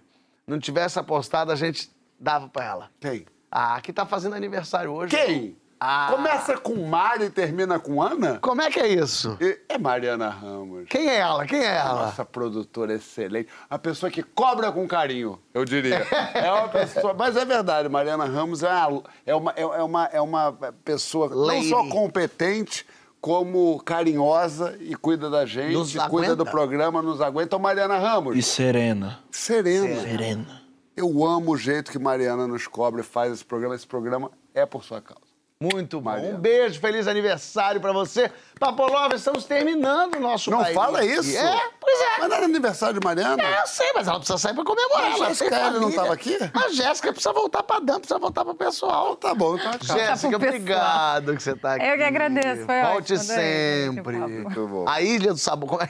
[0.48, 2.90] não tivesse apostado, a gente dava pra ela.
[2.98, 3.26] Quem?
[3.50, 5.14] Ah, que tá fazendo aniversário hoje.
[5.14, 5.56] Quem?
[5.80, 6.08] Ah.
[6.10, 8.40] Começa com Mari e termina com Ana?
[8.40, 9.38] Como é que é isso?
[9.68, 10.86] É Mariana Ramos.
[10.88, 11.46] Quem é ela?
[11.46, 12.06] Quem é ela?
[12.06, 13.48] Nossa produtora excelente.
[13.70, 16.04] A pessoa que cobra com carinho, eu diria.
[16.34, 17.14] É uma pessoa.
[17.14, 20.52] Mas é verdade, Mariana Ramos é uma, é uma, é é uma, é uma
[20.84, 21.70] pessoa Lady.
[21.70, 22.84] não só competente,
[23.20, 27.46] como carinhosa e cuida da gente, Nos cuida do programa, nos aguenta.
[27.46, 29.20] Então, Mariana Ramos, E serena.
[29.30, 30.00] serena.
[30.00, 30.62] Serena.
[30.96, 33.74] Eu amo o jeito que Mariana nos cobra e faz esse programa.
[33.74, 35.22] Esse programa é por sua causa.
[35.60, 36.10] Muito bom.
[36.10, 36.38] Mariana.
[36.38, 38.30] Um beijo, feliz aniversário pra você.
[38.58, 41.36] Papolova, estamos terminando o nosso Não baile fala isso.
[41.36, 42.18] É, pois é.
[42.20, 43.42] Mas não era aniversário de Mariana?
[43.42, 45.12] É, eu sei, mas ela precisa sair pra comemorar.
[45.12, 45.96] A Jéssica não família.
[45.96, 46.38] tava aqui?
[46.54, 49.14] A Jéssica precisa voltar pra Dan, precisa voltar pro pessoal.
[49.16, 49.98] Tá bom, então acaba.
[49.98, 50.60] Jéssica, pro pessoal.
[50.60, 51.86] obrigado que você tá aqui.
[51.86, 53.44] Eu que agradeço, foi Volte ótimo, adorei
[53.84, 54.16] sempre.
[54.16, 54.84] Muito bom.
[54.88, 55.68] A Ilha do Sabor.
[55.68, 55.88] como é?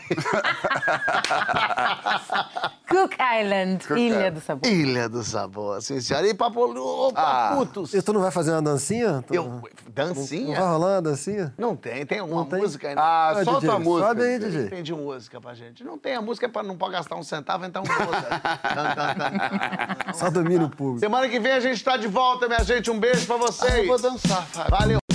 [2.89, 4.31] Cook Island, Ilha Island.
[4.31, 4.70] do Sabor.
[4.70, 6.27] Ilha do Sabor, sim, senhora.
[6.27, 6.61] E papo...
[6.66, 7.51] Ô, Ah.
[7.51, 7.93] paputos.
[7.95, 9.23] E tu não vai fazer uma dancinha?
[9.27, 9.45] Tu- Eu...
[9.45, 10.59] Não vai Dancinha?
[10.61, 11.55] rolar uma dancinha?
[11.59, 12.07] Não tem.
[12.07, 12.57] Tem alguma Não tem?
[12.59, 12.94] Música aí?
[12.97, 14.09] Ah, Ah, solta DJ, a música.
[14.09, 14.68] sobe aí, DJ.
[14.68, 15.85] Tem de música pra gente.
[15.85, 16.14] Não tem.
[16.14, 17.82] A música é pra não pode gastar um centavo, então.
[20.14, 21.01] Só domínio público.
[21.01, 22.90] Semana que vem a gente tá de volta, minha gente.
[22.90, 23.72] Um beijo pra vocês.
[23.72, 24.70] Ah, eu vou dançar, Fábio.
[24.78, 25.07] Valeu.